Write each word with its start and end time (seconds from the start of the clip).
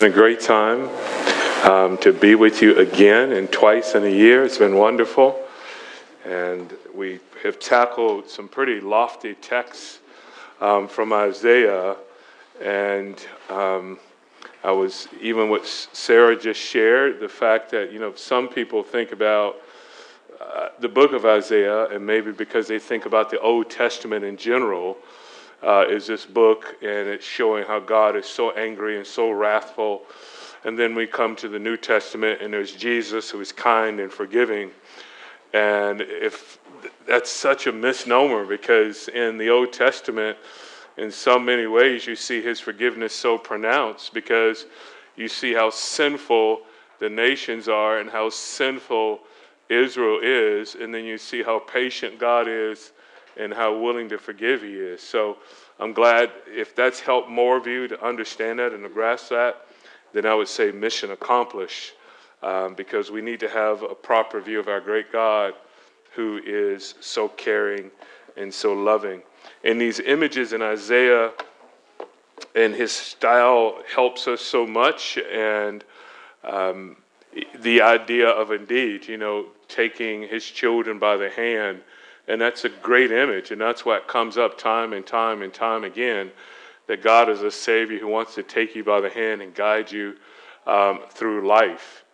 a 0.00 0.08
great 0.08 0.38
time 0.38 0.88
um, 1.68 1.98
to 1.98 2.12
be 2.12 2.36
with 2.36 2.62
you 2.62 2.78
again 2.78 3.32
and 3.32 3.50
twice 3.50 3.96
in 3.96 4.04
a 4.04 4.08
year. 4.08 4.44
It's 4.44 4.58
been 4.58 4.76
wonderful. 4.76 5.44
And 6.24 6.72
we 6.94 7.18
have 7.42 7.58
tackled 7.58 8.30
some 8.30 8.46
pretty 8.46 8.80
lofty 8.80 9.34
texts 9.34 9.98
um, 10.60 10.86
from 10.86 11.12
Isaiah. 11.12 11.96
And 12.62 13.20
um, 13.50 13.98
I 14.62 14.70
was, 14.70 15.08
even 15.20 15.50
what 15.50 15.66
Sarah 15.66 16.38
just 16.38 16.60
shared, 16.60 17.18
the 17.18 17.28
fact 17.28 17.72
that, 17.72 17.92
you 17.92 17.98
know, 17.98 18.14
some 18.14 18.46
people 18.48 18.84
think 18.84 19.10
about 19.10 19.56
uh, 20.40 20.68
the 20.78 20.88
book 20.88 21.12
of 21.12 21.24
Isaiah, 21.24 21.86
and 21.86 22.06
maybe 22.06 22.30
because 22.30 22.68
they 22.68 22.78
think 22.78 23.04
about 23.04 23.30
the 23.30 23.40
Old 23.40 23.68
Testament 23.68 24.24
in 24.24 24.36
general, 24.36 24.96
uh, 25.62 25.84
is 25.88 26.06
this 26.06 26.24
book, 26.24 26.76
and 26.82 27.08
it's 27.08 27.26
showing 27.26 27.64
how 27.64 27.80
God 27.80 28.16
is 28.16 28.26
so 28.26 28.52
angry 28.52 28.96
and 28.96 29.06
so 29.06 29.30
wrathful. 29.30 30.02
And 30.64 30.78
then 30.78 30.94
we 30.94 31.06
come 31.06 31.36
to 31.36 31.48
the 31.48 31.58
New 31.58 31.76
Testament, 31.76 32.40
and 32.40 32.52
there's 32.52 32.74
Jesus 32.74 33.30
who 33.30 33.40
is 33.40 33.52
kind 33.52 34.00
and 34.00 34.12
forgiving. 34.12 34.70
And 35.52 36.00
if 36.00 36.58
that's 37.06 37.30
such 37.30 37.66
a 37.66 37.72
misnomer, 37.72 38.44
because 38.44 39.08
in 39.08 39.38
the 39.38 39.50
Old 39.50 39.72
Testament, 39.72 40.36
in 40.96 41.10
so 41.10 41.38
many 41.38 41.66
ways, 41.66 42.06
you 42.06 42.16
see 42.16 42.42
his 42.42 42.60
forgiveness 42.60 43.14
so 43.14 43.38
pronounced 43.38 44.12
because 44.12 44.66
you 45.16 45.28
see 45.28 45.54
how 45.54 45.70
sinful 45.70 46.62
the 46.98 47.08
nations 47.08 47.68
are 47.68 47.98
and 47.98 48.10
how 48.10 48.28
sinful 48.28 49.20
Israel 49.68 50.18
is, 50.22 50.74
and 50.74 50.92
then 50.92 51.04
you 51.04 51.18
see 51.18 51.42
how 51.42 51.58
patient 51.58 52.18
God 52.18 52.48
is 52.48 52.92
and 53.38 53.52
how 53.54 53.76
willing 53.76 54.08
to 54.08 54.18
forgive 54.18 54.62
He 54.62 54.74
is. 54.74 55.00
So 55.00 55.38
I'm 55.78 55.92
glad 55.92 56.30
if 56.46 56.74
that's 56.74 57.00
helped 57.00 57.28
more 57.28 57.56
of 57.56 57.66
you 57.66 57.88
to 57.88 58.04
understand 58.04 58.58
that 58.58 58.72
and 58.72 58.82
to 58.82 58.88
grasp 58.88 59.30
that, 59.30 59.66
then 60.12 60.26
I 60.26 60.34
would 60.34 60.48
say 60.48 60.70
mission 60.72 61.10
accomplished 61.10 61.92
um, 62.42 62.74
because 62.74 63.10
we 63.10 63.20
need 63.20 63.40
to 63.40 63.48
have 63.48 63.82
a 63.82 63.94
proper 63.94 64.40
view 64.40 64.60
of 64.60 64.68
our 64.68 64.80
great 64.80 65.12
God 65.12 65.54
who 66.14 66.40
is 66.44 66.94
so 67.00 67.28
caring 67.28 67.90
and 68.36 68.52
so 68.52 68.72
loving. 68.72 69.22
And 69.64 69.80
these 69.80 70.00
images 70.00 70.52
in 70.52 70.62
Isaiah 70.62 71.32
and 72.54 72.74
his 72.74 72.92
style 72.92 73.82
helps 73.94 74.26
us 74.26 74.40
so 74.40 74.66
much. 74.66 75.18
And 75.18 75.84
um, 76.44 76.96
the 77.60 77.82
idea 77.82 78.28
of 78.28 78.50
indeed, 78.50 79.06
you 79.06 79.16
know, 79.16 79.46
taking 79.68 80.22
his 80.22 80.44
children 80.44 80.98
by 80.98 81.16
the 81.16 81.30
hand 81.30 81.82
and 82.28 82.40
that's 82.40 82.64
a 82.64 82.68
great 82.68 83.10
image. 83.10 83.50
And 83.50 83.60
that's 83.60 83.84
what 83.84 84.06
comes 84.06 84.36
up 84.36 84.58
time 84.58 84.92
and 84.92 85.04
time 85.06 85.42
and 85.42 85.52
time 85.52 85.84
again 85.84 86.30
that 86.86 87.02
God 87.02 87.28
is 87.28 87.42
a 87.42 87.50
Savior 87.50 87.98
who 87.98 88.08
wants 88.08 88.34
to 88.34 88.42
take 88.42 88.74
you 88.74 88.82
by 88.82 89.00
the 89.00 89.10
hand 89.10 89.42
and 89.42 89.54
guide 89.54 89.92
you 89.92 90.16
um, 90.66 91.00
through 91.10 91.46
life. 91.46 92.04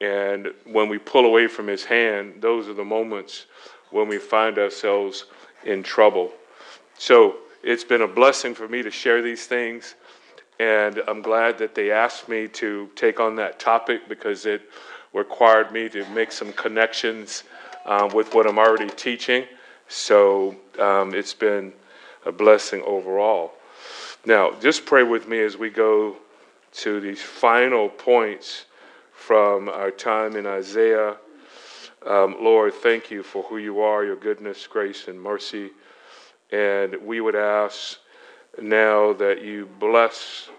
And 0.00 0.48
when 0.64 0.88
we 0.88 0.98
pull 0.98 1.26
away 1.26 1.46
from 1.46 1.66
His 1.66 1.84
hand, 1.84 2.40
those 2.40 2.68
are 2.68 2.74
the 2.74 2.84
moments 2.84 3.46
when 3.90 4.08
we 4.08 4.18
find 4.18 4.56
ourselves 4.58 5.26
in 5.64 5.82
trouble. 5.82 6.32
So 6.96 7.36
it's 7.62 7.84
been 7.84 8.02
a 8.02 8.08
blessing 8.08 8.54
for 8.54 8.68
me 8.68 8.82
to 8.82 8.90
share 8.90 9.20
these 9.20 9.46
things. 9.46 9.96
And 10.58 11.02
I'm 11.08 11.22
glad 11.22 11.58
that 11.58 11.74
they 11.74 11.90
asked 11.90 12.28
me 12.28 12.46
to 12.48 12.88
take 12.94 13.18
on 13.18 13.34
that 13.36 13.58
topic 13.58 14.08
because 14.08 14.46
it 14.46 14.62
required 15.12 15.72
me 15.72 15.88
to 15.88 16.08
make 16.10 16.30
some 16.30 16.52
connections 16.52 17.44
um, 17.84 18.10
with 18.14 18.34
what 18.34 18.46
I'm 18.46 18.58
already 18.58 18.90
teaching. 18.90 19.44
So 19.90 20.54
um, 20.78 21.16
it's 21.16 21.34
been 21.34 21.72
a 22.24 22.30
blessing 22.30 22.80
overall. 22.86 23.54
Now, 24.24 24.52
just 24.60 24.86
pray 24.86 25.02
with 25.02 25.26
me 25.26 25.40
as 25.40 25.56
we 25.56 25.68
go 25.68 26.16
to 26.74 27.00
these 27.00 27.20
final 27.20 27.88
points 27.88 28.66
from 29.12 29.68
our 29.68 29.90
time 29.90 30.36
in 30.36 30.46
Isaiah. 30.46 31.16
Um, 32.06 32.36
Lord, 32.40 32.72
thank 32.74 33.10
you 33.10 33.24
for 33.24 33.42
who 33.42 33.58
you 33.58 33.80
are, 33.80 34.04
your 34.04 34.14
goodness, 34.14 34.64
grace, 34.68 35.08
and 35.08 35.20
mercy. 35.20 35.70
And 36.52 36.94
we 37.04 37.20
would 37.20 37.34
ask 37.34 37.98
now 38.62 39.12
that 39.14 39.42
you 39.42 39.68
bless 39.80 40.50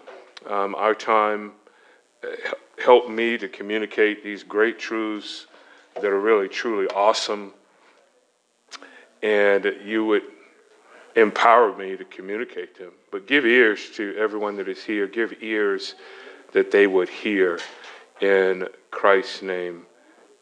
um, 0.46 0.74
our 0.74 0.94
time, 0.94 1.52
help 2.84 3.08
me 3.08 3.38
to 3.38 3.48
communicate 3.48 4.22
these 4.22 4.42
great 4.42 4.78
truths 4.78 5.46
that 5.94 6.04
are 6.04 6.20
really, 6.20 6.48
truly 6.48 6.86
awesome 6.88 7.54
and 9.22 9.76
you 9.84 10.04
would 10.04 10.22
empower 11.16 11.76
me 11.76 11.96
to 11.96 12.04
communicate 12.04 12.74
to 12.76 12.84
them. 12.84 12.92
But 13.10 13.26
give 13.26 13.44
ears 13.44 13.90
to 13.96 14.16
everyone 14.16 14.56
that 14.56 14.68
is 14.68 14.82
here. 14.82 15.06
Give 15.06 15.34
ears 15.42 15.94
that 16.52 16.70
they 16.70 16.86
would 16.86 17.08
hear. 17.08 17.58
In 18.20 18.68
Christ's 18.90 19.42
name, 19.42 19.84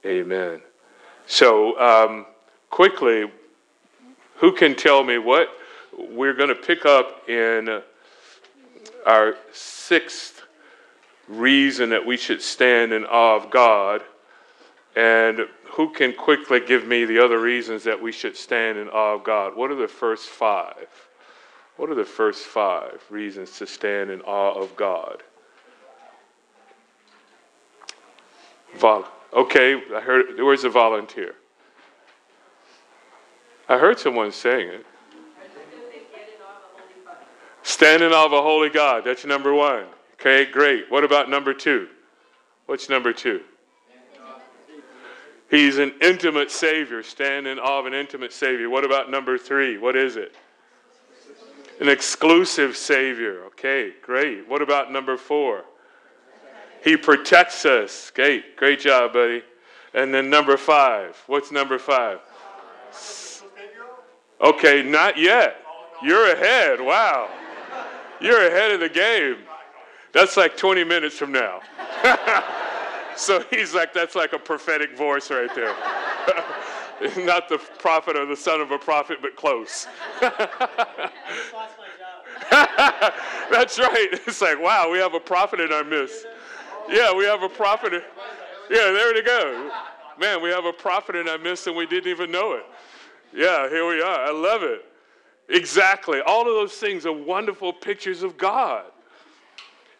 amen. 0.04 0.60
So, 1.26 1.80
um, 1.80 2.26
quickly, 2.68 3.30
who 4.36 4.52
can 4.52 4.74
tell 4.74 5.02
me 5.02 5.18
what 5.18 5.48
we're 5.96 6.34
going 6.34 6.50
to 6.50 6.54
pick 6.54 6.84
up 6.84 7.28
in 7.28 7.82
our 9.06 9.36
sixth 9.52 10.42
reason 11.26 11.90
that 11.90 12.04
we 12.04 12.16
should 12.16 12.42
stand 12.42 12.92
in 12.92 13.04
awe 13.04 13.36
of 13.36 13.50
God? 13.50 14.02
And 14.94 15.46
who 15.72 15.90
can 15.90 16.12
quickly 16.12 16.60
give 16.60 16.86
me 16.86 17.04
the 17.04 17.18
other 17.18 17.40
reasons 17.40 17.84
that 17.84 18.00
we 18.00 18.12
should 18.12 18.36
stand 18.36 18.78
in 18.78 18.88
awe 18.88 19.14
of 19.14 19.24
God? 19.24 19.56
What 19.56 19.70
are 19.70 19.76
the 19.76 19.88
first 19.88 20.28
five? 20.28 20.88
What 21.76 21.88
are 21.88 21.94
the 21.94 22.04
first 22.04 22.44
five 22.44 23.02
reasons 23.08 23.56
to 23.58 23.66
stand 23.66 24.10
in 24.10 24.20
awe 24.22 24.52
of 24.60 24.76
God? 24.76 25.22
Vol- 28.76 29.08
okay, 29.32 29.82
I 29.94 30.00
heard. 30.00 30.38
Where's 30.38 30.62
the 30.62 30.68
volunteer? 30.68 31.34
I 33.68 33.78
heard 33.78 33.98
someone 33.98 34.32
saying 34.32 34.68
it. 34.68 34.86
Stand 37.62 38.02
in 38.02 38.12
awe 38.12 38.26
of 38.26 38.32
a 38.32 38.42
holy 38.42 38.68
God. 38.68 39.04
That's 39.04 39.24
number 39.24 39.54
one. 39.54 39.84
Okay, 40.14 40.44
great. 40.44 40.90
What 40.90 41.04
about 41.04 41.30
number 41.30 41.54
two? 41.54 41.88
What's 42.66 42.88
number 42.88 43.12
two? 43.12 43.40
He's 45.50 45.78
an 45.78 45.94
intimate 46.00 46.50
Savior, 46.50 47.02
stand 47.02 47.48
in 47.48 47.58
awe 47.58 47.80
of 47.80 47.86
an 47.86 47.94
intimate 47.94 48.32
Savior. 48.32 48.70
What 48.70 48.84
about 48.84 49.10
number 49.10 49.36
three? 49.36 49.78
What 49.78 49.96
is 49.96 50.16
it? 50.16 50.34
An 51.80 51.88
exclusive 51.88 52.76
Savior. 52.76 53.44
Okay, 53.46 53.92
great. 54.00 54.48
What 54.48 54.62
about 54.62 54.92
number 54.92 55.16
four? 55.16 55.64
He 56.84 56.96
protects 56.96 57.66
us. 57.66 58.12
Great, 58.14 58.56
great 58.56 58.78
job, 58.78 59.12
buddy. 59.12 59.42
And 59.92 60.14
then 60.14 60.30
number 60.30 60.56
five. 60.56 61.20
What's 61.26 61.50
number 61.50 61.78
five? 61.78 62.20
Okay, 64.40 64.82
not 64.82 65.18
yet. 65.18 65.56
You're 66.02 66.32
ahead. 66.32 66.80
Wow. 66.80 67.28
You're 68.20 68.46
ahead 68.46 68.70
of 68.70 68.80
the 68.80 68.88
game. 68.88 69.38
That's 70.12 70.36
like 70.36 70.56
20 70.56 70.84
minutes 70.84 71.16
from 71.16 71.32
now. 71.32 71.60
So 73.16 73.44
he's 73.50 73.74
like, 73.74 73.92
that's 73.92 74.14
like 74.14 74.32
a 74.32 74.38
prophetic 74.38 74.96
voice 74.96 75.30
right 75.30 75.54
there. 75.54 75.74
Not 77.24 77.48
the 77.48 77.58
prophet 77.78 78.16
or 78.16 78.26
the 78.26 78.36
son 78.36 78.60
of 78.60 78.70
a 78.70 78.78
prophet, 78.78 79.18
but 79.22 79.34
close. 79.36 79.86
that's 82.50 83.78
right. 83.78 84.08
It's 84.26 84.40
like, 84.40 84.60
wow, 84.60 84.90
we 84.90 84.98
have 84.98 85.14
a 85.14 85.20
prophet 85.20 85.60
in 85.60 85.72
our 85.72 85.84
midst. 85.84 86.26
Yeah, 86.88 87.14
we 87.14 87.24
have 87.24 87.42
a 87.42 87.48
prophet. 87.48 87.94
In, 87.94 88.02
yeah, 88.70 88.92
there 88.92 89.14
we 89.14 89.22
go. 89.22 89.70
Man, 90.18 90.42
we 90.42 90.50
have 90.50 90.64
a 90.64 90.72
prophet 90.72 91.16
in 91.16 91.28
our 91.28 91.38
midst 91.38 91.66
and 91.66 91.76
we 91.76 91.86
didn't 91.86 92.10
even 92.10 92.30
know 92.30 92.52
it. 92.52 92.64
Yeah, 93.32 93.68
here 93.68 93.88
we 93.88 94.02
are. 94.02 94.26
I 94.26 94.30
love 94.30 94.62
it. 94.62 94.84
Exactly. 95.48 96.20
All 96.20 96.42
of 96.42 96.48
those 96.48 96.74
things 96.74 97.06
are 97.06 97.12
wonderful 97.12 97.72
pictures 97.72 98.22
of 98.22 98.36
God. 98.36 98.84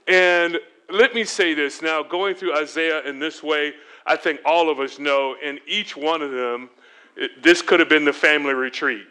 And 0.06 0.58
let 0.92 1.14
me 1.14 1.24
say 1.24 1.54
this 1.54 1.82
now, 1.82 2.02
going 2.02 2.34
through 2.34 2.56
Isaiah 2.56 3.02
in 3.04 3.18
this 3.18 3.42
way, 3.42 3.72
I 4.06 4.16
think 4.16 4.40
all 4.44 4.70
of 4.70 4.80
us 4.80 4.98
know 4.98 5.36
in 5.42 5.58
each 5.66 5.96
one 5.96 6.22
of 6.22 6.30
them, 6.30 6.70
it, 7.16 7.42
this 7.42 7.62
could 7.62 7.80
have 7.80 7.88
been 7.88 8.04
the 8.04 8.12
family 8.12 8.54
retreat. 8.54 9.04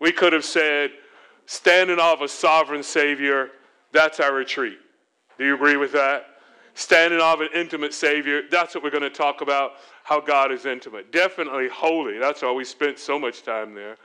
We 0.00 0.12
could 0.12 0.32
have 0.32 0.44
said, 0.44 0.90
standing 1.46 1.98
off 1.98 2.20
a 2.20 2.28
sovereign 2.28 2.82
Savior, 2.82 3.50
that's 3.92 4.20
our 4.20 4.34
retreat. 4.34 4.78
Do 5.38 5.44
you 5.44 5.54
agree 5.54 5.76
with 5.76 5.92
that? 5.92 6.26
Standing 6.74 7.20
off 7.20 7.40
an 7.40 7.48
intimate 7.54 7.94
Savior, 7.94 8.42
that's 8.50 8.74
what 8.74 8.82
we're 8.82 8.90
going 8.90 9.02
to 9.02 9.10
talk 9.10 9.40
about, 9.40 9.72
how 10.02 10.20
God 10.20 10.50
is 10.50 10.66
intimate. 10.66 11.12
Definitely 11.12 11.68
holy. 11.68 12.18
That's 12.18 12.42
why 12.42 12.50
we 12.52 12.64
spent 12.64 12.98
so 12.98 13.18
much 13.18 13.42
time 13.44 13.74
there 13.74 13.96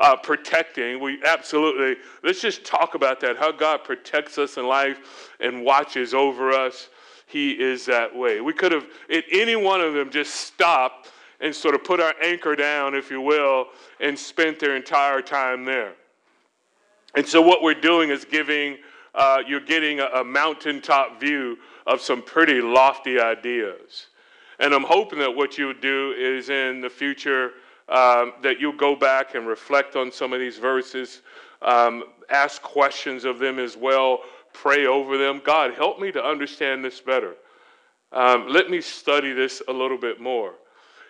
uh, 0.00 0.16
protecting. 0.16 0.98
We 0.98 1.20
absolutely, 1.24 2.02
let's 2.24 2.40
just 2.40 2.64
talk 2.64 2.94
about 2.94 3.20
that 3.20 3.36
how 3.36 3.52
God 3.52 3.84
protects 3.84 4.38
us 4.38 4.56
in 4.56 4.66
life 4.66 5.30
and 5.38 5.64
watches 5.64 6.14
over 6.14 6.50
us. 6.50 6.88
He 7.26 7.52
is 7.52 7.86
that 7.86 8.14
way. 8.14 8.40
We 8.40 8.52
could 8.52 8.72
have, 8.72 8.86
at 9.12 9.24
any 9.30 9.54
one 9.54 9.80
of 9.80 9.94
them, 9.94 10.10
just 10.10 10.34
stopped 10.34 11.12
and 11.40 11.54
sort 11.54 11.74
of 11.74 11.84
put 11.84 12.00
our 12.00 12.14
anchor 12.22 12.56
down, 12.56 12.94
if 12.94 13.10
you 13.10 13.20
will, 13.20 13.66
and 14.00 14.18
spent 14.18 14.58
their 14.58 14.74
entire 14.74 15.22
time 15.22 15.64
there. 15.64 15.92
And 17.14 17.26
so, 17.26 17.40
what 17.40 17.62
we're 17.62 17.80
doing 17.80 18.10
is 18.10 18.24
giving 18.24 18.78
uh, 19.14 19.42
you're 19.46 19.60
getting 19.60 20.00
a, 20.00 20.06
a 20.06 20.24
mountaintop 20.24 21.20
view 21.20 21.58
of 21.86 22.00
some 22.00 22.22
pretty 22.22 22.60
lofty 22.60 23.20
ideas. 23.20 24.06
And 24.58 24.74
I'm 24.74 24.84
hoping 24.84 25.18
that 25.20 25.34
what 25.34 25.58
you 25.58 25.66
would 25.66 25.80
do 25.80 26.12
is 26.12 26.50
in 26.50 26.80
the 26.80 26.90
future 26.90 27.52
um, 27.90 28.32
that 28.42 28.60
you'll 28.60 28.72
go 28.72 28.94
back 28.94 29.34
and 29.34 29.46
reflect 29.46 29.96
on 29.96 30.12
some 30.12 30.32
of 30.32 30.40
these 30.40 30.58
verses, 30.58 31.22
um, 31.62 32.04
ask 32.30 32.62
questions 32.62 33.24
of 33.24 33.38
them 33.38 33.58
as 33.58 33.76
well, 33.76 34.20
pray 34.52 34.86
over 34.86 35.18
them. 35.18 35.42
God, 35.44 35.74
help 35.74 35.98
me 35.98 36.12
to 36.12 36.24
understand 36.24 36.84
this 36.84 37.00
better. 37.00 37.34
Um, 38.12 38.46
let 38.48 38.70
me 38.70 38.80
study 38.80 39.32
this 39.32 39.62
a 39.68 39.72
little 39.72 39.98
bit 39.98 40.20
more. 40.20 40.54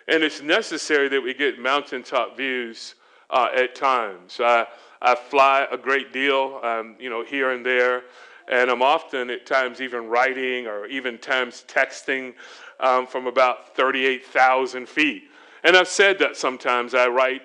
And 0.07 0.23
it's 0.23 0.41
necessary 0.41 1.07
that 1.09 1.21
we 1.21 1.33
get 1.33 1.59
mountaintop 1.59 2.35
views 2.35 2.95
uh, 3.29 3.49
at 3.55 3.75
times. 3.75 4.39
I, 4.39 4.65
I 5.01 5.15
fly 5.15 5.67
a 5.71 5.77
great 5.77 6.11
deal, 6.11 6.59
um, 6.63 6.95
you 6.99 7.09
know, 7.09 7.23
here 7.23 7.51
and 7.51 7.65
there, 7.65 8.03
and 8.47 8.69
I'm 8.69 8.81
often 8.81 9.29
at 9.29 9.45
times 9.45 9.81
even 9.81 10.07
writing 10.07 10.67
or 10.67 10.85
even 10.87 11.17
times 11.17 11.63
texting 11.67 12.33
um, 12.79 13.07
from 13.07 13.27
about 13.27 13.75
38,000 13.75 14.89
feet. 14.89 15.23
And 15.63 15.75
I've 15.75 15.87
said 15.87 16.19
that 16.19 16.35
sometimes 16.35 16.93
I 16.93 17.07
write 17.07 17.41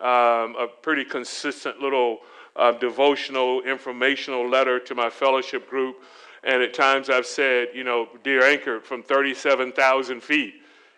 um, 0.00 0.56
a 0.56 0.66
pretty 0.82 1.04
consistent 1.04 1.80
little 1.80 2.18
uh, 2.56 2.72
devotional, 2.72 3.62
informational 3.62 4.48
letter 4.48 4.78
to 4.80 4.94
my 4.94 5.10
fellowship 5.10 5.68
group. 5.68 5.96
And 6.42 6.62
at 6.62 6.74
times 6.74 7.10
I've 7.10 7.26
said, 7.26 7.68
you 7.74 7.84
know, 7.84 8.08
dear 8.24 8.42
anchor, 8.42 8.80
from 8.80 9.02
37,000 9.02 10.22
feet, 10.22 10.54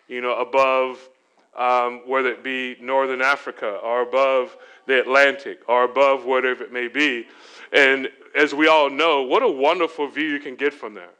you 0.07 0.21
know, 0.21 0.39
above 0.39 1.09
um, 1.57 2.01
whether 2.07 2.29
it 2.29 2.43
be 2.43 2.75
Northern 2.81 3.21
Africa 3.21 3.79
or 3.83 4.01
above 4.01 4.57
the 4.87 4.99
Atlantic 4.99 5.59
or 5.67 5.83
above 5.83 6.25
whatever 6.25 6.63
it 6.63 6.73
may 6.73 6.87
be. 6.87 7.27
And 7.71 8.09
as 8.35 8.53
we 8.53 8.67
all 8.67 8.89
know, 8.89 9.23
what 9.23 9.43
a 9.43 9.47
wonderful 9.47 10.07
view 10.07 10.27
you 10.27 10.39
can 10.39 10.55
get 10.55 10.73
from 10.73 10.93
there. 10.93 11.11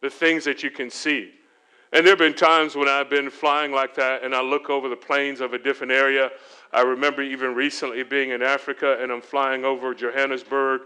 The 0.00 0.10
things 0.10 0.44
that 0.44 0.62
you 0.62 0.70
can 0.70 0.90
see. 0.90 1.30
And 1.92 2.04
there 2.04 2.12
have 2.12 2.18
been 2.18 2.34
times 2.34 2.74
when 2.74 2.88
I've 2.88 3.08
been 3.08 3.30
flying 3.30 3.70
like 3.72 3.94
that 3.94 4.24
and 4.24 4.34
I 4.34 4.42
look 4.42 4.70
over 4.70 4.88
the 4.88 4.96
plains 4.96 5.40
of 5.40 5.52
a 5.52 5.58
different 5.58 5.92
area. 5.92 6.30
I 6.72 6.82
remember 6.82 7.22
even 7.22 7.54
recently 7.54 8.02
being 8.02 8.30
in 8.30 8.42
Africa 8.42 8.98
and 9.00 9.12
I'm 9.12 9.20
flying 9.20 9.64
over 9.64 9.94
Johannesburg 9.94 10.82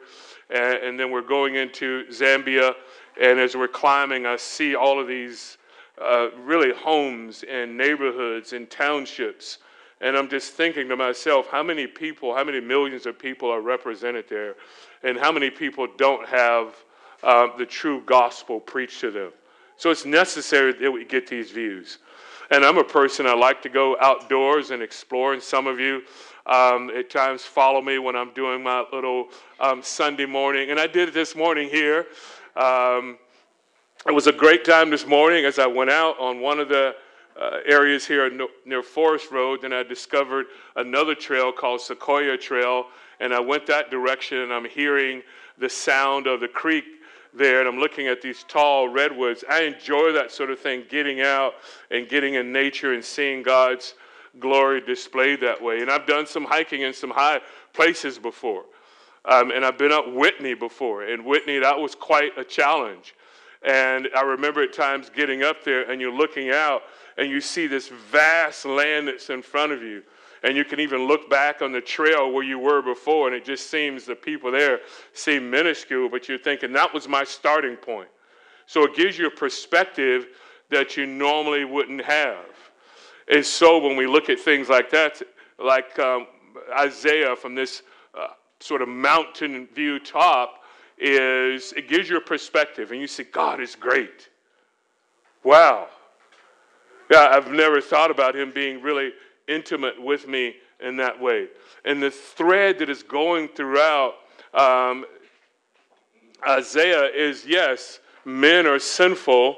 and, 0.50 0.74
and 0.74 1.00
then 1.00 1.10
we're 1.10 1.22
going 1.22 1.54
into 1.54 2.04
Zambia. 2.10 2.74
And 3.20 3.40
as 3.40 3.56
we're 3.56 3.68
climbing, 3.68 4.26
I 4.26 4.36
see 4.36 4.74
all 4.74 5.00
of 5.00 5.08
these 5.08 5.56
uh, 6.00 6.28
really 6.44 6.72
homes 6.72 7.44
and 7.50 7.76
neighborhoods 7.76 8.52
and 8.52 8.70
townships. 8.70 9.58
And 10.02 10.16
I'm 10.16 10.28
just 10.28 10.52
thinking 10.52 10.88
to 10.88 10.96
myself, 10.96 11.46
how 11.50 11.62
many 11.62 11.86
people, 11.86 12.34
how 12.34 12.44
many 12.44 12.60
millions 12.60 13.06
of 13.06 13.18
people 13.18 13.50
are 13.50 13.60
represented 13.60 14.26
there? 14.28 14.56
And 15.02 15.18
how 15.18 15.32
many 15.32 15.50
people 15.50 15.86
don't 15.96 16.26
have 16.28 16.74
uh, 17.22 17.48
the 17.56 17.66
true 17.66 18.02
gospel 18.06 18.60
preached 18.60 19.00
to 19.00 19.10
them? 19.10 19.32
So 19.80 19.90
it's 19.90 20.04
necessary 20.04 20.74
that 20.74 20.90
we 20.90 21.06
get 21.06 21.26
these 21.26 21.52
views. 21.52 22.00
And 22.50 22.66
I'm 22.66 22.76
a 22.76 22.84
person, 22.84 23.26
I 23.26 23.32
like 23.32 23.62
to 23.62 23.70
go 23.70 23.96
outdoors 23.98 24.72
and 24.72 24.82
explore. 24.82 25.32
And 25.32 25.42
some 25.42 25.66
of 25.66 25.80
you 25.80 26.02
um, 26.44 26.90
at 26.90 27.08
times 27.08 27.44
follow 27.44 27.80
me 27.80 27.98
when 27.98 28.14
I'm 28.14 28.34
doing 28.34 28.62
my 28.62 28.84
little 28.92 29.28
um, 29.58 29.82
Sunday 29.82 30.26
morning. 30.26 30.70
And 30.70 30.78
I 30.78 30.86
did 30.86 31.08
it 31.08 31.14
this 31.14 31.34
morning 31.34 31.70
here. 31.70 32.04
Um, 32.56 33.16
it 34.06 34.12
was 34.12 34.26
a 34.26 34.32
great 34.32 34.66
time 34.66 34.90
this 34.90 35.06
morning 35.06 35.46
as 35.46 35.58
I 35.58 35.66
went 35.66 35.88
out 35.88 36.20
on 36.20 36.42
one 36.42 36.60
of 36.60 36.68
the 36.68 36.94
uh, 37.40 37.60
areas 37.64 38.06
here 38.06 38.30
near 38.66 38.82
Forest 38.82 39.30
Road, 39.30 39.64
and 39.64 39.72
I 39.72 39.82
discovered 39.82 40.44
another 40.76 41.14
trail 41.14 41.52
called 41.52 41.80
Sequoia 41.80 42.36
Trail, 42.36 42.88
and 43.18 43.32
I 43.32 43.40
went 43.40 43.64
that 43.68 43.90
direction, 43.90 44.40
and 44.40 44.52
I'm 44.52 44.66
hearing 44.66 45.22
the 45.56 45.70
sound 45.70 46.26
of 46.26 46.40
the 46.40 46.48
creek 46.48 46.84
there, 47.34 47.60
and 47.60 47.68
I'm 47.68 47.78
looking 47.78 48.06
at 48.06 48.22
these 48.22 48.44
tall 48.48 48.88
redwoods. 48.88 49.44
I 49.48 49.62
enjoy 49.62 50.12
that 50.12 50.30
sort 50.30 50.50
of 50.50 50.58
thing, 50.58 50.84
getting 50.88 51.20
out 51.20 51.54
and 51.90 52.08
getting 52.08 52.34
in 52.34 52.52
nature 52.52 52.92
and 52.92 53.04
seeing 53.04 53.42
God's 53.42 53.94
glory 54.38 54.80
displayed 54.80 55.40
that 55.40 55.60
way. 55.60 55.80
And 55.80 55.90
I've 55.90 56.06
done 56.06 56.26
some 56.26 56.44
hiking 56.44 56.82
in 56.82 56.92
some 56.92 57.10
high 57.10 57.40
places 57.72 58.18
before. 58.18 58.64
Um, 59.24 59.50
and 59.50 59.64
I've 59.64 59.78
been 59.78 59.92
up 59.92 60.12
Whitney 60.12 60.54
before. 60.54 61.04
And 61.04 61.24
Whitney, 61.24 61.58
that 61.58 61.78
was 61.78 61.94
quite 61.94 62.36
a 62.38 62.44
challenge. 62.44 63.14
And 63.62 64.08
I 64.16 64.22
remember 64.22 64.62
at 64.62 64.72
times 64.72 65.10
getting 65.14 65.42
up 65.42 65.64
there 65.64 65.90
and 65.90 66.00
you're 66.00 66.12
looking 66.14 66.50
out 66.50 66.82
and 67.18 67.28
you 67.28 67.40
see 67.40 67.66
this 67.66 67.88
vast 67.88 68.64
land 68.64 69.08
that's 69.08 69.28
in 69.28 69.42
front 69.42 69.72
of 69.72 69.82
you. 69.82 70.02
And 70.42 70.56
you 70.56 70.64
can 70.64 70.80
even 70.80 71.06
look 71.06 71.28
back 71.28 71.60
on 71.60 71.72
the 71.72 71.80
trail 71.80 72.32
where 72.32 72.44
you 72.44 72.58
were 72.58 72.80
before, 72.80 73.26
and 73.26 73.36
it 73.36 73.44
just 73.44 73.70
seems 73.70 74.06
the 74.06 74.14
people 74.14 74.50
there 74.50 74.80
seem 75.12 75.50
minuscule, 75.50 76.08
but 76.08 76.28
you're 76.28 76.38
thinking 76.38 76.72
that 76.72 76.92
was 76.94 77.08
my 77.08 77.24
starting 77.24 77.76
point. 77.76 78.08
So 78.66 78.84
it 78.84 78.94
gives 78.94 79.18
you 79.18 79.26
a 79.26 79.30
perspective 79.30 80.28
that 80.70 80.96
you 80.96 81.04
normally 81.04 81.64
wouldn't 81.64 82.02
have. 82.04 82.46
And 83.30 83.44
so 83.44 83.78
when 83.78 83.96
we 83.96 84.06
look 84.06 84.30
at 84.30 84.40
things 84.40 84.68
like 84.68 84.90
that, 84.90 85.20
like 85.58 85.98
um, 85.98 86.26
Isaiah 86.78 87.36
from 87.36 87.54
this 87.54 87.82
uh, 88.18 88.28
sort 88.60 88.82
of 88.82 88.88
mountain 88.88 89.68
view 89.74 89.98
top, 89.98 90.62
is 90.98 91.72
it 91.72 91.88
gives 91.88 92.08
you 92.08 92.16
a 92.16 92.20
perspective 92.20 92.92
and 92.92 93.00
you 93.00 93.06
see, 93.06 93.24
God 93.24 93.60
is 93.60 93.74
great. 93.74 94.28
Wow. 95.42 95.88
Yeah, 97.10 97.28
I've 97.32 97.50
never 97.50 97.80
thought 97.80 98.10
about 98.10 98.36
him 98.36 98.52
being 98.52 98.82
really 98.82 99.12
intimate 99.48 100.00
with 100.00 100.28
me 100.28 100.56
in 100.80 100.96
that 100.96 101.20
way. 101.20 101.48
And 101.84 102.02
the 102.02 102.10
thread 102.10 102.78
that 102.78 102.88
is 102.88 103.02
going 103.02 103.48
throughout 103.48 104.14
um, 104.54 105.04
Isaiah 106.46 107.04
is 107.04 107.46
yes, 107.46 108.00
men 108.24 108.66
are 108.66 108.78
sinful. 108.78 109.56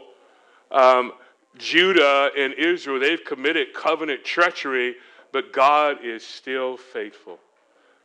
Um, 0.71 1.13
Judah 1.59 2.31
and 2.37 2.55
Israel, 2.55 2.99
they've 2.99 3.25
committed 3.25 3.75
covenant 3.75 4.25
treachery, 4.25 4.97
but 5.33 5.53
God 5.53 6.05
is 6.05 6.25
still 6.25 6.77
faithful. 6.77 7.39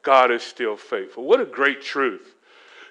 God 0.04 0.32
is 0.32 0.44
still 0.44 0.78
faithful. 0.78 1.24
What 1.24 1.42
a 1.42 1.46
great 1.46 1.82
truth 1.82 2.36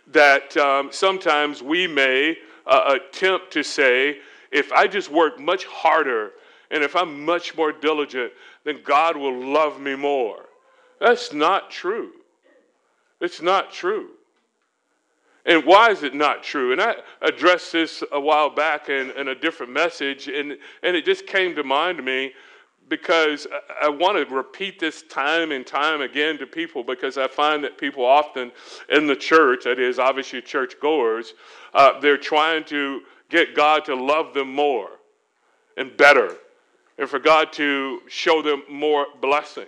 that 0.09 0.57
um, 0.57 0.91
sometimes 0.93 1.63
we 1.63 1.87
may 1.87 2.37
uh, 2.67 2.99
attempt 3.01 3.53
to 3.53 3.63
say, 3.63 4.19
if 4.51 4.73
I 4.73 4.87
just 4.87 5.11
work 5.11 5.41
much 5.41 5.65
harder 5.65 6.33
and 6.71 6.83
if 6.83 6.97
I'm 6.97 7.25
much 7.25 7.57
more 7.57 7.73
diligent, 7.73 8.33
then 8.65 8.81
God 8.83 9.17
will 9.17 9.39
love 9.45 9.81
me 9.81 9.95
more. 9.95 10.47
That's 11.01 11.33
not 11.33 11.71
true. 11.71 12.13
It's 13.21 13.41
not 13.41 13.73
true. 13.73 14.11
And 15.45 15.65
why 15.65 15.91
is 15.91 16.03
it 16.03 16.15
not 16.15 16.43
true? 16.43 16.73
And 16.73 16.81
I 16.81 16.97
addressed 17.23 17.73
this 17.73 18.03
a 18.11 18.21
while 18.21 18.51
back 18.51 18.89
in, 18.89 19.13
in 19.13 19.29
a 19.29 19.35
different 19.35 19.73
message, 19.73 20.27
and, 20.27 20.57
and 20.83 20.97
it 20.97 21.05
just 21.05 21.27
came 21.27 21.55
to 21.55 21.63
mind 21.63 21.99
to 21.99 22.03
me 22.03 22.33
because 22.89 23.47
I, 23.81 23.89
want 23.89 24.17
to 24.17 24.35
repeat 24.35 24.79
this 24.79 25.03
time 25.03 25.51
and 25.51 25.67
time 25.67 26.03
again 26.03 26.39
to 26.39 26.47
people 26.47 26.85
because 26.85 27.19
I 27.19 27.27
find 27.27 27.63
that 27.65 27.79
people 27.79 28.05
often 28.05 28.53
in 28.89 29.07
the 29.07 29.17
church, 29.17 29.65
that 29.65 29.81
is, 29.81 29.99
obviously 29.99 30.41
church 30.41 30.75
goers, 30.81 31.35
uh, 31.75 31.99
they're 32.01 32.17
trying 32.17 32.65
to 32.67 33.01
get 33.29 33.57
God 33.57 33.85
to 33.87 33.95
love 33.97 34.35
them 34.35 34.53
more 34.53 34.91
and 35.77 35.97
better 35.97 36.37
and 36.99 37.09
for 37.09 37.19
God 37.19 37.53
to 37.55 38.01
show 38.09 38.43
them 38.43 38.63
more 38.71 39.07
blessing. 39.21 39.67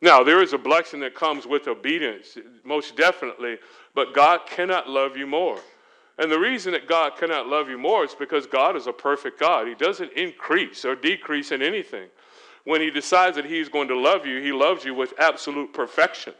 Now, 0.00 0.22
there 0.22 0.42
is 0.42 0.52
a 0.52 0.58
blessing 0.58 1.00
that 1.00 1.14
comes 1.14 1.46
with 1.46 1.66
obedience, 1.66 2.38
most 2.64 2.96
definitely, 2.96 3.58
but 3.94 4.14
God 4.14 4.40
cannot 4.46 4.88
love 4.88 5.16
you 5.16 5.26
more. 5.26 5.58
And 6.18 6.30
the 6.30 6.38
reason 6.38 6.72
that 6.72 6.88
God 6.88 7.16
cannot 7.16 7.46
love 7.46 7.68
you 7.68 7.78
more 7.78 8.04
is 8.04 8.14
because 8.14 8.46
God 8.46 8.76
is 8.76 8.86
a 8.86 8.92
perfect 8.92 9.40
God. 9.40 9.66
He 9.66 9.74
doesn't 9.74 10.12
increase 10.12 10.84
or 10.84 10.94
decrease 10.94 11.52
in 11.52 11.62
anything. 11.62 12.08
When 12.64 12.80
He 12.80 12.90
decides 12.90 13.36
that 13.36 13.44
He's 13.44 13.68
going 13.68 13.88
to 13.88 13.98
love 13.98 14.26
you, 14.26 14.40
He 14.40 14.52
loves 14.52 14.84
you 14.84 14.94
with 14.94 15.14
absolute 15.18 15.72
perfection. 15.72 16.34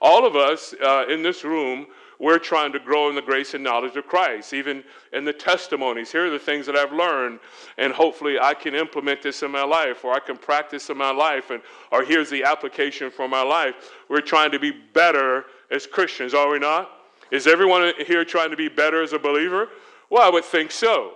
All 0.00 0.26
of 0.26 0.36
us 0.36 0.74
uh, 0.82 1.06
in 1.08 1.22
this 1.22 1.44
room, 1.44 1.86
we're 2.18 2.38
trying 2.38 2.72
to 2.72 2.78
grow 2.78 3.08
in 3.08 3.14
the 3.14 3.22
grace 3.22 3.54
and 3.54 3.62
knowledge 3.62 3.96
of 3.96 4.06
Christ, 4.06 4.54
even 4.54 4.82
in 5.12 5.24
the 5.24 5.32
testimonies. 5.32 6.10
Here 6.10 6.26
are 6.26 6.30
the 6.30 6.38
things 6.38 6.66
that 6.66 6.76
I've 6.76 6.92
learned, 6.92 7.40
and 7.76 7.92
hopefully 7.92 8.38
I 8.40 8.54
can 8.54 8.74
implement 8.74 9.22
this 9.22 9.42
in 9.42 9.50
my 9.50 9.64
life, 9.64 10.04
or 10.04 10.12
I 10.14 10.20
can 10.20 10.36
practice 10.36 10.88
in 10.88 10.96
my 10.96 11.10
life, 11.10 11.50
and 11.50 11.60
or 11.92 12.04
here's 12.04 12.30
the 12.30 12.44
application 12.44 13.10
for 13.10 13.28
my 13.28 13.42
life. 13.42 13.74
We're 14.08 14.20
trying 14.20 14.50
to 14.52 14.58
be 14.58 14.70
better 14.70 15.44
as 15.70 15.86
Christians, 15.86 16.32
are 16.32 16.48
we 16.48 16.58
not? 16.58 16.90
Is 17.30 17.46
everyone 17.46 17.92
here 18.06 18.24
trying 18.24 18.50
to 18.50 18.56
be 18.56 18.68
better 18.68 19.02
as 19.02 19.12
a 19.12 19.18
believer? 19.18 19.68
Well, 20.08 20.22
I 20.22 20.30
would 20.30 20.44
think 20.44 20.70
so, 20.70 21.14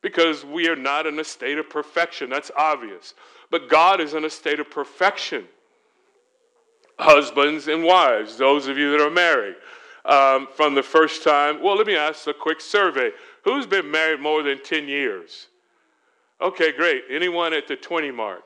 because 0.00 0.44
we 0.44 0.68
are 0.68 0.76
not 0.76 1.06
in 1.06 1.18
a 1.20 1.24
state 1.24 1.58
of 1.58 1.68
perfection. 1.68 2.30
That's 2.30 2.50
obvious. 2.56 3.14
But 3.50 3.68
God 3.68 4.00
is 4.00 4.14
in 4.14 4.24
a 4.24 4.30
state 4.30 4.58
of 4.60 4.70
perfection. 4.70 5.44
Husbands 6.98 7.68
and 7.68 7.84
wives, 7.84 8.38
those 8.38 8.66
of 8.66 8.78
you 8.78 8.90
that 8.92 9.00
are 9.00 9.10
married, 9.10 9.56
um, 10.04 10.48
from 10.54 10.74
the 10.74 10.82
first 10.82 11.22
time. 11.22 11.62
Well, 11.62 11.76
let 11.76 11.86
me 11.86 11.96
ask 11.96 12.26
a 12.26 12.34
quick 12.34 12.60
survey. 12.60 13.10
Who's 13.44 13.66
been 13.66 13.90
married 13.90 14.20
more 14.20 14.42
than 14.42 14.62
10 14.62 14.88
years? 14.88 15.48
Okay, 16.40 16.72
great. 16.72 17.04
Anyone 17.10 17.52
at 17.52 17.68
the 17.68 17.76
20 17.76 18.10
mark? 18.10 18.42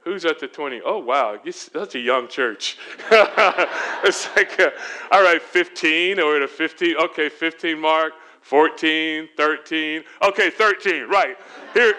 Who's 0.00 0.24
at 0.24 0.38
the 0.38 0.48
20? 0.48 0.80
Oh, 0.84 0.98
wow, 0.98 1.38
that's 1.44 1.94
a 1.94 1.98
young 1.98 2.28
church. 2.28 2.78
it's 3.10 4.28
like, 4.34 4.58
uh, 4.58 4.70
all 5.10 5.22
right, 5.22 5.42
15, 5.42 6.18
or 6.18 6.36
at 6.36 6.42
a 6.42 6.48
15, 6.48 6.96
okay, 6.96 7.28
15 7.28 7.78
mark, 7.78 8.14
14, 8.40 9.28
13, 9.36 10.04
okay, 10.22 10.48
13, 10.48 11.08
right. 11.08 11.36
Here, 11.74 11.94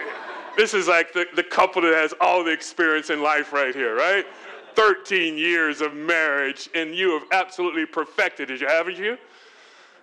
this 0.58 0.74
is 0.74 0.88
like 0.88 1.14
the, 1.14 1.28
the 1.36 1.44
couple 1.44 1.84
that 1.84 1.94
has 1.94 2.14
all 2.20 2.44
the 2.44 2.52
experience 2.52 3.12
in 3.12 3.22
life 3.22 3.54
right 3.54 3.76
here, 3.76 3.96
right? 3.96 4.26
13 4.80 5.38
years 5.38 5.82
of 5.82 5.94
marriage, 5.94 6.70
and 6.74 6.96
you 6.96 7.12
have 7.12 7.24
absolutely 7.34 7.86
perfected 7.86 8.50
it, 8.50 8.62
haven't 8.62 8.96
you? 8.96 9.18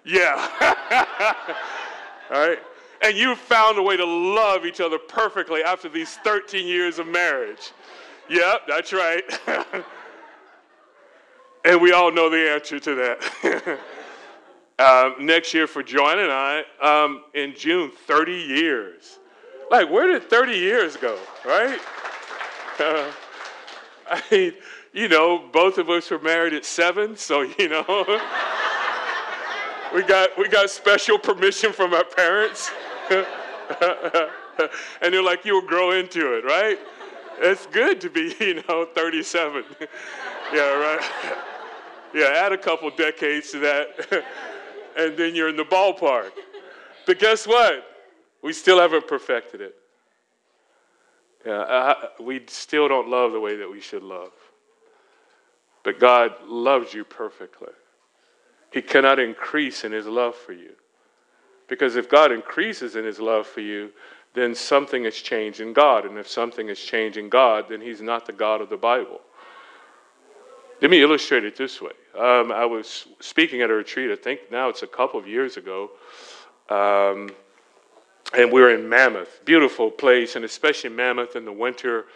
Yeah. 0.05 0.37
all 2.31 2.47
right? 2.47 2.59
And 3.01 3.17
you 3.17 3.35
found 3.37 3.79
a 3.79 3.83
way 3.83 3.97
to 3.97 4.05
love 4.05 4.67
each 4.67 4.83
other 4.83 4.99
perfectly 4.99 5.63
after 5.63 5.89
these 5.89 6.17
13 6.17 6.67
years 6.67 6.99
of 6.99 7.07
marriage. 7.07 7.73
Yep, 8.29 8.63
that's 8.69 8.93
right. 8.93 9.25
and 11.65 11.81
we 11.81 11.93
all 11.93 12.13
know 12.13 12.29
the 12.29 12.51
answer 12.51 12.79
to 12.79 12.95
that. 12.95 13.79
um, 14.79 15.25
next 15.25 15.55
year 15.55 15.67
for 15.67 15.83
Joanne 15.83 16.19
and 16.19 16.31
I, 16.31 16.65
um, 16.83 17.25
in 17.33 17.55
June, 17.57 17.91
30 18.07 18.31
years. 18.35 19.21
Like, 19.71 19.91
where 19.91 20.07
did 20.07 20.29
30 20.29 20.53
years 20.53 20.99
go, 20.99 21.19
right? 21.47 21.81
Uh, 22.79 23.11
I 24.11 24.23
mean, 24.31 24.53
you 24.93 25.09
know, 25.09 25.49
both 25.53 25.79
of 25.79 25.91
us 25.91 26.11
were 26.11 26.19
married 26.19 26.55
at 26.55 26.65
seven, 26.65 27.17
so, 27.17 27.43
you 27.43 27.69
know, 27.69 27.85
we, 29.95 30.03
got, 30.03 30.31
we 30.39 30.49
got 30.49 30.71
special 30.71 31.19
permission 31.19 31.73
from 31.73 31.93
our 31.93 32.05
parents. 32.05 32.71
and 33.11 33.25
they're 35.13 35.23
like, 35.23 35.45
you'll 35.45 35.67
grow 35.67 35.93
into 35.93 36.37
it, 36.37 36.45
right? 36.45 36.79
it's 37.39 37.67
good 37.67 38.01
to 38.01 38.11
be, 38.11 38.35
you 38.41 38.63
know, 38.69 38.87
37. 38.95 39.65
yeah, 40.53 40.61
right. 40.61 41.01
Yeah, 42.15 42.33
add 42.35 42.53
a 42.53 42.59
couple 42.59 42.91
decades 42.91 43.51
to 43.53 43.59
that, 43.59 44.25
and 44.97 45.17
then 45.17 45.35
you're 45.35 45.49
in 45.49 45.57
the 45.57 45.65
ballpark. 45.65 46.31
But 47.05 47.19
guess 47.19 47.47
what? 47.47 47.85
We 48.43 48.53
still 48.53 48.81
haven't 48.81 49.07
perfected 49.07 49.61
it. 49.61 49.75
Yeah, 51.47 51.61
I, 51.61 52.09
we 52.21 52.43
still 52.49 52.89
don't 52.89 53.09
love 53.09 53.33
the 53.33 53.41
way 53.41 53.57
that 53.57 53.71
we 53.71 53.81
should 53.81 54.03
love. 54.03 54.33
But 55.85 56.01
God 56.01 56.33
loves 56.45 56.93
you 56.93 57.05
perfectly. 57.05 57.73
He 58.73 58.83
cannot 58.83 59.21
increase 59.21 59.85
in 59.85 59.93
his 59.93 60.07
love 60.07 60.35
for 60.35 60.53
you. 60.53 60.73
Because 61.69 61.97
if 61.97 62.09
God 62.11 62.33
increases 62.33 62.97
in 62.97 63.05
his 63.05 63.21
love 63.21 63.47
for 63.47 63.61
you, 63.61 63.93
then 64.37 64.55
something 64.55 65.05
has 65.05 65.17
changed 65.17 65.61
in 65.61 65.73
God. 65.73 66.05
And 66.05 66.19
if 66.19 66.29
something 66.29 66.69
has 66.69 66.79
changed 66.79 67.17
in 67.17 67.29
God, 67.29 67.65
then 67.71 67.81
He's 67.81 68.03
not 68.03 68.27
the 68.27 68.33
God 68.33 68.61
of 68.61 68.69
the 68.69 68.77
Bible. 68.77 69.21
Let 70.83 70.91
me 70.91 71.01
illustrate 71.01 71.45
it 71.45 71.57
this 71.57 71.81
way. 71.81 71.93
Um, 72.17 72.53
I 72.53 72.67
was 72.67 73.07
speaking 73.21 73.63
at 73.63 73.71
a 73.71 73.73
retreat, 73.73 74.11
I 74.11 74.17
think 74.17 74.41
now 74.53 74.69
it's 74.69 74.83
a 74.83 74.87
couple 74.87 75.19
of 75.19 75.27
years 75.27 75.57
ago, 75.57 75.91
um, 76.69 77.31
and 78.35 78.53
we 78.53 78.61
were 78.61 78.75
in 78.75 78.89
Mammoth, 78.89 79.45
beautiful 79.45 79.91
place, 79.91 80.37
and 80.37 80.45
especially 80.45 80.91
Mammoth 80.91 81.37
in 81.37 81.45
the 81.45 81.53
winter, 81.53 82.07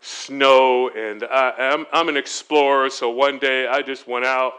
snow. 0.00 0.88
And 0.90 1.24
I, 1.24 1.52
am 1.58 1.80
I'm, 1.80 1.86
I'm 1.92 2.08
an 2.08 2.16
explorer, 2.16 2.90
so 2.90 3.10
one 3.10 3.38
day 3.38 3.66
I 3.66 3.82
just 3.82 4.06
went 4.08 4.24
out 4.24 4.54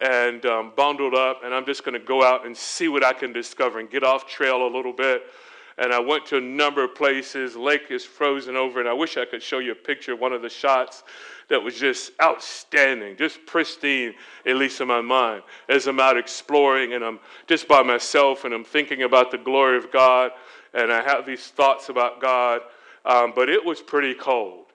and 0.00 0.44
um, 0.46 0.72
bundled 0.76 1.14
up, 1.14 1.42
and 1.44 1.54
I'm 1.54 1.64
just 1.64 1.84
going 1.84 1.98
to 1.98 2.04
go 2.04 2.22
out 2.24 2.44
and 2.44 2.56
see 2.56 2.88
what 2.88 3.04
I 3.04 3.12
can 3.12 3.32
discover 3.32 3.78
and 3.78 3.88
get 3.90 4.02
off 4.02 4.26
trail 4.26 4.66
a 4.66 4.70
little 4.74 4.92
bit 4.92 5.22
and 5.78 5.92
I 5.92 5.98
went 5.98 6.26
to 6.26 6.36
a 6.36 6.40
number 6.40 6.84
of 6.84 6.94
places. 6.94 7.56
Lake 7.56 7.90
is 7.90 8.04
frozen 8.04 8.56
over, 8.56 8.80
and 8.80 8.88
I 8.88 8.92
wish 8.92 9.16
I 9.16 9.24
could 9.24 9.42
show 9.42 9.58
you 9.58 9.72
a 9.72 9.76
picture 9.76 10.12
of 10.12 10.20
one 10.20 10.32
of 10.32 10.42
the 10.42 10.48
shots 10.48 11.02
that 11.52 11.62
was 11.62 11.78
just 11.78 12.12
outstanding, 12.22 13.14
just 13.14 13.44
pristine, 13.44 14.14
at 14.46 14.56
least 14.56 14.80
in 14.80 14.88
my 14.88 15.02
mind, 15.02 15.42
as 15.68 15.86
I'm 15.86 16.00
out 16.00 16.16
exploring 16.16 16.94
and 16.94 17.04
I'm 17.04 17.20
just 17.46 17.68
by 17.68 17.82
myself 17.82 18.46
and 18.46 18.54
I'm 18.54 18.64
thinking 18.64 19.02
about 19.02 19.30
the 19.30 19.36
glory 19.36 19.76
of 19.76 19.92
God 19.92 20.30
and 20.72 20.90
I 20.90 21.02
have 21.02 21.26
these 21.26 21.48
thoughts 21.48 21.90
about 21.90 22.22
God. 22.22 22.62
Um, 23.04 23.34
but 23.36 23.50
it 23.50 23.62
was 23.62 23.82
pretty 23.82 24.14
cold. 24.14 24.66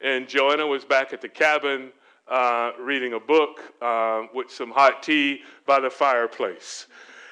And 0.00 0.26
Joanna 0.26 0.66
was 0.66 0.84
back 0.84 1.12
at 1.12 1.20
the 1.20 1.28
cabin 1.28 1.92
uh, 2.26 2.72
reading 2.80 3.12
a 3.12 3.20
book 3.20 3.60
uh, 3.80 4.22
with 4.34 4.50
some 4.50 4.72
hot 4.72 5.04
tea 5.04 5.42
by 5.64 5.78
the 5.78 5.90
fireplace. 5.90 6.88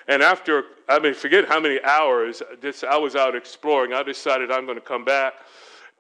And 0.07 0.23
after, 0.23 0.67
I 0.89 1.01
mean, 1.01 1.15
forget 1.15 1.49
how 1.49 1.59
many 1.59 1.83
hours 1.83 2.45
I 2.89 2.97
was 2.97 3.17
out 3.17 3.35
exploring, 3.35 3.93
I 3.93 4.05
decided 4.05 4.53
I'm 4.53 4.67
going 4.67 4.79
to 4.79 4.85
come 4.85 5.05
back. 5.05 5.33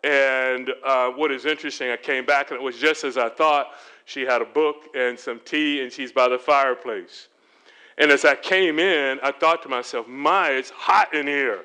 And 0.04 0.70
uh, 0.84 1.08
what 1.10 1.32
is 1.32 1.46
interesting, 1.46 1.90
I 1.90 1.96
came 1.96 2.26
back 2.26 2.50
and 2.50 2.60
it 2.60 2.62
was 2.62 2.76
just 2.76 3.04
as 3.04 3.16
I 3.16 3.30
thought. 3.30 3.68
She 4.04 4.20
had 4.20 4.42
a 4.42 4.44
book 4.44 4.88
and 4.94 5.18
some 5.18 5.40
tea, 5.46 5.82
and 5.82 5.90
she's 5.90 6.12
by 6.12 6.28
the 6.28 6.38
fireplace. 6.38 7.28
And 7.96 8.10
as 8.10 8.26
I 8.26 8.34
came 8.34 8.78
in, 8.78 9.18
I 9.22 9.32
thought 9.32 9.62
to 9.62 9.68
myself, 9.70 10.06
my, 10.06 10.50
it's 10.50 10.68
hot 10.68 11.14
in 11.14 11.26
here 11.26 11.64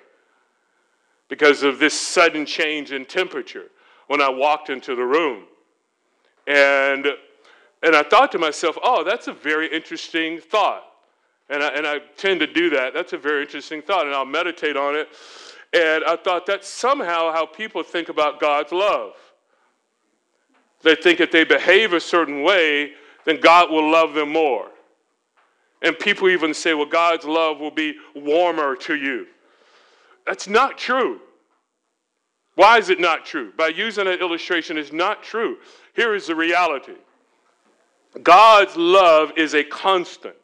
because 1.27 1.63
of 1.63 1.79
this 1.79 1.99
sudden 1.99 2.45
change 2.45 2.93
in 2.93 3.03
temperature 3.03 3.65
when 4.07 4.21
I 4.21 4.29
walked 4.29 4.69
into 4.69 4.95
the 4.95 5.03
room. 5.03 5.43
And, 6.47 7.07
and 7.83 7.93
I 7.95 8.03
thought 8.03 8.31
to 8.31 8.39
myself, 8.39 8.77
oh, 8.81 9.03
that's 9.03 9.27
a 9.27 9.33
very 9.33 9.67
interesting 9.67 10.39
thought. 10.39 10.85
And 11.49 11.61
I, 11.61 11.67
and 11.69 11.85
I 11.85 11.97
tend 12.15 12.39
to 12.39 12.47
do 12.47 12.69
that. 12.69 12.93
That's 12.93 13.11
a 13.13 13.17
very 13.17 13.41
interesting 13.41 13.81
thought, 13.81 14.05
and 14.05 14.15
I'll 14.15 14.25
meditate 14.25 14.77
on 14.77 14.95
it. 14.95 15.09
And 15.73 16.03
I 16.03 16.15
thought 16.15 16.45
that's 16.45 16.67
somehow 16.67 17.31
how 17.31 17.45
people 17.45 17.83
think 17.83 18.09
about 18.09 18.39
God's 18.39 18.71
love. 18.71 19.13
They 20.81 20.95
think 20.95 21.19
if 21.19 21.31
they 21.31 21.43
behave 21.43 21.93
a 21.93 21.99
certain 21.99 22.41
way, 22.41 22.93
then 23.25 23.39
God 23.39 23.69
will 23.69 23.89
love 23.89 24.13
them 24.13 24.31
more. 24.31 24.67
And 25.81 25.97
people 25.97 26.29
even 26.29 26.53
say, 26.53 26.73
well, 26.73 26.85
God's 26.85 27.25
love 27.25 27.59
will 27.59 27.71
be 27.71 27.95
warmer 28.15 28.75
to 28.77 28.95
you. 28.95 29.27
That's 30.25 30.47
not 30.47 30.77
true. 30.77 31.19
Why 32.55 32.77
is 32.77 32.89
it 32.89 32.99
not 32.99 33.25
true? 33.25 33.53
By 33.57 33.67
using 33.69 34.05
that 34.05 34.21
illustration, 34.21 34.77
it's 34.77 34.91
not 34.91 35.23
true. 35.23 35.57
Here 35.95 36.15
is 36.15 36.27
the 36.27 36.35
reality 36.35 36.95
God's 38.23 38.75
love 38.75 39.31
is 39.37 39.53
a 39.53 39.63
constant 39.63 40.35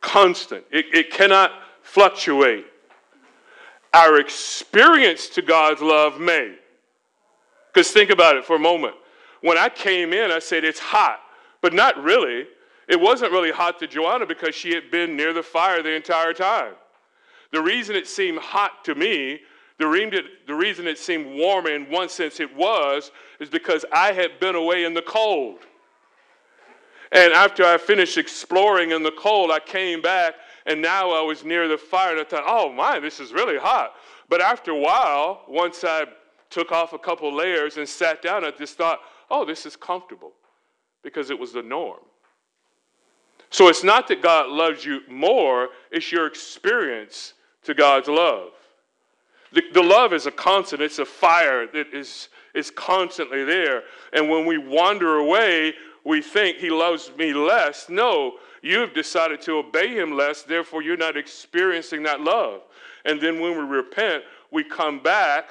constant, 0.00 0.64
it, 0.70 0.86
it 0.92 1.10
cannot 1.10 1.52
fluctuate. 1.82 2.66
Our 3.92 4.18
experience 4.18 5.28
to 5.30 5.42
God's 5.42 5.82
love 5.82 6.20
may. 6.20 6.54
Because 7.72 7.90
think 7.90 8.10
about 8.10 8.36
it 8.36 8.44
for 8.44 8.56
a 8.56 8.60
moment. 8.60 8.94
When 9.40 9.58
I 9.58 9.68
came 9.68 10.12
in, 10.12 10.30
I 10.30 10.38
said, 10.38 10.64
It's 10.64 10.78
hot, 10.78 11.20
but 11.60 11.72
not 11.72 12.02
really. 12.02 12.46
It 12.88 13.00
wasn't 13.00 13.32
really 13.32 13.52
hot 13.52 13.78
to 13.78 13.86
Joanna 13.86 14.26
because 14.26 14.54
she 14.54 14.74
had 14.74 14.90
been 14.90 15.16
near 15.16 15.32
the 15.32 15.42
fire 15.42 15.82
the 15.82 15.94
entire 15.94 16.32
time. 16.32 16.74
The 17.52 17.62
reason 17.62 17.94
it 17.94 18.08
seemed 18.08 18.38
hot 18.38 18.84
to 18.84 18.94
me, 18.94 19.40
the 19.78 19.86
reason, 19.86 20.86
it 20.86 20.98
seemed 20.98 21.38
warm 21.38 21.66
in 21.66 21.90
one 21.90 22.08
sense 22.08 22.38
it 22.38 22.54
was, 22.54 23.12
is 23.38 23.48
because 23.48 23.84
I 23.92 24.12
had 24.12 24.38
been 24.40 24.54
away 24.54 24.84
in 24.84 24.92
the 24.92 25.02
cold. 25.02 25.60
And 27.12 27.32
after 27.32 27.64
I 27.64 27.78
finished 27.78 28.18
exploring 28.18 28.90
in 28.90 29.02
the 29.02 29.12
cold, 29.12 29.50
I 29.50 29.58
came 29.58 30.02
back 30.02 30.34
and 30.66 30.80
now 30.82 31.10
I 31.10 31.22
was 31.22 31.44
near 31.44 31.68
the 31.68 31.78
fire 31.78 32.12
and 32.12 32.20
I 32.20 32.24
thought, 32.24 32.44
oh 32.46 32.72
my, 32.72 32.98
this 32.98 33.20
is 33.20 33.32
really 33.32 33.58
hot. 33.58 33.94
But 34.28 34.40
after 34.40 34.70
a 34.72 34.78
while, 34.78 35.42
once 35.48 35.84
I 35.84 36.04
took 36.50 36.72
off 36.72 36.92
a 36.92 36.98
couple 36.98 37.34
layers 37.34 37.76
and 37.76 37.88
sat 37.88 38.22
down, 38.22 38.44
I 38.44 38.50
just 38.50 38.76
thought, 38.76 39.00
oh, 39.30 39.44
this 39.44 39.66
is 39.66 39.76
comfortable 39.76 40.32
because 41.02 41.30
it 41.30 41.38
was 41.38 41.52
the 41.52 41.62
norm. 41.62 42.00
So 43.50 43.68
it's 43.68 43.82
not 43.82 44.06
that 44.08 44.22
God 44.22 44.48
loves 44.48 44.84
you 44.84 45.00
more, 45.08 45.70
it's 45.90 46.12
your 46.12 46.26
experience 46.26 47.34
to 47.64 47.74
God's 47.74 48.08
love. 48.08 48.50
The, 49.52 49.62
the 49.72 49.82
love 49.82 50.12
is 50.12 50.26
a 50.26 50.30
constant, 50.30 50.80
it's 50.80 51.00
a 51.00 51.04
fire 51.04 51.66
that 51.66 51.92
is, 51.92 52.28
is 52.54 52.70
constantly 52.70 53.44
there. 53.44 53.82
And 54.12 54.30
when 54.30 54.46
we 54.46 54.58
wander 54.58 55.16
away, 55.16 55.74
we 56.04 56.22
think 56.22 56.58
he 56.58 56.70
loves 56.70 57.10
me 57.18 57.32
less. 57.32 57.88
No, 57.88 58.34
you've 58.62 58.94
decided 58.94 59.40
to 59.42 59.58
obey 59.58 59.88
him 59.88 60.16
less, 60.16 60.42
therefore, 60.42 60.82
you're 60.82 60.96
not 60.96 61.16
experiencing 61.16 62.02
that 62.04 62.20
love. 62.20 62.62
And 63.04 63.20
then 63.20 63.40
when 63.40 63.52
we 63.52 63.76
repent, 63.76 64.24
we 64.50 64.64
come 64.64 65.02
back, 65.02 65.50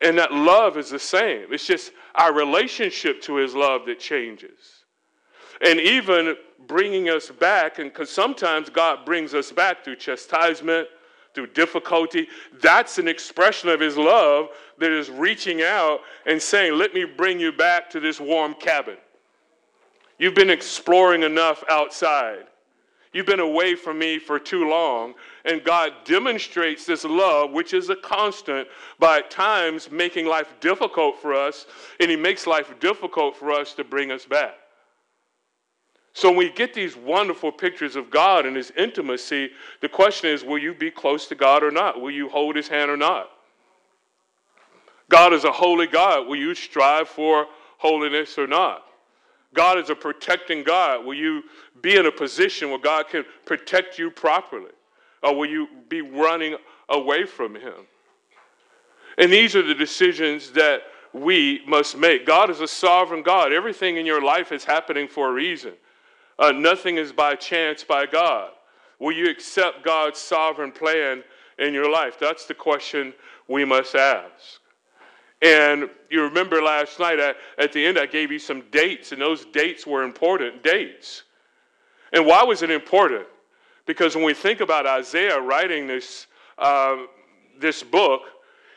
and 0.00 0.18
that 0.18 0.32
love 0.32 0.76
is 0.76 0.90
the 0.90 0.98
same. 0.98 1.46
It's 1.50 1.66
just 1.66 1.92
our 2.14 2.32
relationship 2.32 3.22
to 3.22 3.36
his 3.36 3.54
love 3.54 3.86
that 3.86 3.98
changes. 3.98 4.84
And 5.64 5.80
even 5.80 6.36
bringing 6.66 7.08
us 7.08 7.30
back, 7.30 7.78
and 7.78 7.92
because 7.92 8.10
sometimes 8.10 8.68
God 8.68 9.06
brings 9.06 9.34
us 9.34 9.52
back 9.52 9.84
through 9.84 9.96
chastisement, 9.96 10.88
through 11.34 11.48
difficulty, 11.48 12.28
that's 12.60 12.98
an 12.98 13.08
expression 13.08 13.68
of 13.68 13.80
his 13.80 13.96
love 13.96 14.48
that 14.78 14.90
is 14.90 15.10
reaching 15.10 15.62
out 15.62 16.00
and 16.26 16.40
saying, 16.40 16.76
Let 16.76 16.94
me 16.94 17.04
bring 17.04 17.38
you 17.38 17.52
back 17.52 17.88
to 17.90 18.00
this 18.00 18.20
warm 18.20 18.54
cabin. 18.54 18.96
You've 20.18 20.34
been 20.34 20.50
exploring 20.50 21.22
enough 21.22 21.62
outside. 21.68 22.46
You've 23.12 23.26
been 23.26 23.40
away 23.40 23.74
from 23.74 23.98
me 23.98 24.18
for 24.18 24.38
too 24.38 24.68
long. 24.68 25.14
And 25.44 25.64
God 25.64 25.92
demonstrates 26.04 26.84
this 26.84 27.04
love, 27.04 27.50
which 27.52 27.72
is 27.72 27.88
a 27.88 27.96
constant, 27.96 28.68
by 28.98 29.18
at 29.18 29.30
times 29.30 29.90
making 29.90 30.26
life 30.26 30.52
difficult 30.60 31.20
for 31.20 31.32
us. 31.32 31.66
And 32.00 32.10
He 32.10 32.16
makes 32.16 32.46
life 32.46 32.78
difficult 32.80 33.36
for 33.36 33.52
us 33.52 33.74
to 33.74 33.84
bring 33.84 34.10
us 34.10 34.26
back. 34.26 34.54
So 36.12 36.28
when 36.28 36.38
we 36.38 36.50
get 36.50 36.72
these 36.72 36.96
wonderful 36.96 37.52
pictures 37.52 37.94
of 37.94 38.10
God 38.10 38.46
and 38.46 38.56
His 38.56 38.70
intimacy, 38.76 39.50
the 39.82 39.88
question 39.88 40.30
is 40.30 40.44
will 40.44 40.58
you 40.58 40.74
be 40.74 40.90
close 40.90 41.26
to 41.28 41.34
God 41.34 41.62
or 41.62 41.70
not? 41.70 42.00
Will 42.00 42.10
you 42.10 42.28
hold 42.28 42.56
His 42.56 42.68
hand 42.68 42.90
or 42.90 42.96
not? 42.96 43.28
God 45.08 45.32
is 45.32 45.44
a 45.44 45.52
holy 45.52 45.86
God. 45.86 46.26
Will 46.26 46.36
you 46.36 46.54
strive 46.54 47.08
for 47.08 47.46
holiness 47.78 48.38
or 48.38 48.46
not? 48.46 48.85
God 49.56 49.78
is 49.78 49.90
a 49.90 49.94
protecting 49.94 50.62
God. 50.62 51.04
Will 51.04 51.14
you 51.14 51.42
be 51.82 51.96
in 51.96 52.06
a 52.06 52.12
position 52.12 52.70
where 52.70 52.78
God 52.78 53.08
can 53.08 53.24
protect 53.44 53.98
you 53.98 54.10
properly? 54.10 54.70
Or 55.22 55.34
will 55.34 55.48
you 55.48 55.66
be 55.88 56.02
running 56.02 56.56
away 56.88 57.24
from 57.24 57.54
Him? 57.54 57.86
And 59.18 59.32
these 59.32 59.56
are 59.56 59.62
the 59.62 59.74
decisions 59.74 60.50
that 60.52 60.82
we 61.12 61.62
must 61.66 61.96
make. 61.96 62.26
God 62.26 62.50
is 62.50 62.60
a 62.60 62.68
sovereign 62.68 63.22
God. 63.22 63.52
Everything 63.52 63.96
in 63.96 64.04
your 64.04 64.22
life 64.22 64.52
is 64.52 64.64
happening 64.64 65.08
for 65.08 65.30
a 65.30 65.32
reason. 65.32 65.72
Uh, 66.38 66.52
nothing 66.52 66.98
is 66.98 67.12
by 67.12 67.34
chance 67.34 67.82
by 67.82 68.04
God. 68.04 68.50
Will 68.98 69.12
you 69.12 69.30
accept 69.30 69.84
God's 69.84 70.18
sovereign 70.18 70.72
plan 70.72 71.24
in 71.58 71.72
your 71.72 71.90
life? 71.90 72.18
That's 72.20 72.44
the 72.44 72.54
question 72.54 73.14
we 73.48 73.64
must 73.64 73.94
ask. 73.94 74.60
And 75.42 75.90
you 76.08 76.22
remember 76.22 76.62
last 76.62 76.98
night 76.98 77.20
I, 77.20 77.34
at 77.58 77.72
the 77.72 77.84
end, 77.84 77.98
I 77.98 78.06
gave 78.06 78.32
you 78.32 78.38
some 78.38 78.62
dates, 78.70 79.12
and 79.12 79.20
those 79.20 79.44
dates 79.46 79.86
were 79.86 80.02
important 80.02 80.62
dates. 80.62 81.24
And 82.12 82.24
why 82.24 82.42
was 82.42 82.62
it 82.62 82.70
important? 82.70 83.26
Because 83.84 84.14
when 84.14 84.24
we 84.24 84.34
think 84.34 84.60
about 84.60 84.86
Isaiah 84.86 85.40
writing 85.40 85.86
this, 85.86 86.26
uh, 86.58 86.96
this 87.58 87.82
book, 87.82 88.22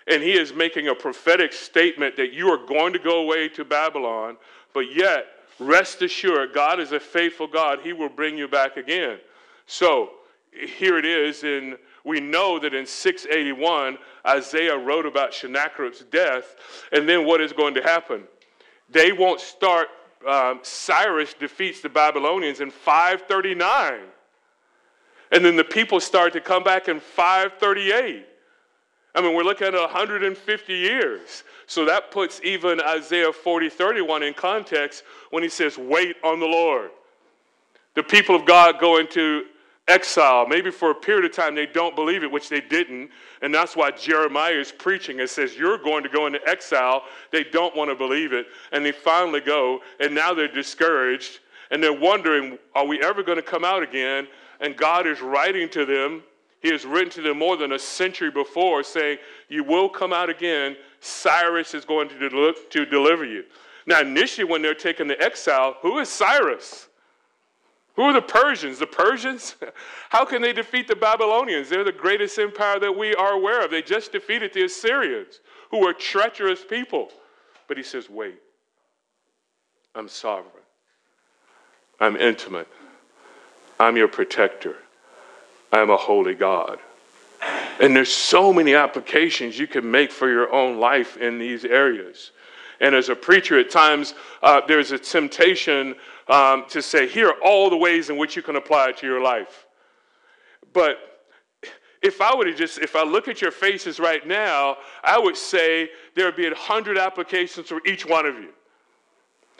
and 0.08 0.22
he 0.22 0.34
is 0.34 0.54
making 0.54 0.88
a 0.88 0.96
prophetic 0.96 1.54
statement 1.54 2.16
that 2.18 2.34
you 2.34 2.50
are 2.50 2.66
going 2.66 2.94
to 2.94 3.00
go 3.00 3.22
away 3.22 3.48
to 3.50 3.63
Babylon, 3.63 4.38
but 4.74 4.94
yet, 4.94 5.25
rest 5.60 6.01
assured, 6.01 6.54
God 6.54 6.80
is 6.80 6.92
a 6.92 7.00
faithful 7.00 7.48
God. 7.48 7.80
He 7.82 7.94
will 7.94 8.10
bring 8.10 8.38
you 8.38 8.48
back 8.48 8.78
again. 8.78 9.20
So, 9.66 10.12
here 10.51 10.98
it 10.98 11.06
is 11.06 11.44
in 11.44 11.78
we 12.10 12.20
know 12.20 12.58
that 12.58 12.74
in 12.74 12.88
681, 12.88 14.00
Isaiah 14.25 14.75
wrote 14.75 15.06
about 15.06 15.32
Sennacherib's 15.32 16.04
death. 16.12 16.56
And 16.92 17.08
then 17.08 17.25
what 17.25 17.39
is 17.39 17.54
going 17.54 17.75
to 17.75 17.84
happen? 17.84 18.24
They 18.89 19.12
won't 19.12 19.39
start, 19.39 19.89
um, 20.28 20.60
Cyrus 20.63 21.36
defeats 21.36 21.82
the 21.82 21.89
Babylonians 21.89 22.62
in 22.62 22.72
539. 22.72 24.00
And 25.32 25.46
then 25.46 25.56
the 25.56 25.63
people 25.63 26.00
start 26.00 26.34
to 26.34 26.42
come 26.42 26.63
back 26.63 26.88
in 26.88 27.00
538. 27.00 28.25
I 29.13 29.22
mean, 29.22 29.36
we're 29.36 29.44
looking 29.44 29.68
at 29.68 29.74
150 29.74 30.74
years. 30.74 31.44
So 31.68 31.86
that 31.86 32.10
puts 32.10 32.42
even 32.44 32.82
Isaiah 32.82 33.32
40, 33.32 33.70
31 33.70 34.24
in 34.24 34.34
context 34.34 35.04
when 35.30 35.44
he 35.44 35.50
says, 35.50 35.78
Wait 35.78 36.16
on 36.24 36.39
the 36.39 36.48
Lord. 36.48 36.89
The 37.94 38.01
people 38.01 38.36
of 38.36 38.46
God 38.46 38.80
go 38.80 38.98
into 38.98 39.44
exile. 39.89 40.48
Maybe 40.48 40.72
for 40.72 40.91
a 40.91 40.96
period 40.96 41.25
of 41.25 41.34
time 41.34 41.55
they 41.55 41.65
don't 41.65 41.96
believe 41.96 42.24
it, 42.24 42.31
which 42.31 42.48
they 42.48 42.62
didn't. 42.62 43.10
And 43.41 43.53
that's 43.53 43.75
why 43.75 43.91
Jeremiah 43.91 44.53
is 44.53 44.72
preaching 44.72 45.19
and 45.19 45.29
says, 45.29 45.55
You're 45.55 45.77
going 45.77 46.03
to 46.03 46.10
go 46.10 46.27
into 46.27 46.39
exile. 46.48 47.03
They 47.31 47.43
don't 47.43 47.75
want 47.75 47.89
to 47.89 47.96
believe 47.96 48.31
it. 48.31 48.48
And 48.72 48.86
they 48.86 48.91
finally 48.91 49.41
go, 49.41 49.79
and 50.00 50.13
now 50.13 50.34
they're 50.34 50.48
discouraged. 50.48 51.39
And 51.72 51.84
they're 51.84 51.93
wondering, 51.93 52.58
Are 52.75 52.86
we 52.86 53.01
ever 53.01 53.24
going 53.24 53.38
to 53.38 53.43
come 53.43 53.65
out 53.65 53.84
again? 53.84 54.27
And 54.62 54.77
God 54.77 55.08
is 55.08 55.22
writing 55.22 55.69
to 55.69 55.86
them. 55.86 56.24
He 56.62 56.69
has 56.72 56.86
written 56.86 57.10
to 57.12 57.22
them 57.22 57.39
more 57.39 57.55
than 57.55 57.72
a 57.72 57.79
century 57.79 58.31
before, 58.31 58.84
saying, 58.84 59.17
You 59.48 59.63
will 59.63 59.89
come 59.89 60.13
out 60.13 60.29
again. 60.29 60.75
Cyrus 61.00 61.74
is 61.74 61.86
going 61.86 62.10
to, 62.10 62.53
to 62.69 62.86
deliver 62.86 63.25
you. 63.25 63.46
Now, 63.86 64.01
initially, 64.01 64.43
when 64.43 64.62
they're 64.62 64.75
taken 64.75 65.08
to 65.08 65.22
exile, 65.22 65.77
who 65.81 66.00
is 66.00 66.10
Cyrus? 66.10 66.88
Who 68.00 68.06
are 68.06 68.13
the 68.13 68.22
Persians? 68.22 68.79
The 68.79 68.88
Persians? 68.88 69.58
How 70.10 70.24
can 70.24 70.41
they 70.41 70.53
defeat 70.53 70.88
the 70.88 70.96
Babylonians? 70.96 71.68
They're 71.68 71.84
the 71.84 71.91
greatest 71.91 72.39
empire 72.39 72.79
that 72.79 72.98
we 72.98 73.13
are 73.13 73.34
aware 73.34 73.65
of. 73.65 73.72
They 73.72 73.82
just 73.82 74.13
defeated 74.13 74.53
the 74.53 74.63
Assyrians, 74.63 75.42
who 75.70 75.81
were 75.81 75.92
treacherous 75.92 76.64
people. 76.64 77.12
But 77.68 77.75
he 77.75 77.83
says, 77.83 78.09
wait, 78.09 78.40
I'm 79.94 80.07
sovereign, 80.07 80.64
I'm 82.00 82.16
intimate, 82.16 82.70
I'm 83.81 83.98
your 83.98 84.07
protector, 84.07 84.77
I'm 85.74 85.90
a 85.90 85.98
holy 85.98 86.35
God. 86.35 86.79
And 87.81 87.94
there's 87.94 88.14
so 88.14 88.53
many 88.53 88.75
applications 88.75 89.59
you 89.59 89.68
can 89.68 89.92
make 89.92 90.14
for 90.14 90.29
your 90.29 90.50
own 90.53 90.79
life 90.79 91.18
in 91.18 91.38
these 91.38 91.66
areas. 91.66 92.31
And 92.79 92.96
as 92.96 93.09
a 93.09 93.16
preacher, 93.16 93.59
at 93.59 93.70
times 93.70 94.14
uh, 94.42 94.62
there's 94.68 94.94
a 94.94 94.98
temptation 94.98 95.96
um, 96.29 96.65
to 96.70 96.81
say, 96.81 97.07
here 97.07 97.29
are 97.29 97.42
all 97.44 97.70
the 97.70 97.77
ways 97.77 98.09
in 98.09 98.18
which 98.18 98.35
you 98.35 98.42
can 98.42 98.55
apply 98.55 98.89
it 98.89 98.98
to 98.98 99.07
your 99.07 99.22
life. 99.22 99.65
But 100.74 100.98
if 102.01 102.22
I 102.22 102.35
were 102.35 102.46
to 102.46 102.53
just, 102.53 102.79
if 102.79 102.96
I 102.96 103.03
look 103.03 103.27
at 103.27 103.42
your 103.42 103.51
faces 103.51 104.00
right 104.00 104.25
now, 104.25 104.77
I 105.03 105.20
would 105.20 105.35
say 105.35 105.89
there 106.15 106.25
would 106.25 106.35
be 106.35 106.48
a 106.48 106.55
hundred 106.55 106.98
applications 106.98 107.68
for 107.68 107.81
each 107.85 108.05
one 108.05 108.25
of 108.25 108.35
you. 108.35 108.50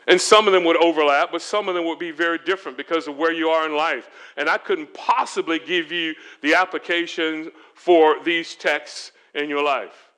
And 0.06 0.18
some 0.18 0.46
of 0.46 0.52
them 0.54 0.64
would 0.64 0.82
overlap, 0.82 1.30
but 1.30 1.42
some 1.42 1.68
of 1.68 1.74
them 1.74 1.84
would 1.84 1.98
be 1.98 2.10
very 2.10 2.38
different 2.38 2.78
because 2.78 3.06
of 3.06 3.16
where 3.16 3.32
you 3.32 3.48
are 3.50 3.66
in 3.66 3.76
life. 3.76 4.08
And 4.36 4.48
I 4.48 4.56
couldn't 4.56 4.94
possibly 4.94 5.58
give 5.58 5.92
you 5.92 6.14
the 6.40 6.54
applications 6.54 7.48
for 7.74 8.16
these 8.24 8.54
texts 8.54 9.12
in 9.34 9.48
your 9.48 9.62
life. 9.62 10.10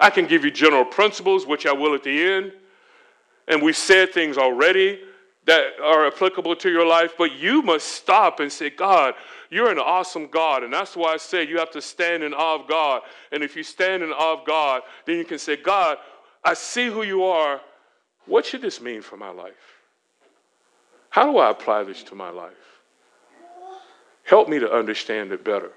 I 0.00 0.08
can 0.08 0.26
give 0.26 0.44
you 0.44 0.50
general 0.50 0.84
principles, 0.84 1.46
which 1.46 1.66
I 1.66 1.72
will 1.72 1.94
at 1.94 2.02
the 2.02 2.22
end. 2.22 2.52
And 3.46 3.60
we've 3.60 3.76
said 3.76 4.12
things 4.12 4.38
already 4.38 5.00
that 5.46 5.78
are 5.82 6.06
applicable 6.06 6.56
to 6.56 6.70
your 6.70 6.86
life, 6.86 7.14
but 7.18 7.32
you 7.32 7.62
must 7.62 7.88
stop 7.88 8.40
and 8.40 8.50
say, 8.50 8.70
God, 8.70 9.14
you're 9.50 9.70
an 9.70 9.78
awesome 9.78 10.28
God. 10.28 10.64
And 10.64 10.72
that's 10.72 10.96
why 10.96 11.12
I 11.12 11.16
say 11.16 11.46
you 11.46 11.58
have 11.58 11.70
to 11.72 11.82
stand 11.82 12.22
in 12.22 12.32
awe 12.32 12.60
of 12.60 12.68
God. 12.68 13.02
And 13.30 13.42
if 13.42 13.54
you 13.54 13.62
stand 13.62 14.02
in 14.02 14.10
awe 14.10 14.40
of 14.40 14.46
God, 14.46 14.82
then 15.06 15.18
you 15.18 15.24
can 15.24 15.38
say, 15.38 15.56
God, 15.56 15.98
I 16.42 16.54
see 16.54 16.86
who 16.86 17.02
you 17.02 17.24
are. 17.24 17.60
What 18.26 18.46
should 18.46 18.62
this 18.62 18.80
mean 18.80 19.02
for 19.02 19.16
my 19.16 19.30
life? 19.30 19.52
How 21.10 21.30
do 21.30 21.38
I 21.38 21.50
apply 21.50 21.84
this 21.84 22.02
to 22.04 22.14
my 22.14 22.30
life? 22.30 22.52
Help 24.24 24.48
me 24.48 24.58
to 24.58 24.72
understand 24.72 25.30
it 25.32 25.44
better. 25.44 25.70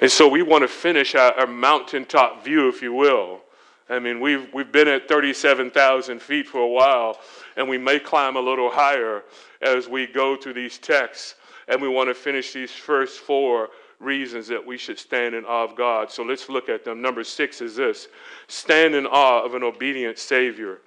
And 0.00 0.10
so 0.10 0.26
we 0.26 0.42
want 0.42 0.62
to 0.62 0.68
finish 0.68 1.14
our, 1.14 1.32
our 1.34 1.46
mountaintop 1.46 2.42
view, 2.42 2.68
if 2.68 2.80
you 2.80 2.94
will. 2.94 3.42
I 3.90 3.98
mean, 3.98 4.20
we've, 4.20 4.48
we've 4.54 4.70
been 4.70 4.86
at 4.86 5.08
37,000 5.08 6.22
feet 6.22 6.46
for 6.46 6.60
a 6.60 6.68
while, 6.68 7.18
and 7.56 7.68
we 7.68 7.76
may 7.76 7.98
climb 7.98 8.36
a 8.36 8.40
little 8.40 8.70
higher 8.70 9.24
as 9.60 9.88
we 9.88 10.06
go 10.06 10.36
through 10.36 10.54
these 10.54 10.78
texts. 10.78 11.34
And 11.66 11.82
we 11.82 11.88
want 11.88 12.08
to 12.08 12.14
finish 12.14 12.52
these 12.52 12.70
first 12.70 13.18
four 13.18 13.70
reasons 13.98 14.46
that 14.48 14.64
we 14.64 14.78
should 14.78 14.98
stand 14.98 15.34
in 15.34 15.44
awe 15.44 15.64
of 15.64 15.76
God. 15.76 16.10
So 16.10 16.22
let's 16.22 16.48
look 16.48 16.68
at 16.68 16.84
them. 16.84 17.02
Number 17.02 17.24
six 17.24 17.60
is 17.60 17.76
this 17.76 18.08
stand 18.46 18.94
in 18.94 19.06
awe 19.06 19.44
of 19.44 19.54
an 19.54 19.62
obedient 19.62 20.18
Savior. 20.18 20.78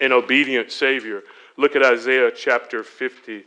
An 0.00 0.12
obedient 0.12 0.72
Savior. 0.72 1.22
Look 1.56 1.76
at 1.76 1.84
Isaiah 1.84 2.30
chapter 2.34 2.82
50. 2.82 3.44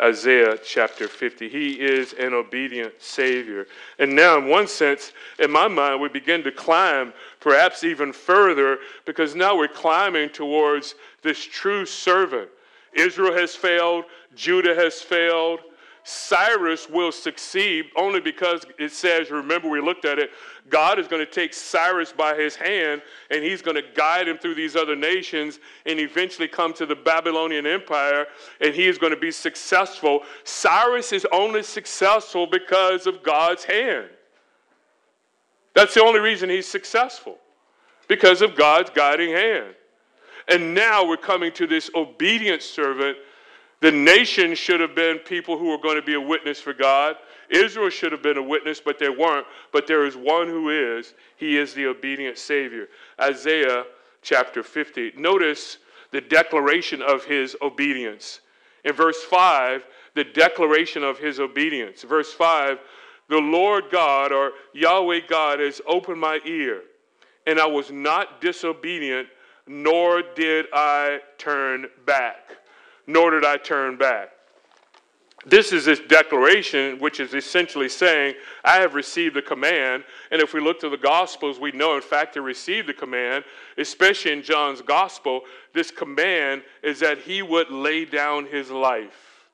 Isaiah 0.00 0.58
chapter 0.64 1.08
50. 1.08 1.48
He 1.48 1.72
is 1.80 2.12
an 2.14 2.32
obedient 2.32 2.94
Savior. 2.98 3.66
And 3.98 4.14
now, 4.14 4.38
in 4.38 4.48
one 4.48 4.68
sense, 4.68 5.12
in 5.38 5.50
my 5.50 5.68
mind, 5.68 6.00
we 6.00 6.08
begin 6.08 6.42
to 6.44 6.52
climb 6.52 7.12
perhaps 7.40 7.84
even 7.84 8.12
further 8.12 8.78
because 9.04 9.34
now 9.34 9.56
we're 9.56 9.68
climbing 9.68 10.30
towards 10.30 10.94
this 11.22 11.42
true 11.44 11.84
servant. 11.84 12.48
Israel 12.92 13.34
has 13.34 13.54
failed, 13.54 14.04
Judah 14.34 14.74
has 14.74 15.00
failed, 15.00 15.60
Cyrus 16.08 16.88
will 16.88 17.12
succeed 17.12 17.90
only 17.94 18.18
because 18.18 18.64
it 18.78 18.92
says, 18.92 19.30
remember, 19.30 19.68
we 19.68 19.78
looked 19.78 20.06
at 20.06 20.18
it, 20.18 20.30
God 20.70 20.98
is 20.98 21.06
going 21.06 21.24
to 21.24 21.30
take 21.30 21.52
Cyrus 21.52 22.12
by 22.12 22.34
his 22.34 22.56
hand 22.56 23.02
and 23.30 23.44
he's 23.44 23.60
going 23.60 23.74
to 23.74 23.82
guide 23.94 24.26
him 24.26 24.38
through 24.38 24.54
these 24.54 24.74
other 24.74 24.96
nations 24.96 25.60
and 25.84 26.00
eventually 26.00 26.48
come 26.48 26.72
to 26.74 26.86
the 26.86 26.96
Babylonian 26.96 27.66
Empire 27.66 28.26
and 28.62 28.74
he 28.74 28.86
is 28.86 28.96
going 28.96 29.12
to 29.12 29.20
be 29.20 29.30
successful. 29.30 30.22
Cyrus 30.44 31.12
is 31.12 31.26
only 31.30 31.62
successful 31.62 32.46
because 32.46 33.06
of 33.06 33.22
God's 33.22 33.64
hand. 33.64 34.08
That's 35.74 35.92
the 35.92 36.02
only 36.02 36.20
reason 36.20 36.48
he's 36.48 36.66
successful, 36.66 37.36
because 38.08 38.40
of 38.40 38.56
God's 38.56 38.88
guiding 38.88 39.32
hand. 39.32 39.74
And 40.48 40.74
now 40.74 41.06
we're 41.06 41.18
coming 41.18 41.52
to 41.52 41.66
this 41.66 41.90
obedient 41.94 42.62
servant 42.62 43.18
the 43.80 43.92
nation 43.92 44.54
should 44.54 44.80
have 44.80 44.94
been 44.94 45.18
people 45.18 45.56
who 45.56 45.68
were 45.68 45.78
going 45.78 45.96
to 45.96 46.02
be 46.02 46.14
a 46.14 46.20
witness 46.20 46.60
for 46.60 46.72
God. 46.72 47.16
Israel 47.48 47.90
should 47.90 48.10
have 48.12 48.22
been 48.22 48.36
a 48.36 48.42
witness, 48.42 48.80
but 48.80 48.98
they 48.98 49.08
weren't. 49.08 49.46
But 49.72 49.86
there 49.86 50.04
is 50.04 50.16
one 50.16 50.48
who 50.48 50.70
is. 50.70 51.14
He 51.36 51.56
is 51.56 51.74
the 51.74 51.86
obedient 51.86 52.38
Savior. 52.38 52.88
Isaiah 53.20 53.84
chapter 54.22 54.62
50. 54.62 55.12
Notice 55.16 55.78
the 56.10 56.20
declaration 56.20 57.02
of 57.02 57.24
his 57.24 57.56
obedience. 57.62 58.40
In 58.84 58.94
verse 58.94 59.22
5, 59.22 59.84
the 60.14 60.24
declaration 60.24 61.04
of 61.04 61.18
his 61.18 61.38
obedience. 61.38 62.02
Verse 62.02 62.32
5 62.32 62.78
The 63.28 63.38
Lord 63.38 63.84
God, 63.92 64.32
or 64.32 64.52
Yahweh 64.72 65.20
God, 65.28 65.60
has 65.60 65.80
opened 65.86 66.20
my 66.20 66.40
ear, 66.44 66.82
and 67.46 67.60
I 67.60 67.66
was 67.66 67.92
not 67.92 68.40
disobedient, 68.40 69.28
nor 69.68 70.22
did 70.34 70.66
I 70.72 71.20
turn 71.36 71.86
back. 72.06 72.57
Nor 73.08 73.32
did 73.32 73.44
I 73.44 73.56
turn 73.56 73.96
back. 73.96 74.28
This 75.46 75.72
is 75.72 75.86
this 75.86 76.00
declaration, 76.00 76.98
which 76.98 77.20
is 77.20 77.32
essentially 77.32 77.88
saying, 77.88 78.34
I 78.64 78.80
have 78.80 78.94
received 78.94 79.34
the 79.34 79.42
command. 79.42 80.04
And 80.30 80.42
if 80.42 80.52
we 80.52 80.60
look 80.60 80.78
to 80.80 80.90
the 80.90 80.98
Gospels, 80.98 81.58
we 81.58 81.72
know, 81.72 81.96
in 81.96 82.02
fact, 82.02 82.34
he 82.34 82.40
received 82.40 82.86
the 82.86 82.92
command, 82.92 83.44
especially 83.78 84.32
in 84.32 84.42
John's 84.42 84.82
Gospel. 84.82 85.42
This 85.72 85.90
command 85.90 86.62
is 86.82 87.00
that 87.00 87.18
he 87.18 87.40
would 87.40 87.70
lay 87.70 88.04
down 88.04 88.46
his 88.46 88.70
life. 88.70 89.46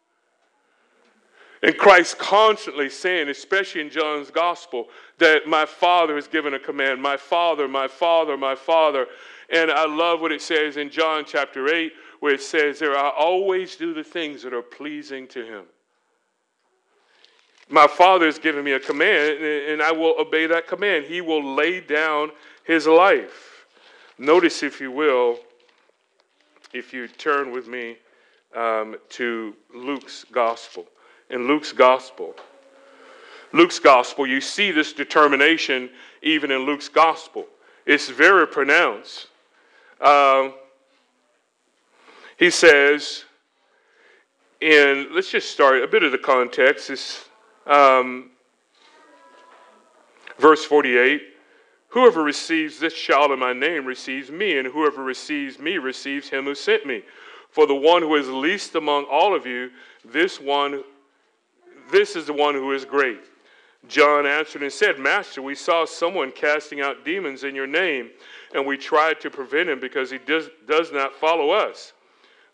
And 1.62 1.78
Christ 1.78 2.18
constantly 2.18 2.90
saying, 2.90 3.28
especially 3.28 3.82
in 3.82 3.90
John's 3.90 4.30
Gospel, 4.30 4.88
that 5.18 5.46
my 5.46 5.64
Father 5.64 6.16
has 6.16 6.26
given 6.26 6.54
a 6.54 6.58
command. 6.58 7.00
My 7.00 7.16
Father, 7.16 7.68
my 7.68 7.88
Father, 7.88 8.36
my 8.36 8.54
Father. 8.54 9.06
And 9.48 9.70
I 9.70 9.86
love 9.86 10.20
what 10.20 10.32
it 10.32 10.42
says 10.42 10.76
in 10.76 10.90
John 10.90 11.24
chapter 11.26 11.72
8, 11.72 11.92
where 12.24 12.32
it 12.32 12.40
says, 12.40 12.78
There 12.78 12.96
I 12.96 13.10
always 13.10 13.76
do 13.76 13.92
the 13.92 14.02
things 14.02 14.42
that 14.44 14.54
are 14.54 14.62
pleasing 14.62 15.28
to 15.28 15.44
him. 15.44 15.64
My 17.68 17.86
Father 17.86 18.24
has 18.24 18.38
given 18.38 18.64
me 18.64 18.72
a 18.72 18.80
command, 18.80 19.44
and 19.44 19.82
I 19.82 19.92
will 19.92 20.14
obey 20.18 20.46
that 20.46 20.66
command. 20.66 21.04
He 21.04 21.20
will 21.20 21.44
lay 21.54 21.82
down 21.82 22.30
his 22.64 22.86
life. 22.86 23.66
Notice, 24.16 24.62
if 24.62 24.80
you 24.80 24.90
will, 24.90 25.38
if 26.72 26.94
you 26.94 27.08
turn 27.08 27.52
with 27.52 27.68
me 27.68 27.98
um, 28.56 28.96
to 29.10 29.54
Luke's 29.74 30.24
gospel. 30.32 30.86
In 31.28 31.46
Luke's 31.46 31.72
gospel, 31.72 32.34
Luke's 33.52 33.78
gospel, 33.78 34.26
you 34.26 34.40
see 34.40 34.70
this 34.70 34.94
determination 34.94 35.90
even 36.22 36.50
in 36.50 36.60
Luke's 36.60 36.88
gospel. 36.88 37.44
It's 37.84 38.08
very 38.08 38.46
pronounced. 38.46 39.26
Um, 40.00 40.54
he 42.36 42.50
says, 42.50 43.24
and 44.60 45.08
let's 45.12 45.30
just 45.30 45.50
start 45.50 45.82
a 45.82 45.86
bit 45.86 46.02
of 46.02 46.12
the 46.12 46.18
context. 46.18 46.90
Is 46.90 47.24
um, 47.66 48.30
verse 50.38 50.64
48 50.64 51.22
Whoever 51.94 52.24
receives 52.24 52.80
this 52.80 52.92
child 52.92 53.30
in 53.30 53.38
my 53.38 53.52
name 53.52 53.86
receives 53.86 54.28
me, 54.28 54.58
and 54.58 54.66
whoever 54.66 55.04
receives 55.04 55.60
me 55.60 55.78
receives 55.78 56.28
him 56.28 56.44
who 56.44 56.54
sent 56.56 56.84
me. 56.84 57.04
For 57.50 57.68
the 57.68 57.74
one 57.76 58.02
who 58.02 58.16
is 58.16 58.28
least 58.28 58.74
among 58.74 59.04
all 59.04 59.32
of 59.32 59.46
you, 59.46 59.70
this 60.04 60.40
one, 60.40 60.82
this 61.92 62.16
is 62.16 62.26
the 62.26 62.32
one 62.32 62.56
who 62.56 62.72
is 62.72 62.84
great. 62.84 63.20
John 63.86 64.26
answered 64.26 64.64
and 64.64 64.72
said, 64.72 64.98
Master, 64.98 65.40
we 65.40 65.54
saw 65.54 65.84
someone 65.84 66.32
casting 66.32 66.80
out 66.80 67.04
demons 67.04 67.44
in 67.44 67.54
your 67.54 67.68
name, 67.68 68.10
and 68.56 68.66
we 68.66 68.76
tried 68.76 69.20
to 69.20 69.30
prevent 69.30 69.68
him 69.68 69.78
because 69.78 70.10
he 70.10 70.18
does, 70.18 70.50
does 70.66 70.90
not 70.90 71.14
follow 71.14 71.50
us. 71.50 71.92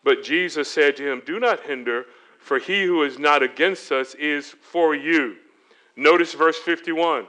But 0.03 0.23
Jesus 0.23 0.71
said 0.71 0.97
to 0.97 1.11
him, 1.11 1.23
Do 1.25 1.39
not 1.39 1.61
hinder 1.61 2.07
for 2.41 2.59
he 2.59 2.85
who 2.85 3.03
is 3.03 3.19
not 3.19 3.43
against 3.43 3.93
us 3.93 4.15
is 4.15 4.49
for 4.49 4.95
you. 4.95 5.37
Notice 5.95 6.33
verse 6.33 6.59
51. 6.59 7.27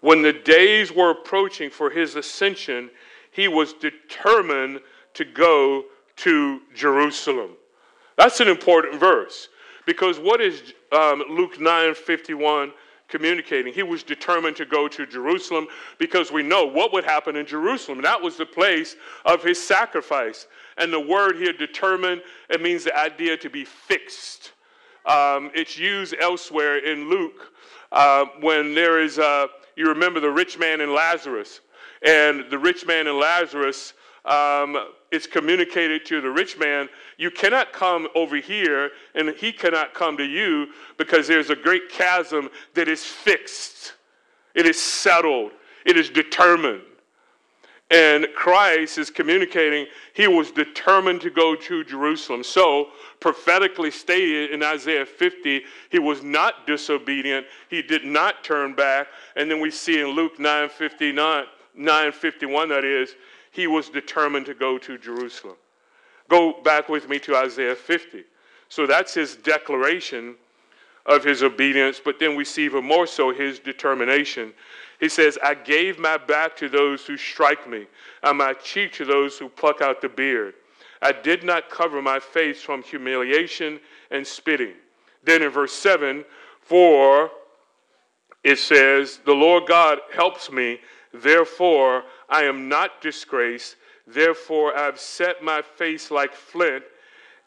When 0.00 0.22
the 0.22 0.32
days 0.32 0.92
were 0.92 1.10
approaching 1.10 1.70
for 1.70 1.90
his 1.90 2.14
ascension, 2.14 2.90
he 3.30 3.48
was 3.48 3.72
determined 3.72 4.80
to 5.14 5.24
go 5.24 5.84
to 6.16 6.60
Jerusalem. 6.74 7.52
That's 8.16 8.40
an 8.40 8.48
important 8.48 9.00
verse 9.00 9.48
because 9.86 10.18
what 10.18 10.40
is 10.40 10.74
um, 10.92 11.24
Luke 11.30 11.58
9 11.58 11.94
51 11.94 12.72
communicating? 13.08 13.72
He 13.72 13.82
was 13.82 14.02
determined 14.02 14.56
to 14.56 14.66
go 14.66 14.86
to 14.88 15.06
Jerusalem 15.06 15.66
because 15.98 16.30
we 16.30 16.42
know 16.42 16.66
what 16.66 16.92
would 16.92 17.04
happen 17.04 17.36
in 17.36 17.46
Jerusalem. 17.46 18.02
That 18.02 18.20
was 18.20 18.36
the 18.36 18.46
place 18.46 18.96
of 19.24 19.42
his 19.42 19.62
sacrifice. 19.62 20.46
And 20.76 20.92
the 20.92 21.00
word 21.00 21.36
here, 21.36 21.52
determined, 21.52 22.22
it 22.48 22.60
means 22.60 22.84
the 22.84 22.96
idea 22.96 23.36
to 23.38 23.50
be 23.50 23.64
fixed. 23.64 24.52
Um, 25.04 25.50
it's 25.54 25.78
used 25.78 26.14
elsewhere 26.20 26.78
in 26.78 27.08
Luke 27.10 27.52
uh, 27.90 28.26
when 28.40 28.74
there 28.74 29.00
is, 29.00 29.18
uh, 29.18 29.46
you 29.76 29.88
remember 29.88 30.20
the 30.20 30.30
rich 30.30 30.58
man 30.58 30.80
and 30.80 30.92
Lazarus. 30.92 31.60
And 32.06 32.44
the 32.50 32.58
rich 32.58 32.86
man 32.86 33.06
and 33.06 33.18
Lazarus, 33.18 33.94
um, 34.24 34.76
it's 35.10 35.26
communicated 35.26 36.06
to 36.06 36.20
the 36.20 36.30
rich 36.30 36.58
man, 36.58 36.88
you 37.18 37.30
cannot 37.30 37.72
come 37.72 38.08
over 38.14 38.36
here 38.36 38.90
and 39.14 39.30
he 39.30 39.52
cannot 39.52 39.94
come 39.94 40.16
to 40.16 40.24
you 40.24 40.68
because 40.96 41.28
there's 41.28 41.50
a 41.50 41.56
great 41.56 41.88
chasm 41.88 42.48
that 42.74 42.88
is 42.88 43.04
fixed, 43.04 43.94
it 44.54 44.66
is 44.66 44.80
settled, 44.80 45.52
it 45.84 45.96
is 45.96 46.08
determined. 46.10 46.82
And 47.92 48.26
Christ 48.34 48.96
is 48.96 49.10
communicating 49.10 49.86
he 50.14 50.26
was 50.26 50.50
determined 50.50 51.20
to 51.20 51.30
go 51.30 51.54
to 51.54 51.84
Jerusalem. 51.84 52.42
So, 52.42 52.88
prophetically 53.20 53.90
stated 53.90 54.50
in 54.50 54.62
Isaiah 54.62 55.04
50, 55.04 55.62
he 55.90 55.98
was 55.98 56.22
not 56.22 56.66
disobedient. 56.66 57.46
He 57.68 57.82
did 57.82 58.06
not 58.06 58.42
turn 58.44 58.74
back. 58.74 59.08
And 59.36 59.50
then 59.50 59.60
we 59.60 59.70
see 59.70 60.00
in 60.00 60.08
Luke 60.08 60.40
9 60.40 60.70
59, 60.70 61.44
951, 61.74 62.68
that 62.70 62.84
is, 62.84 63.14
he 63.50 63.66
was 63.66 63.90
determined 63.90 64.46
to 64.46 64.54
go 64.54 64.78
to 64.78 64.96
Jerusalem. 64.96 65.56
Go 66.30 66.62
back 66.62 66.88
with 66.88 67.10
me 67.10 67.18
to 67.18 67.36
Isaiah 67.36 67.76
50. 67.76 68.24
So 68.70 68.86
that's 68.86 69.12
his 69.12 69.36
declaration 69.36 70.36
of 71.04 71.24
his 71.24 71.42
obedience, 71.42 72.00
but 72.02 72.18
then 72.18 72.36
we 72.36 72.44
see 72.46 72.64
even 72.64 72.84
more 72.84 73.06
so 73.06 73.34
his 73.34 73.58
determination 73.58 74.54
he 75.02 75.08
says, 75.08 75.36
I 75.42 75.54
gave 75.54 75.98
my 75.98 76.16
back 76.16 76.54
to 76.58 76.68
those 76.68 77.04
who 77.04 77.16
strike 77.16 77.68
me, 77.68 77.86
and 78.22 78.38
my 78.38 78.52
cheek 78.52 78.92
to 78.92 79.04
those 79.04 79.36
who 79.36 79.48
pluck 79.48 79.82
out 79.82 80.00
the 80.00 80.08
beard. 80.08 80.54
I 81.02 81.10
did 81.10 81.42
not 81.42 81.68
cover 81.68 82.00
my 82.00 82.20
face 82.20 82.62
from 82.62 82.84
humiliation 82.84 83.80
and 84.12 84.24
spitting. 84.24 84.74
Then 85.24 85.42
in 85.42 85.50
verse 85.50 85.72
7, 85.72 86.24
for 86.60 87.32
it 88.44 88.60
says, 88.60 89.18
The 89.24 89.32
Lord 89.32 89.66
God 89.66 89.98
helps 90.14 90.52
me, 90.52 90.78
therefore 91.12 92.04
I 92.28 92.44
am 92.44 92.68
not 92.68 93.00
disgraced. 93.00 93.74
Therefore 94.06 94.78
I 94.78 94.84
have 94.84 95.00
set 95.00 95.42
my 95.42 95.62
face 95.62 96.12
like 96.12 96.32
flint, 96.32 96.84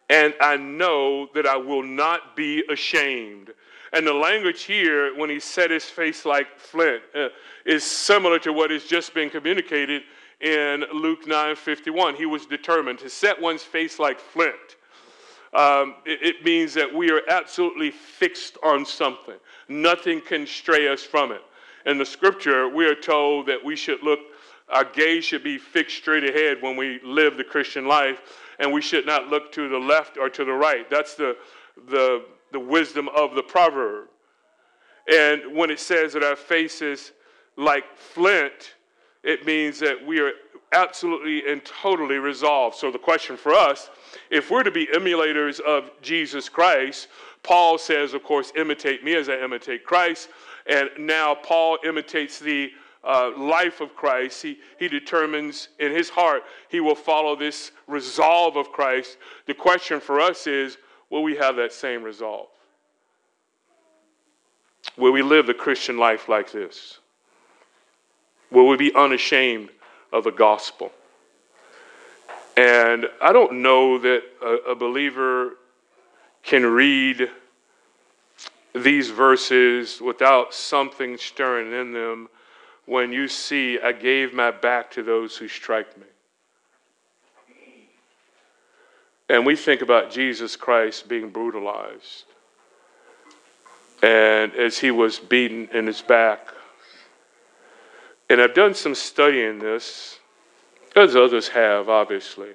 and 0.09 0.33
I 0.41 0.57
know 0.57 1.29
that 1.33 1.47
I 1.47 1.55
will 1.55 1.83
not 1.83 2.35
be 2.35 2.65
ashamed. 2.69 3.51
And 3.95 4.05
the 4.05 4.13
language 4.13 4.63
here, 4.63 5.15
when 5.15 5.29
he 5.29 5.39
set 5.39 5.71
his 5.71 5.85
face 5.85 6.25
like 6.25 6.59
flint, 6.59 7.01
uh, 7.15 7.29
is 7.65 7.81
similar 7.81 8.37
to 8.39 8.51
what 8.51 8.69
has 8.69 8.83
just 8.83 9.13
been 9.13 9.29
communicated 9.29 10.03
in 10.41 10.83
Luke 10.91 11.25
9:51. 11.25 12.15
He 12.15 12.25
was 12.25 12.45
determined 12.45 12.99
to 12.99 13.09
set 13.09 13.39
one's 13.39 13.63
face 13.63 13.97
like 13.97 14.19
flint. 14.19 14.75
Um, 15.53 15.95
it, 16.05 16.21
it 16.21 16.43
means 16.43 16.73
that 16.73 16.93
we 16.93 17.09
are 17.09 17.21
absolutely 17.29 17.89
fixed 17.89 18.57
on 18.61 18.85
something. 18.85 19.37
Nothing 19.69 20.19
can 20.19 20.45
stray 20.45 20.89
us 20.89 21.01
from 21.01 21.31
it. 21.31 21.41
In 21.85 21.97
the 21.97 22.05
scripture, 22.05 22.67
we 22.67 22.85
are 22.85 22.95
told 22.95 23.45
that 23.45 23.63
we 23.63 23.77
should 23.77 24.03
look, 24.03 24.19
our 24.67 24.83
gaze 24.83 25.23
should 25.23 25.43
be 25.43 25.57
fixed 25.57 25.95
straight 25.95 26.25
ahead 26.25 26.61
when 26.61 26.75
we 26.75 26.99
live 27.01 27.37
the 27.37 27.45
Christian 27.45 27.87
life, 27.87 28.19
and 28.59 28.73
we 28.73 28.81
should 28.81 29.05
not 29.05 29.29
look 29.29 29.53
to 29.53 29.69
the 29.69 29.79
left 29.79 30.17
or 30.17 30.29
to 30.31 30.43
the 30.43 30.51
right. 30.51 30.89
That's 30.89 31.15
the, 31.15 31.37
the 31.87 32.25
the 32.55 32.59
wisdom 32.61 33.09
of 33.09 33.35
the 33.35 33.43
proverb. 33.43 34.07
And 35.11 35.53
when 35.53 35.69
it 35.69 35.81
says 35.81 36.13
that 36.13 36.23
our 36.23 36.37
face 36.37 36.81
is 36.81 37.11
like 37.57 37.83
flint, 37.97 38.75
it 39.23 39.45
means 39.45 39.77
that 39.79 40.05
we 40.05 40.21
are 40.21 40.31
absolutely 40.71 41.51
and 41.51 41.65
totally 41.65 42.15
resolved. 42.15 42.77
So 42.77 42.91
the 42.91 42.97
question 42.97 43.35
for 43.35 43.53
us, 43.53 43.89
if 44.29 44.49
we're 44.49 44.63
to 44.63 44.71
be 44.71 44.87
emulators 44.87 45.59
of 45.59 45.91
Jesus 46.01 46.47
Christ, 46.47 47.09
Paul 47.43 47.77
says, 47.77 48.13
of 48.13 48.23
course, 48.23 48.53
imitate 48.55 49.03
me 49.03 49.15
as 49.15 49.27
I 49.27 49.37
imitate 49.43 49.83
Christ. 49.83 50.29
And 50.65 50.89
now 50.97 51.35
Paul 51.35 51.77
imitates 51.83 52.39
the 52.39 52.71
uh, 53.03 53.37
life 53.37 53.81
of 53.81 53.97
Christ. 53.97 54.41
He, 54.41 54.59
he 54.79 54.87
determines 54.87 55.67
in 55.79 55.91
his 55.91 56.09
heart 56.09 56.43
he 56.69 56.79
will 56.79 56.95
follow 56.95 57.35
this 57.35 57.73
resolve 57.85 58.55
of 58.55 58.71
Christ. 58.71 59.17
The 59.45 59.53
question 59.53 59.99
for 59.99 60.21
us 60.21 60.47
is 60.47 60.77
will 61.09 61.23
we 61.23 61.35
have 61.35 61.55
that 61.57 61.73
same 61.73 62.03
resolve? 62.03 62.47
Will 64.97 65.11
we 65.11 65.21
live 65.21 65.47
the 65.47 65.53
Christian 65.53 65.97
life 65.97 66.29
like 66.29 66.51
this? 66.51 66.99
Will 68.51 68.67
we 68.67 68.77
be 68.77 68.93
unashamed 68.95 69.69
of 70.13 70.23
the 70.23 70.31
gospel? 70.31 70.91
And 72.55 73.07
I 73.21 73.33
don't 73.33 73.61
know 73.61 73.97
that 73.99 74.23
a, 74.41 74.71
a 74.71 74.75
believer 74.75 75.57
can 76.43 76.65
read 76.65 77.29
these 78.73 79.09
verses 79.09 79.99
without 79.99 80.53
something 80.53 81.17
stirring 81.17 81.73
in 81.73 81.91
them 81.91 82.29
when 82.85 83.11
you 83.11 83.27
see, 83.27 83.79
I 83.79 83.91
gave 83.91 84.33
my 84.33 84.51
back 84.51 84.91
to 84.91 85.03
those 85.03 85.35
who 85.35 85.47
strike 85.47 85.97
me. 85.97 86.05
And 89.29 89.45
we 89.45 89.55
think 89.55 89.81
about 89.81 90.11
Jesus 90.11 90.55
Christ 90.55 91.07
being 91.07 91.29
brutalized. 91.29 92.25
And 94.03 94.53
as 94.53 94.77
he 94.77 94.91
was 94.91 95.17
beaten 95.17 95.69
in 95.73 95.87
his 95.87 96.01
back. 96.01 96.49
And 98.29 98.41
I've 98.41 98.53
done 98.53 98.73
some 98.73 98.93
studying 98.95 99.59
this, 99.59 100.19
as 100.95 101.15
others 101.15 101.47
have, 101.49 101.89
obviously. 101.89 102.51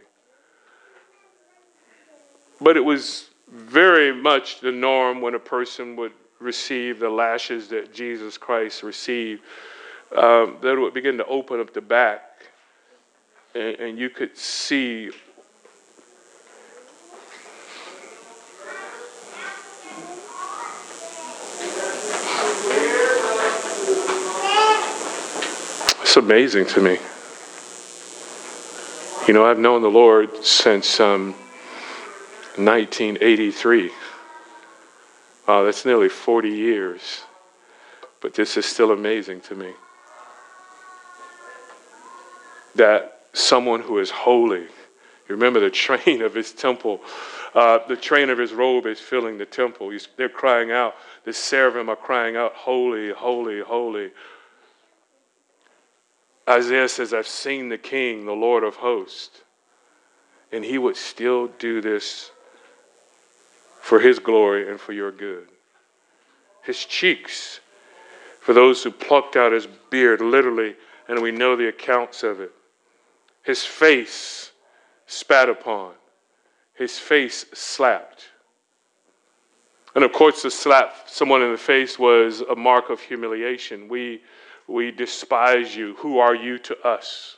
But 2.61 2.77
it 2.77 2.85
was 2.85 3.31
very 3.53 4.15
much 4.15 4.61
the 4.61 4.71
norm 4.71 5.21
when 5.21 5.35
a 5.35 5.39
person 5.39 5.97
would 5.97 6.13
receive 6.39 6.99
the 6.99 7.09
lashes 7.09 7.69
that 7.69 7.93
Jesus 7.93 8.39
Christ 8.39 8.83
received, 8.83 9.43
um, 10.17 10.57
that 10.63 10.77
would 10.79 10.95
begin 10.95 11.19
to 11.19 11.27
open 11.27 11.61
up 11.61 11.73
the 11.73 11.81
back, 11.81 12.23
and, 13.55 13.77
and 13.77 13.99
you 13.99 14.11
could 14.11 14.37
see 14.37 15.11
It's 26.11 26.17
amazing 26.17 26.67
to 26.67 26.81
me. 26.81 26.99
You 29.29 29.33
know, 29.33 29.47
I've 29.47 29.61
known 29.61 29.81
the 29.81 29.89
Lord 29.89 30.45
since 30.45 30.99
um, 30.99 31.35
1983. 32.57 33.93
Wow, 35.47 35.63
that's 35.63 35.85
nearly 35.85 36.09
40 36.09 36.49
years. 36.49 37.23
But 38.21 38.35
this 38.35 38.57
is 38.57 38.67
still 38.67 38.91
amazing 38.91 39.43
to 39.43 39.55
me. 39.55 39.71
That 42.75 43.27
someone 43.33 43.81
who 43.81 44.01
is 44.01 44.11
holy, 44.11 44.63
you 44.63 44.69
remember 45.29 45.61
the 45.61 45.71
train 45.87 46.23
of 46.23 46.35
his 46.35 46.51
temple, 46.51 47.03
uh, 47.55 47.87
the 47.87 47.95
train 47.95 48.31
of 48.31 48.39
his 48.39 48.53
robe 48.53 48.87
is 48.87 48.99
filling 48.99 49.39
the 49.39 49.47
temple. 49.47 49.91
He's, 49.91 50.09
they're 50.17 50.29
crying 50.29 50.73
out, 50.73 50.97
the 51.25 51.33
seraphim 51.33 51.89
are 51.89 51.95
crying 51.95 52.35
out, 52.35 52.55
Holy, 52.55 53.13
holy, 53.13 53.61
holy, 53.61 54.11
Isaiah 56.51 56.89
says, 56.89 57.15
I've 57.15 57.29
seen 57.29 57.69
the 57.69 57.79
King, 57.79 58.27
the 58.27 58.33
Lord 58.33 58.65
of 58.65 58.77
hosts. 58.77 59.43
And 60.53 60.65
he 60.65 60.79
would 60.79 60.97
still 60.97 61.47
do 61.47 61.81
this 61.81 62.33
for 63.81 64.01
his 64.01 64.19
glory 64.19 64.69
and 64.69 64.81
for 64.81 64.93
your 64.93 65.13
good. 65.13 65.49
His 66.63 66.85
cheeks, 66.85 67.61
for 68.41 68.53
those 68.53 68.83
who 68.83 68.91
plucked 68.91 69.37
out 69.37 69.53
his 69.53 69.69
beard, 69.91 70.21
literally, 70.21 70.75
and 71.09 71.23
we 71.23 71.31
know 71.31 71.57
the 71.57 71.69
accounts 71.69 72.23
of 72.23 72.41
it. 72.41 72.53
His 73.43 73.65
face 73.65 74.51
spat 75.07 75.49
upon, 75.49 75.93
his 76.75 76.99
face 76.99 77.47
slapped. 77.55 78.27
And 79.95 80.05
of 80.05 80.13
course, 80.13 80.43
to 80.43 80.51
slap 80.51 80.95
someone 81.07 81.43
in 81.43 81.53
the 81.53 81.59
face 81.59 81.99
was 81.99 82.43
a 82.43 82.55
mark 82.55 82.91
of 82.91 83.01
humiliation. 83.01 83.89
We 83.89 84.21
we 84.71 84.91
despise 84.91 85.75
you. 85.75 85.95
Who 85.97 86.19
are 86.19 86.35
you 86.35 86.59
to 86.59 86.87
us? 86.87 87.37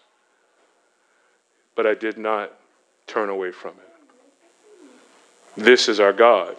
But 1.75 1.87
I 1.87 1.95
did 1.95 2.18
not 2.18 2.53
turn 3.07 3.31
away 3.31 3.53
from 3.53 3.73
it. 3.73 5.64
This 5.64 5.88
is 5.88 5.99
our 6.01 6.12
God. 6.12 6.57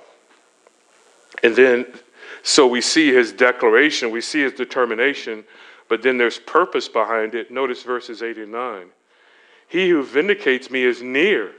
And 1.44 1.56
then, 1.56 1.86
so 2.42 2.66
we 2.68 2.82
see 2.82 3.14
his 3.14 3.32
declaration, 3.32 4.12
we 4.12 4.22
see 4.22 4.42
his 4.42 4.54
determination, 4.54 5.44
but 5.90 6.02
then 6.02 6.18
there's 6.18 6.40
purpose 6.40 6.88
behind 6.88 7.36
it. 7.36 7.52
Notice 7.52 7.84
verses 7.84 8.24
8 8.24 8.38
and 8.38 8.52
9. 8.52 8.88
He 9.68 9.90
who 9.90 10.04
vindicates 10.04 10.70
me 10.70 10.84
is 10.84 11.02
near. 11.02 11.52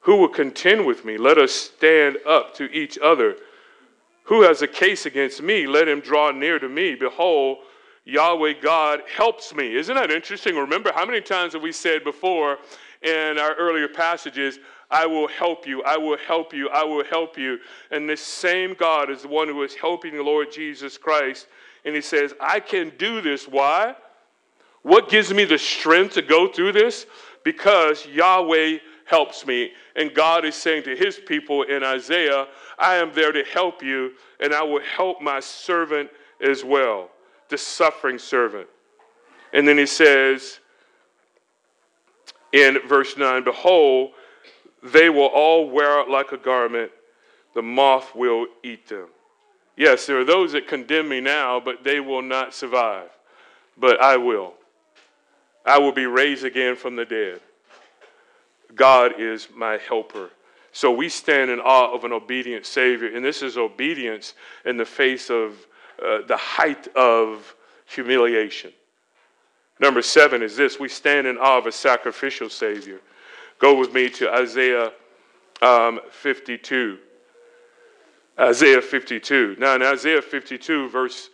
Who 0.00 0.16
will 0.16 0.28
contend 0.28 0.86
with 0.86 1.04
me? 1.04 1.16
Let 1.16 1.38
us 1.38 1.52
stand 1.52 2.18
up 2.26 2.54
to 2.56 2.70
each 2.72 2.98
other. 2.98 3.36
Who 4.24 4.42
has 4.42 4.62
a 4.62 4.68
case 4.68 5.06
against 5.06 5.42
me? 5.42 5.66
Let 5.66 5.88
him 5.88 6.00
draw 6.00 6.30
near 6.30 6.58
to 6.58 6.68
me. 6.68 6.94
Behold, 6.94 7.58
Yahweh 8.06 8.54
God 8.62 9.02
helps 9.12 9.52
me. 9.52 9.74
Isn't 9.74 9.96
that 9.96 10.12
interesting? 10.12 10.54
Remember, 10.56 10.92
how 10.94 11.04
many 11.04 11.20
times 11.20 11.54
have 11.54 11.62
we 11.62 11.72
said 11.72 12.04
before 12.04 12.58
in 13.02 13.36
our 13.36 13.54
earlier 13.56 13.88
passages, 13.88 14.60
I 14.88 15.06
will 15.06 15.26
help 15.26 15.66
you, 15.66 15.82
I 15.82 15.96
will 15.96 16.16
help 16.16 16.54
you, 16.54 16.68
I 16.68 16.84
will 16.84 17.04
help 17.04 17.36
you. 17.36 17.58
And 17.90 18.08
this 18.08 18.22
same 18.22 18.74
God 18.74 19.10
is 19.10 19.22
the 19.22 19.28
one 19.28 19.48
who 19.48 19.60
is 19.64 19.74
helping 19.74 20.14
the 20.14 20.22
Lord 20.22 20.52
Jesus 20.52 20.96
Christ. 20.96 21.48
And 21.84 21.96
he 21.96 22.00
says, 22.00 22.32
I 22.40 22.60
can 22.60 22.92
do 22.96 23.20
this. 23.20 23.48
Why? 23.48 23.96
What 24.82 25.08
gives 25.08 25.34
me 25.34 25.44
the 25.44 25.58
strength 25.58 26.14
to 26.14 26.22
go 26.22 26.46
through 26.46 26.72
this? 26.72 27.06
Because 27.42 28.06
Yahweh 28.06 28.78
helps 29.06 29.44
me. 29.44 29.72
And 29.96 30.14
God 30.14 30.44
is 30.44 30.54
saying 30.54 30.84
to 30.84 30.94
his 30.94 31.18
people 31.18 31.64
in 31.64 31.82
Isaiah, 31.82 32.46
I 32.78 32.96
am 32.96 33.12
there 33.14 33.32
to 33.32 33.42
help 33.42 33.82
you, 33.82 34.12
and 34.38 34.54
I 34.54 34.62
will 34.62 34.82
help 34.82 35.20
my 35.20 35.40
servant 35.40 36.10
as 36.40 36.62
well 36.64 37.10
the 37.48 37.58
suffering 37.58 38.18
servant. 38.18 38.68
And 39.52 39.66
then 39.66 39.78
he 39.78 39.86
says 39.86 40.60
in 42.52 42.78
verse 42.86 43.16
9 43.16 43.44
Behold, 43.44 44.12
they 44.82 45.10
will 45.10 45.26
all 45.26 45.68
wear 45.68 45.98
out 45.98 46.10
like 46.10 46.32
a 46.32 46.36
garment, 46.36 46.90
the 47.54 47.62
moth 47.62 48.14
will 48.14 48.46
eat 48.62 48.88
them. 48.88 49.08
Yes, 49.76 50.06
there 50.06 50.18
are 50.18 50.24
those 50.24 50.52
that 50.52 50.68
condemn 50.68 51.08
me 51.08 51.20
now, 51.20 51.60
but 51.60 51.84
they 51.84 52.00
will 52.00 52.22
not 52.22 52.54
survive. 52.54 53.10
But 53.76 54.00
I 54.00 54.16
will. 54.16 54.54
I 55.64 55.78
will 55.78 55.92
be 55.92 56.06
raised 56.06 56.44
again 56.44 56.76
from 56.76 56.96
the 56.96 57.04
dead. 57.04 57.40
God 58.74 59.20
is 59.20 59.48
my 59.54 59.78
helper. 59.78 60.30
So 60.72 60.92
we 60.92 61.08
stand 61.08 61.50
in 61.50 61.58
awe 61.60 61.94
of 61.94 62.04
an 62.04 62.12
obedient 62.12 62.66
Savior, 62.66 63.14
and 63.14 63.24
this 63.24 63.42
is 63.42 63.56
obedience 63.56 64.34
in 64.64 64.76
the 64.76 64.84
face 64.84 65.30
of 65.30 65.66
uh, 66.04 66.18
the 66.26 66.36
height 66.36 66.88
of 66.96 67.54
humiliation. 67.86 68.72
Number 69.80 70.02
seven 70.02 70.42
is 70.42 70.56
this 70.56 70.80
we 70.80 70.88
stand 70.88 71.26
in 71.26 71.36
awe 71.36 71.58
of 71.58 71.66
a 71.66 71.72
sacrificial 71.72 72.48
Savior. 72.48 73.00
Go 73.58 73.78
with 73.78 73.92
me 73.92 74.08
to 74.10 74.32
Isaiah 74.32 74.92
um, 75.62 76.00
52. 76.10 76.98
Isaiah 78.38 78.82
52. 78.82 79.56
Now, 79.58 79.74
in 79.74 79.82
Isaiah 79.82 80.20
52, 80.20 80.88
verse 80.90 81.30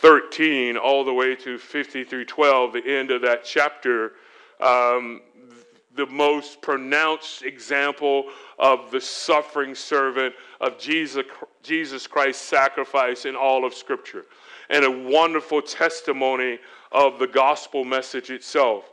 13, 0.00 0.76
all 0.76 1.04
the 1.04 1.12
way 1.12 1.34
to 1.36 1.56
50 1.58 2.04
through 2.04 2.26
12, 2.26 2.72
the 2.72 2.86
end 2.86 3.10
of 3.10 3.22
that 3.22 3.44
chapter, 3.44 4.12
um, 4.60 5.22
the 5.96 6.06
most 6.06 6.60
pronounced 6.60 7.42
example 7.42 8.24
of 8.58 8.90
the 8.90 9.00
suffering 9.00 9.74
servant 9.74 10.34
of 10.60 10.78
Jesus, 10.78 11.24
Jesus 11.62 12.06
Christ's 12.06 12.44
sacrifice 12.44 13.24
in 13.24 13.36
all 13.36 13.64
of 13.64 13.74
Scripture, 13.74 14.26
and 14.70 14.84
a 14.84 14.90
wonderful 14.90 15.62
testimony 15.62 16.58
of 16.92 17.18
the 17.18 17.26
gospel 17.26 17.84
message 17.84 18.30
itself. 18.30 18.84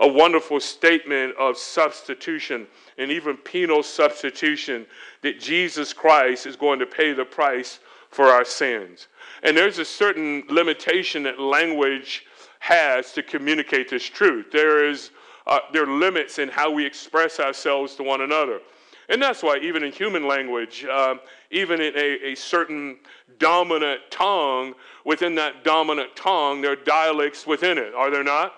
A 0.00 0.08
wonderful 0.08 0.58
statement 0.58 1.36
of 1.38 1.56
substitution 1.56 2.66
and 2.98 3.12
even 3.12 3.36
penal 3.36 3.80
substitution 3.80 4.86
that 5.22 5.38
Jesus 5.38 5.92
Christ 5.92 6.46
is 6.46 6.56
going 6.56 6.80
to 6.80 6.86
pay 6.86 7.12
the 7.12 7.24
price 7.24 7.78
for 8.10 8.26
our 8.26 8.44
sins. 8.44 9.06
And 9.44 9.56
there's 9.56 9.78
a 9.78 9.84
certain 9.84 10.42
limitation 10.48 11.22
that 11.22 11.38
language 11.38 12.26
has 12.58 13.12
to 13.12 13.22
communicate 13.22 13.88
this 13.88 14.04
truth. 14.04 14.46
There 14.50 14.84
is 14.84 15.10
uh, 15.46 15.58
there 15.72 15.84
are 15.84 15.98
limits 15.98 16.38
in 16.38 16.48
how 16.48 16.70
we 16.70 16.84
express 16.84 17.38
ourselves 17.40 17.94
to 17.96 18.02
one 18.02 18.22
another. 18.22 18.60
And 19.08 19.20
that's 19.20 19.42
why, 19.42 19.58
even 19.58 19.84
in 19.84 19.92
human 19.92 20.26
language, 20.26 20.84
um, 20.86 21.20
even 21.50 21.80
in 21.80 21.94
a, 21.96 22.32
a, 22.32 22.34
certain 22.34 22.96
dominant 23.38 24.00
tongue, 24.10 24.74
within 25.04 25.34
that 25.34 25.62
dominant 25.62 26.16
tongue, 26.16 26.62
there 26.62 26.72
are 26.72 26.76
dialects 26.76 27.46
within 27.46 27.76
it, 27.76 27.94
are 27.94 28.10
there 28.10 28.24
not? 28.24 28.54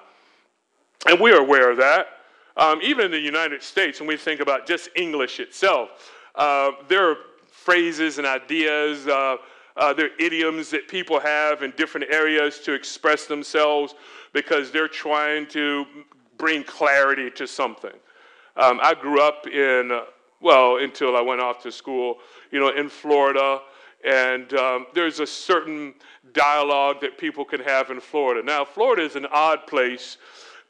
And 1.09 1.21
we 1.21 1.33
are 1.33 1.41
aware 1.41 1.71
of 1.71 1.77
that. 1.79 2.07
Um, 2.57 2.81
even 2.83 3.07
in 3.07 3.11
the 3.11 3.21
United 3.21 3.63
States, 3.63 4.01
when 4.01 4.09
we 4.09 4.17
think 4.17 4.41
about 4.41 4.67
just 4.67 4.89
English 4.95 5.41
itself, 5.41 6.13
uh, 6.37 6.73
there 6.89 7.11
are 7.11 7.17
phrases 7.51 8.19
and 8.19 8.27
ideas, 8.27 9.07
uh, 9.09 9.37
uh, 9.77 9.93
there 9.93 10.07
are 10.07 10.21
idioms 10.21 10.71
that 10.71 10.89
people 10.89 11.19
have 11.19 11.63
in 11.63 11.73
different 11.77 12.07
areas 12.11 12.61
to 12.61 12.73
express 12.73 13.27
themselves 13.27 13.95
because 14.33 14.71
they're 14.71 14.89
trying 14.89 15.47
to 15.49 15.85
bring 16.39 16.65
clarity 16.65 17.31
to 17.31 17.47
something. 17.47 17.93
Um, 18.57 18.81
I 18.83 18.95
grew 18.95 19.21
up 19.21 19.47
in, 19.47 20.01
well, 20.41 20.79
until 20.79 21.17
I 21.17 21.21
went 21.21 21.41
off 21.41 21.63
to 21.63 21.73
school, 21.73 22.19
you 22.51 22.61
know, 22.61 22.71
in 22.71 22.89
Florida, 22.89 23.61
and 24.05 24.53
um, 24.55 24.87
there's 24.95 25.21
a 25.21 25.27
certain 25.27 25.95
dialogue 26.33 27.01
that 27.01 27.19
people 27.19 27.45
can 27.45 27.61
have 27.61 27.91
in 27.91 28.01
Florida. 28.01 28.43
Now, 28.45 28.65
Florida 28.65 29.03
is 29.03 29.17
an 29.17 29.27
odd 29.31 29.67
place 29.67 30.19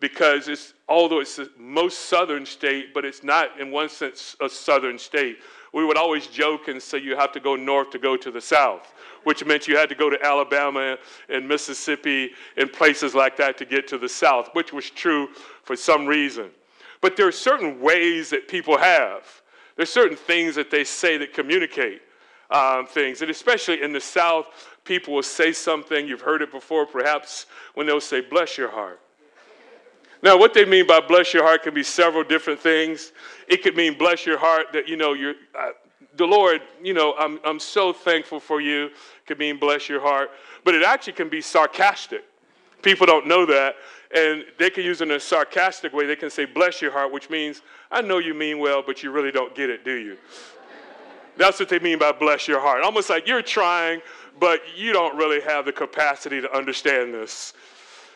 because 0.01 0.49
it's, 0.49 0.75
although 0.89 1.21
it's 1.21 1.37
the 1.37 1.51
most 1.59 2.07
southern 2.09 2.45
state, 2.45 2.93
but 2.93 3.05
it's 3.05 3.23
not, 3.23 3.59
in 3.61 3.71
one 3.71 3.89
sense, 3.89 4.37
a 4.41 4.49
southern 4.49 4.99
state. 4.99 5.39
We 5.73 5.85
would 5.85 5.97
always 5.97 6.27
joke 6.27 6.69
and 6.69 6.83
say 6.83 6.99
you 6.99 7.17
have 7.17 7.33
to 7.33 7.41
go 7.41 7.57
north 7.57 7.91
to 7.91 7.99
go 7.99 8.17
to 8.17 8.31
the 8.31 8.41
south 8.41 8.95
which 9.27 9.45
meant 9.45 9.67
you 9.67 9.77
had 9.77 9.89
to 9.89 9.97
go 9.97 10.09
to 10.09 10.17
Alabama 10.25 10.97
and 11.29 11.49
Mississippi 11.49 12.31
and 12.57 12.73
places 12.73 13.13
like 13.13 13.37
that 13.39 13.59
to 13.59 13.65
get 13.65 13.89
to 13.89 13.99
the 13.99 14.09
South, 14.09 14.51
which 14.53 14.73
was 14.73 14.89
true 14.89 15.31
for 15.67 15.77
some 15.77 16.07
reason. 16.07 16.51
But 17.03 17.17
there 17.17 17.29
are 17.29 17.33
certain 17.33 17.81
ways 17.81 18.31
that 18.31 18.49
people 18.49 18.79
have. 18.79 19.25
There's 19.77 19.91
certain 19.91 20.17
things 20.17 20.55
that 20.55 20.71
they 20.71 20.85
say 20.85 21.19
that 21.19 21.35
communicate 21.35 22.01
um, 22.51 22.87
things. 22.87 23.21
And 23.21 23.31
especially 23.31 23.83
in 23.83 23.93
the 23.93 24.01
South, 24.01 24.47
people 24.85 25.13
will 25.13 25.23
say 25.23 25.53
something, 25.53 26.07
you've 26.07 26.23
heard 26.23 26.41
it 26.41 26.51
before, 26.51 26.87
perhaps 26.87 27.47
when 27.75 27.87
they'll 27.87 28.01
say, 28.01 28.21
bless 28.21 28.57
your 28.57 28.71
heart. 28.71 29.01
Now, 30.23 30.39
what 30.39 30.55
they 30.55 30.65
mean 30.65 30.87
by 30.87 31.01
bless 31.01 31.35
your 31.35 31.43
heart 31.43 31.65
can 31.65 31.75
be 31.75 31.83
several 31.83 32.25
different 32.25 32.61
things. 32.61 33.13
It 33.49 33.63
could 33.63 33.77
mean 33.77 33.99
bless 33.99 34.25
your 34.25 34.39
heart 34.39 34.67
that, 34.73 34.89
you 34.89 34.97
know, 34.97 35.13
you're, 35.13 35.35
uh, 35.59 35.71
the 36.17 36.27
Lord, 36.27 36.63
you 36.83 36.95
know, 36.95 37.15
I'm, 37.19 37.39
I'm 37.45 37.61
so 37.61 37.93
thankful 37.93 38.41
for 38.41 38.61
you. 38.61 38.87
It 38.87 38.93
could 39.27 39.39
mean 39.39 39.59
bless 39.59 39.89
your 39.89 40.01
heart. 40.01 40.31
But 40.65 40.75
it 40.75 40.83
actually 40.83 41.13
can 41.13 41.29
be 41.29 41.43
sarcastic. 41.43 42.25
People 42.83 43.07
don't 43.07 43.27
know 43.27 43.45
that. 43.47 43.75
And 44.15 44.45
they 44.59 44.71
can 44.71 44.85
use 44.85 45.01
it 45.01 45.09
in 45.09 45.17
a 45.17 45.21
sarcastic 45.21 45.93
way. 45.93 46.07
They 46.07 46.17
can 46.17 46.31
say, 46.31 46.45
bless 46.45 46.81
your 46.81 46.93
heart, 46.93 47.13
which 47.13 47.29
means, 47.29 47.63
I 47.91 48.03
know 48.03 48.19
you 48.19 48.35
mean 48.35 48.59
well, 48.59 48.83
but 48.87 49.03
you 49.03 49.11
really 49.11 49.33
don't 49.33 49.55
get 49.55 49.69
it, 49.69 49.85
do 49.85 49.95
you? 49.95 50.17
That's 51.37 51.61
what 51.61 51.69
they 51.69 51.79
mean 51.79 51.99
by 51.99 52.13
bless 52.13 52.49
your 52.49 52.61
heart. 52.61 52.83
Almost 52.83 53.11
like 53.11 53.27
you're 53.27 53.43
trying, 53.43 54.01
but 54.41 54.61
you 54.77 54.93
don't 54.93 55.17
really 55.17 55.41
have 55.41 55.65
the 55.65 55.73
capacity 55.73 56.41
to 56.41 56.57
understand 56.57 57.13
this. 57.13 57.53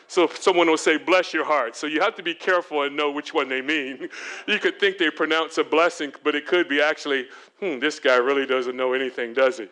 So 0.07 0.27
someone 0.27 0.67
will 0.67 0.77
say, 0.77 0.97
bless 0.97 1.33
your 1.33 1.45
heart. 1.45 1.75
So 1.75 1.87
you 1.87 2.01
have 2.01 2.15
to 2.15 2.23
be 2.23 2.33
careful 2.33 2.83
and 2.83 2.97
know 2.97 3.11
which 3.11 3.33
one 3.33 3.47
they 3.47 3.61
mean. 3.61 4.09
You 4.47 4.59
could 4.59 4.79
think 4.79 4.97
they 4.97 5.09
pronounce 5.09 5.57
a 5.57 5.63
blessing, 5.63 6.11
but 6.23 6.35
it 6.35 6.45
could 6.45 6.67
be 6.67 6.81
actually, 6.81 7.27
hmm, 7.59 7.79
this 7.79 7.99
guy 7.99 8.17
really 8.17 8.45
doesn't 8.45 8.75
know 8.75 8.91
anything, 8.91 9.33
does 9.33 9.59
he? 9.59 9.69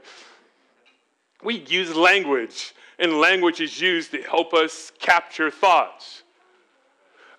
We 1.43 1.59
use 1.67 1.93
language, 1.93 2.73
and 2.99 3.19
language 3.19 3.61
is 3.61 3.79
used 3.79 4.11
to 4.11 4.21
help 4.21 4.53
us 4.53 4.91
capture 4.99 5.49
thoughts. 5.49 6.23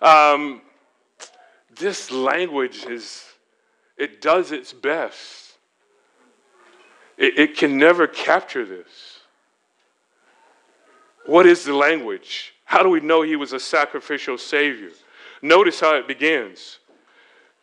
Um, 0.01 0.61
this 1.79 2.11
language 2.11 2.85
is, 2.85 3.23
it 3.97 4.21
does 4.21 4.51
its 4.51 4.73
best 4.73 5.41
it, 7.21 7.37
it 7.37 7.57
can 7.57 7.77
never 7.77 8.07
capture 8.07 8.65
this. 8.65 9.19
What 11.27 11.45
is 11.45 11.63
the 11.63 11.75
language? 11.75 12.53
How 12.65 12.81
do 12.81 12.89
we 12.89 12.99
know 12.99 13.21
he 13.21 13.35
was 13.35 13.53
a 13.53 13.59
sacrificial 13.59 14.37
Savior? 14.37 14.89
Notice 15.41 15.79
how 15.79 15.95
it 15.95 16.07
begins. 16.07 16.79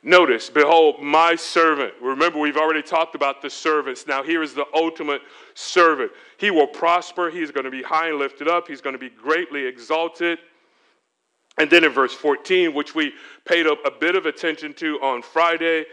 Notice, 0.04 0.48
behold, 0.48 1.02
my 1.02 1.34
servant. 1.34 1.92
Remember, 2.00 2.38
we've 2.38 2.56
already 2.56 2.82
talked 2.82 3.16
about 3.16 3.42
the 3.42 3.50
servants. 3.50 4.06
Now, 4.06 4.22
here 4.22 4.44
is 4.44 4.54
the 4.54 4.66
ultimate 4.72 5.22
servant. 5.54 6.12
He 6.38 6.50
will 6.50 6.68
prosper. 6.68 7.30
He's 7.30 7.50
going 7.50 7.64
to 7.64 7.70
be 7.70 7.82
high 7.82 8.08
and 8.08 8.18
lifted 8.18 8.48
up. 8.48 8.68
He's 8.68 8.80
going 8.80 8.94
to 8.94 8.98
be 8.98 9.10
greatly 9.10 9.66
exalted. 9.66 10.38
And 11.58 11.68
then 11.68 11.82
in 11.82 11.90
verse 11.90 12.14
14, 12.14 12.72
which 12.72 12.94
we 12.94 13.12
paid 13.44 13.66
a, 13.66 13.72
a 13.84 13.90
bit 13.90 14.14
of 14.14 14.26
attention 14.26 14.72
to 14.74 15.00
on 15.02 15.22
Friday, 15.22 15.84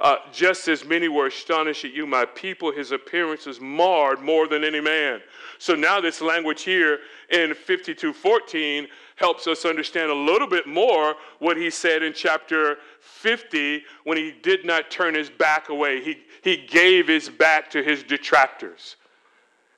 uh, 0.00 0.16
just 0.32 0.66
as 0.66 0.84
many 0.84 1.06
were 1.06 1.28
astonished 1.28 1.84
at 1.84 1.92
you, 1.92 2.04
my 2.04 2.24
people, 2.24 2.72
his 2.72 2.90
appearance 2.90 3.46
is 3.46 3.60
marred 3.60 4.20
more 4.20 4.48
than 4.48 4.64
any 4.64 4.80
man. 4.80 5.20
So 5.58 5.76
now 5.76 6.00
this 6.00 6.20
language 6.20 6.62
here 6.62 6.98
in 7.30 7.54
52:14 7.54 8.88
helps 9.14 9.46
us 9.46 9.64
understand 9.64 10.10
a 10.10 10.14
little 10.14 10.48
bit 10.48 10.66
more 10.66 11.14
what 11.38 11.56
he 11.56 11.70
said 11.70 12.02
in 12.02 12.12
chapter 12.12 12.78
50 12.98 13.84
when 14.02 14.16
he 14.16 14.32
did 14.42 14.64
not 14.64 14.90
turn 14.90 15.14
his 15.14 15.30
back 15.30 15.68
away. 15.68 16.02
He, 16.02 16.24
he 16.42 16.56
gave 16.56 17.06
his 17.06 17.28
back 17.28 17.70
to 17.70 17.82
his 17.84 18.02
detractors. 18.02 18.96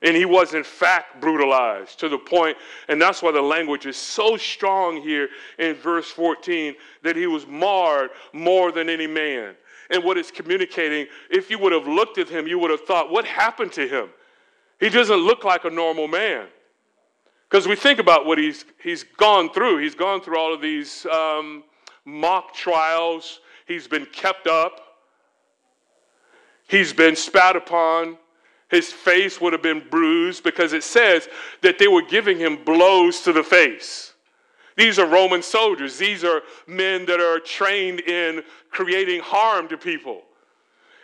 And 0.03 0.15
he 0.15 0.25
was, 0.25 0.53
in 0.53 0.63
fact, 0.63 1.19
brutalized 1.19 1.99
to 1.99 2.09
the 2.09 2.19
point, 2.19 2.55
and 2.87 3.01
that's 3.01 3.23
why 3.23 3.31
the 3.31 3.41
language 3.41 3.87
is 3.87 3.97
so 3.97 4.37
strong 4.37 5.01
here 5.01 5.29
in 5.57 5.73
verse 5.75 6.09
14 6.11 6.75
that 7.03 7.15
he 7.15 7.25
was 7.25 7.47
marred 7.47 8.11
more 8.31 8.71
than 8.71 8.89
any 8.89 9.07
man 9.07 9.55
and 9.89 10.03
what 10.03 10.17
it's 10.17 10.29
communicating. 10.29 11.07
If 11.31 11.49
you 11.49 11.57
would 11.59 11.71
have 11.71 11.87
looked 11.87 12.19
at 12.19 12.29
him, 12.29 12.47
you 12.47 12.59
would 12.59 12.69
have 12.69 12.81
thought, 12.81 13.11
what 13.11 13.25
happened 13.25 13.71
to 13.73 13.87
him? 13.87 14.09
He 14.79 14.89
doesn't 14.89 15.17
look 15.17 15.43
like 15.43 15.65
a 15.65 15.69
normal 15.69 16.07
man. 16.07 16.47
Because 17.49 17.67
we 17.67 17.75
think 17.75 17.99
about 17.99 18.25
what 18.25 18.37
he's, 18.37 18.65
he's 18.83 19.03
gone 19.03 19.51
through. 19.51 19.77
He's 19.77 19.95
gone 19.95 20.21
through 20.21 20.37
all 20.37 20.53
of 20.53 20.61
these 20.61 21.05
um, 21.07 21.63
mock 22.05 22.53
trials, 22.53 23.39
he's 23.67 23.87
been 23.87 24.05
kept 24.07 24.47
up, 24.47 24.79
he's 26.67 26.93
been 26.93 27.15
spat 27.15 27.55
upon. 27.55 28.17
His 28.69 28.91
face 28.91 29.39
would 29.39 29.53
have 29.53 29.61
been 29.61 29.87
bruised 29.89 30.43
because 30.43 30.73
it 30.73 30.83
says 30.83 31.29
that 31.61 31.79
they 31.79 31.87
were 31.87 32.01
giving 32.01 32.37
him 32.37 32.63
blows 32.63 33.21
to 33.21 33.31
the 33.31 33.43
face. 33.43 34.13
These 34.75 34.99
are 34.99 35.07
Roman 35.07 35.41
soldiers. 35.41 35.97
These 35.97 36.23
are 36.23 36.41
men 36.67 37.05
that 37.05 37.19
are 37.19 37.39
trained 37.39 38.01
in 38.01 38.43
creating 38.69 39.21
harm 39.21 39.67
to 39.69 39.77
people. 39.77 40.21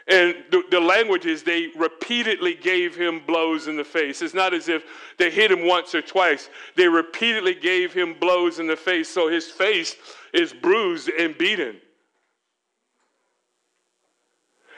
And 0.08 0.36
the, 0.52 0.63
the, 0.69 0.82
language 0.82 1.26
is 1.26 1.43
they 1.43 1.69
repeatedly 1.78 2.56
gave 2.56 2.93
him 2.93 3.21
blows 3.26 3.69
in 3.69 3.78
the 3.78 3.86
face. 3.86 4.21
It's 4.21 4.34
not 4.34 4.54
as 4.54 4.67
if 4.67 4.84
they 5.17 5.32
hit 5.32 5.49
him 5.49 5.65
once 5.65 5.95
or 5.95 6.02
twice. 6.02 6.49
They 6.76 6.89
repeatedly 6.89 7.56
gave 7.56 7.93
him 7.93 8.13
blows 8.19 8.60
in 8.60 8.67
the 8.67 8.76
face, 8.76 9.08
so 9.08 9.30
his 9.30 9.47
face 9.47 9.95
is 10.34 10.52
bruised 10.52 11.10
and 11.17 11.38
beaten. 11.38 11.78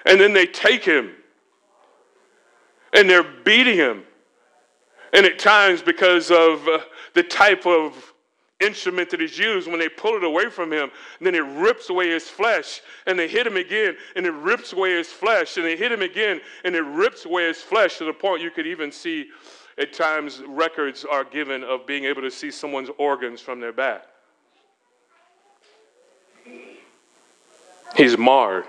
And 0.05 0.21
then 0.21 0.31
they 0.31 0.45
take 0.45 0.83
him 0.83 1.15
and 2.95 3.09
they're 3.09 3.23
beating 3.43 3.75
him. 3.75 4.03
And 5.13 5.25
at 5.25 5.37
times, 5.37 5.81
because 5.81 6.31
of 6.31 6.67
uh, 6.67 6.79
the 7.13 7.23
type 7.23 7.65
of 7.65 8.13
instrument 8.59 9.09
that 9.09 9.21
is 9.21 9.37
used, 9.37 9.67
when 9.67 9.79
they 9.79 9.89
pull 9.89 10.15
it 10.15 10.23
away 10.23 10.49
from 10.49 10.71
him, 10.71 10.89
then 11.21 11.35
it 11.35 11.43
rips 11.43 11.89
away 11.89 12.09
his 12.09 12.27
flesh, 12.27 12.81
and 13.05 13.19
they 13.19 13.27
hit 13.27 13.45
him 13.45 13.57
again, 13.57 13.95
and 14.15 14.25
it 14.25 14.31
rips 14.31 14.73
away 14.73 14.95
his 14.95 15.07
flesh, 15.07 15.57
and 15.57 15.65
they 15.65 15.75
hit 15.75 15.91
him 15.91 16.01
again, 16.01 16.41
and 16.63 16.75
it 16.75 16.81
rips 16.81 17.25
away 17.25 17.47
his 17.47 17.57
flesh 17.57 17.97
to 17.97 18.05
the 18.05 18.13
point 18.13 18.41
you 18.41 18.51
could 18.51 18.67
even 18.67 18.91
see 18.91 19.27
at 19.77 19.93
times 19.93 20.41
records 20.47 21.05
are 21.05 21.25
given 21.25 21.63
of 21.63 21.85
being 21.85 22.05
able 22.05 22.21
to 22.21 22.31
see 22.31 22.49
someone's 22.49 22.89
organs 22.97 23.41
from 23.41 23.59
their 23.59 23.73
back. 23.73 24.05
He's 27.95 28.17
marred 28.17 28.65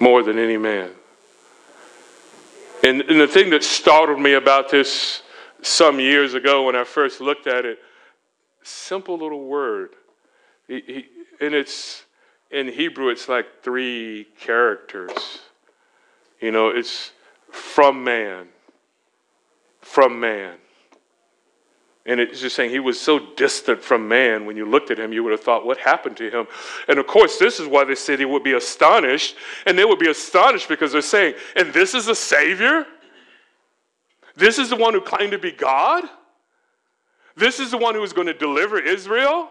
more 0.00 0.22
than 0.22 0.38
any 0.38 0.56
man. 0.56 0.90
And, 2.86 3.02
and 3.02 3.20
the 3.20 3.26
thing 3.26 3.50
that 3.50 3.64
startled 3.64 4.20
me 4.20 4.34
about 4.34 4.70
this 4.70 5.22
some 5.60 5.98
years 5.98 6.34
ago 6.34 6.64
when 6.66 6.76
I 6.76 6.84
first 6.84 7.20
looked 7.20 7.46
at 7.48 7.64
it 7.64 7.78
simple 8.62 9.18
little 9.18 9.44
word. 9.44 9.90
He, 10.68 10.82
he, 10.86 11.06
and 11.40 11.54
it's 11.54 12.04
in 12.50 12.68
Hebrew, 12.68 13.08
it's 13.08 13.28
like 13.28 13.62
three 13.62 14.26
characters. 14.38 15.40
You 16.40 16.50
know, 16.50 16.68
it's 16.68 17.12
from 17.50 18.04
man, 18.04 18.48
from 19.80 20.20
man. 20.20 20.58
And 22.06 22.20
it's 22.20 22.40
just 22.40 22.54
saying 22.54 22.70
he 22.70 22.78
was 22.78 23.00
so 23.00 23.18
distant 23.34 23.82
from 23.82 24.06
man. 24.06 24.46
When 24.46 24.56
you 24.56 24.64
looked 24.64 24.92
at 24.92 24.98
him, 24.98 25.12
you 25.12 25.24
would 25.24 25.32
have 25.32 25.40
thought, 25.40 25.66
what 25.66 25.78
happened 25.78 26.16
to 26.18 26.30
him? 26.30 26.46
And 26.86 26.98
of 26.98 27.06
course, 27.06 27.36
this 27.36 27.58
is 27.58 27.66
why 27.66 27.84
they 27.84 27.96
said 27.96 28.20
he 28.20 28.24
would 28.24 28.44
be 28.44 28.52
astonished. 28.52 29.36
And 29.66 29.76
they 29.76 29.84
would 29.84 29.98
be 29.98 30.08
astonished 30.08 30.68
because 30.68 30.92
they're 30.92 31.02
saying, 31.02 31.34
and 31.56 31.72
this 31.72 31.94
is 31.94 32.06
the 32.06 32.14
Savior? 32.14 32.86
This 34.36 34.58
is 34.58 34.70
the 34.70 34.76
one 34.76 34.94
who 34.94 35.00
claimed 35.00 35.32
to 35.32 35.38
be 35.38 35.50
God? 35.50 36.04
This 37.36 37.58
is 37.58 37.70
the 37.70 37.78
one 37.78 37.94
who 37.94 38.02
is 38.02 38.12
going 38.12 38.28
to 38.28 38.34
deliver 38.34 38.78
Israel. 38.78 39.48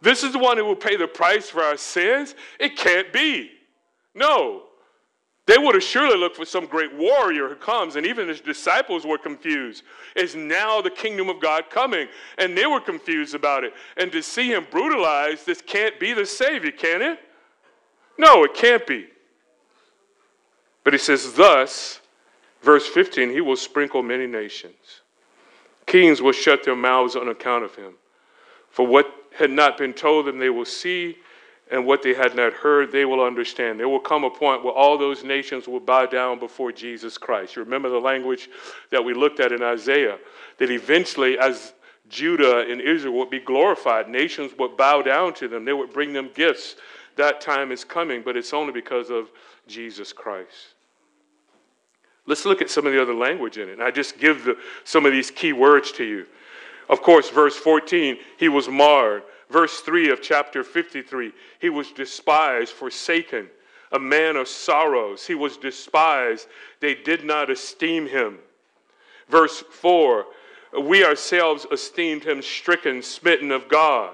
This 0.00 0.22
is 0.22 0.32
the 0.32 0.38
one 0.38 0.56
who 0.58 0.64
will 0.64 0.76
pay 0.76 0.96
the 0.96 1.08
price 1.08 1.48
for 1.48 1.62
our 1.62 1.76
sins. 1.76 2.34
It 2.58 2.76
can't 2.76 3.12
be. 3.12 3.50
No. 4.14 4.64
They 5.48 5.56
would 5.56 5.74
have 5.74 5.82
surely 5.82 6.18
looked 6.18 6.36
for 6.36 6.44
some 6.44 6.66
great 6.66 6.94
warrior 6.94 7.48
who 7.48 7.54
comes, 7.54 7.96
and 7.96 8.04
even 8.04 8.28
his 8.28 8.42
disciples 8.42 9.06
were 9.06 9.16
confused. 9.16 9.82
Is 10.14 10.36
now 10.36 10.82
the 10.82 10.90
kingdom 10.90 11.30
of 11.30 11.40
God 11.40 11.70
coming? 11.70 12.06
And 12.36 12.56
they 12.56 12.66
were 12.66 12.82
confused 12.82 13.34
about 13.34 13.64
it. 13.64 13.72
And 13.96 14.12
to 14.12 14.22
see 14.22 14.52
him 14.52 14.66
brutalized, 14.70 15.46
this 15.46 15.62
can't 15.62 15.98
be 15.98 16.12
the 16.12 16.26
Savior, 16.26 16.70
can 16.70 17.00
it? 17.00 17.18
No, 18.18 18.44
it 18.44 18.52
can't 18.52 18.86
be. 18.86 19.06
But 20.84 20.92
he 20.92 20.98
says, 20.98 21.32
Thus, 21.32 22.02
verse 22.60 22.86
15, 22.86 23.30
he 23.30 23.40
will 23.40 23.56
sprinkle 23.56 24.02
many 24.02 24.26
nations. 24.26 25.00
Kings 25.86 26.20
will 26.20 26.32
shut 26.32 26.62
their 26.62 26.76
mouths 26.76 27.16
on 27.16 27.28
account 27.28 27.64
of 27.64 27.74
him. 27.74 27.94
For 28.68 28.86
what 28.86 29.10
had 29.34 29.50
not 29.50 29.78
been 29.78 29.94
told 29.94 30.26
them, 30.26 30.38
they 30.38 30.50
will 30.50 30.66
see, 30.66 31.16
and 31.70 31.84
what 31.84 32.02
they 32.02 32.14
had 32.14 32.34
not 32.34 32.52
heard, 32.52 32.90
they 32.92 33.04
will 33.04 33.22
understand. 33.22 33.78
There 33.78 33.88
will 33.88 34.00
come 34.00 34.24
a 34.24 34.30
point 34.30 34.64
where 34.64 34.72
all 34.72 34.96
those 34.96 35.22
nations 35.22 35.68
will 35.68 35.80
bow 35.80 36.06
down 36.06 36.38
before 36.38 36.72
Jesus 36.72 37.18
Christ. 37.18 37.56
You 37.56 37.62
remember 37.62 37.90
the 37.90 38.00
language 38.00 38.48
that 38.90 39.04
we 39.04 39.14
looked 39.14 39.40
at 39.40 39.52
in 39.52 39.62
Isaiah, 39.62 40.18
that 40.58 40.70
eventually, 40.70 41.38
as 41.38 41.74
Judah 42.08 42.66
and 42.68 42.80
Israel 42.80 43.14
would 43.14 43.30
be 43.30 43.40
glorified, 43.40 44.08
nations 44.08 44.52
would 44.58 44.76
bow 44.76 45.02
down 45.02 45.34
to 45.34 45.48
them, 45.48 45.64
they 45.64 45.72
would 45.72 45.92
bring 45.92 46.12
them 46.12 46.30
gifts. 46.34 46.76
That 47.16 47.40
time 47.40 47.72
is 47.72 47.84
coming, 47.84 48.22
but 48.22 48.36
it's 48.36 48.52
only 48.52 48.72
because 48.72 49.10
of 49.10 49.30
Jesus 49.66 50.12
Christ. 50.12 50.74
Let's 52.26 52.44
look 52.44 52.62
at 52.62 52.70
some 52.70 52.86
of 52.86 52.92
the 52.92 53.00
other 53.00 53.14
language 53.14 53.58
in 53.58 53.68
it. 53.68 53.72
And 53.72 53.82
I 53.82 53.90
just 53.90 54.18
give 54.18 54.44
the, 54.44 54.56
some 54.84 55.06
of 55.06 55.12
these 55.12 55.30
key 55.30 55.52
words 55.52 55.90
to 55.92 56.04
you. 56.04 56.26
Of 56.88 57.02
course, 57.02 57.30
verse 57.30 57.56
14, 57.56 58.18
he 58.38 58.48
was 58.48 58.68
marred. 58.68 59.22
Verse 59.50 59.80
3 59.80 60.10
of 60.10 60.20
chapter 60.20 60.62
53, 60.62 61.32
he 61.58 61.70
was 61.70 61.90
despised, 61.92 62.72
forsaken. 62.72 63.48
a 63.92 63.98
man 63.98 64.36
of 64.36 64.46
sorrows. 64.46 65.26
He 65.26 65.34
was 65.34 65.56
despised. 65.56 66.46
They 66.80 66.94
did 66.94 67.24
not 67.24 67.48
esteem 67.48 68.06
him. 68.06 68.38
Verse 69.30 69.64
4 69.70 70.26
We 70.82 71.04
ourselves 71.04 71.66
esteemed 71.72 72.24
him 72.24 72.42
stricken, 72.42 73.02
smitten 73.02 73.50
of 73.50 73.66
God. 73.68 74.12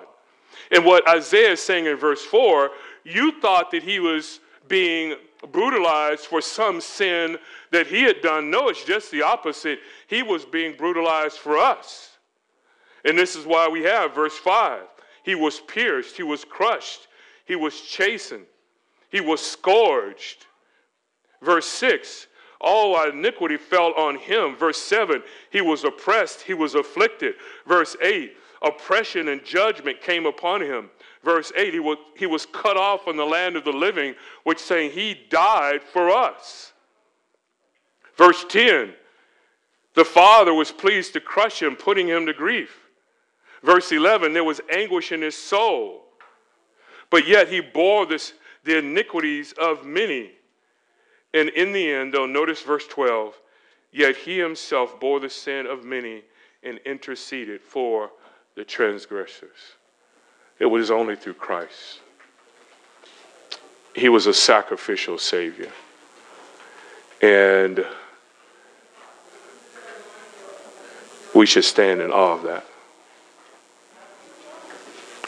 And 0.71 0.85
what 0.85 1.09
Isaiah 1.09 1.53
is 1.53 1.61
saying 1.61 1.87
in 1.87 1.97
verse 1.97 2.23
4 2.25 2.71
you 3.03 3.41
thought 3.41 3.73
that 3.73 3.83
he 3.83 3.99
was 3.99 4.39
being 4.69 5.17
brutalized 5.53 6.27
for 6.27 6.41
some 6.41 6.81
sin 6.81 7.37
that 7.71 7.87
he 7.87 8.03
had 8.03 8.23
done. 8.23 8.51
No, 8.51 8.69
it's 8.69 8.85
just 8.85 9.11
the 9.11 9.23
opposite. 9.23 9.81
He 10.07 10.23
was 10.23 10.45
being 10.45 10.77
brutalized 10.77 11.39
for 11.39 11.59
us. 11.59 12.13
And 13.05 13.19
this 13.19 13.37
is 13.37 13.45
why 13.45 13.69
we 13.69 13.83
have 13.83 14.15
verse 14.15 14.37
5 14.39 14.81
He 15.25 15.35
was 15.35 15.59
pierced, 15.59 16.17
he 16.17 16.23
was 16.23 16.45
crushed, 16.45 17.09
he 17.45 17.57
was 17.57 17.81
chastened, 17.81 18.47
he 19.11 19.21
was 19.21 19.41
scourged. 19.41 20.47
Verse 21.43 21.67
6 21.67 22.29
all 22.65 22.97
our 22.97 23.11
iniquity 23.11 23.59
fell 23.59 23.93
on 23.93 24.17
him. 24.17 24.57
Verse 24.57 24.79
7, 24.79 25.23
he 25.51 25.61
was 25.61 25.85
oppressed, 25.85 26.41
he 26.41 26.55
was 26.55 26.75
afflicted. 26.75 27.35
Verse 27.67 27.95
8, 28.01 28.35
oppression 28.63 29.29
and 29.29 29.45
judgment 29.45 30.01
came 30.01 30.25
upon 30.25 30.63
him. 30.63 30.91
Verse 31.23 31.53
8, 31.57 31.75
he 31.75 31.81
was, 31.81 31.99
he 32.17 32.27
was 32.27 32.47
cut 32.47 32.79
off 32.79 33.05
from 33.05 33.19
the 33.19 33.25
land 33.25 33.57
of 33.57 33.65
the 33.65 33.73
living, 33.73 34.15
which 34.45 34.59
saying 34.59 34.93
he 34.93 35.15
died 35.29 35.83
for 35.83 36.11
us. 36.11 36.73
Verse 38.17 38.45
10, 38.49 38.95
the 39.95 40.05
Father 40.05 40.55
was 40.55 40.73
pleased 40.73 41.13
to 41.13 41.21
crush 41.21 41.61
him, 41.63 41.77
putting 41.77 42.09
him 42.09 42.25
to 42.27 42.33
grief. 42.33 42.84
Verse 43.65 43.91
11, 43.91 44.33
there 44.33 44.45
was 44.45 44.61
anguish 44.71 45.11
in 45.11 45.23
his 45.23 45.37
soul, 45.37 46.05
but 47.11 47.27
yet 47.27 47.49
he 47.49 47.61
bore 47.61 48.07
this, 48.07 48.35
the 48.63 48.79
iniquities 48.79 49.53
of 49.59 49.85
many 49.85 50.31
and 51.35 51.49
in 51.49 51.73
the 51.73 51.91
end, 51.91 52.15
though, 52.15 52.27
notice 52.27 52.63
verse 52.63 52.87
12, 52.87 53.35
yet 53.91 54.17
he 54.17 54.39
himself 54.39 55.01
bore 55.01 55.19
the 55.19 55.29
sin 55.29 55.67
of 55.67 55.85
many 55.85 56.23
and 56.63 56.79
interceded 56.87 57.61
for 57.61 58.11
the 58.55 58.65
transgressors. 58.65 59.75
It 60.61 60.67
was 60.67 60.93
only 60.93 61.17
through 61.17 61.35
Christ. 61.35 61.99
He 63.97 64.09
was 64.09 64.29
a 64.29 64.33
sacrificial 64.33 65.19
Savior. 65.19 65.73
And 67.21 67.85
we 71.35 71.47
should 71.47 71.65
stand 71.65 72.01
in 72.01 72.13
awe 72.13 72.35
of 72.35 72.45
that. 72.45 72.65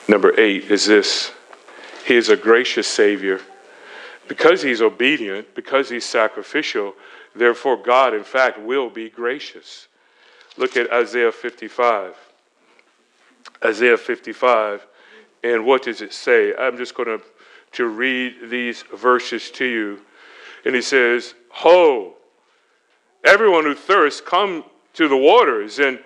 Number 0.08 0.38
eight 0.38 0.70
is 0.70 0.86
this 0.86 1.32
He 2.06 2.14
is 2.14 2.28
a 2.28 2.36
gracious 2.36 2.86
Savior 2.86 3.40
because 4.28 4.62
he's 4.62 4.82
obedient, 4.82 5.54
because 5.54 5.88
he's 5.88 6.04
sacrificial, 6.04 6.94
therefore 7.34 7.76
God, 7.76 8.14
in 8.14 8.24
fact, 8.24 8.58
will 8.58 8.90
be 8.90 9.08
gracious. 9.08 9.88
Look 10.56 10.76
at 10.76 10.90
Isaiah 10.92 11.32
55. 11.32 12.16
Isaiah 13.64 13.96
55. 13.96 14.86
And 15.44 15.64
what 15.64 15.82
does 15.82 16.02
it 16.02 16.12
say? 16.12 16.54
I'm 16.56 16.76
just 16.76 16.94
going 16.94 17.18
to, 17.18 17.24
to 17.72 17.86
read 17.86 18.50
these 18.50 18.82
verses 18.94 19.50
to 19.52 19.64
you. 19.64 20.00
And 20.64 20.74
he 20.74 20.82
says, 20.82 21.34
Ho, 21.50 22.14
everyone 23.24 23.64
who 23.64 23.74
thirsts, 23.74 24.20
come 24.20 24.64
to 24.94 25.08
the 25.08 25.16
waters. 25.16 25.78
And 25.78 26.00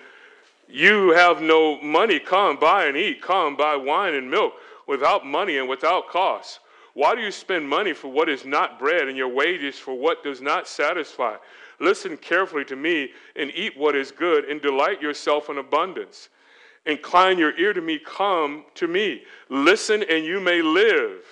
you 0.71 1.11
have 1.11 1.41
no 1.41 1.81
money, 1.81 2.19
come 2.19 2.57
buy 2.57 2.85
and 2.85 2.97
eat. 2.97 3.21
Come 3.21 3.55
buy 3.55 3.75
wine 3.75 4.15
and 4.15 4.29
milk 4.29 4.53
without 4.87 5.25
money 5.25 5.57
and 5.57 5.67
without 5.67 6.07
cost. 6.09 6.59
Why 6.93 7.15
do 7.15 7.21
you 7.21 7.31
spend 7.31 7.67
money 7.67 7.93
for 7.93 8.09
what 8.09 8.29
is 8.29 8.45
not 8.45 8.79
bread 8.79 9.07
and 9.07 9.17
your 9.17 9.29
wages 9.29 9.77
for 9.77 9.93
what 9.93 10.23
does 10.23 10.41
not 10.41 10.67
satisfy? 10.67 11.35
Listen 11.79 12.17
carefully 12.17 12.65
to 12.65 12.75
me 12.75 13.11
and 13.35 13.51
eat 13.55 13.77
what 13.77 13.95
is 13.95 14.11
good 14.11 14.45
and 14.45 14.61
delight 14.61 15.01
yourself 15.01 15.49
in 15.49 15.57
abundance. 15.57 16.29
Incline 16.85 17.37
your 17.37 17.57
ear 17.57 17.73
to 17.73 17.81
me, 17.81 17.99
come 17.99 18.65
to 18.75 18.87
me. 18.87 19.23
Listen 19.49 20.03
and 20.09 20.25
you 20.25 20.39
may 20.39 20.61
live. 20.61 21.23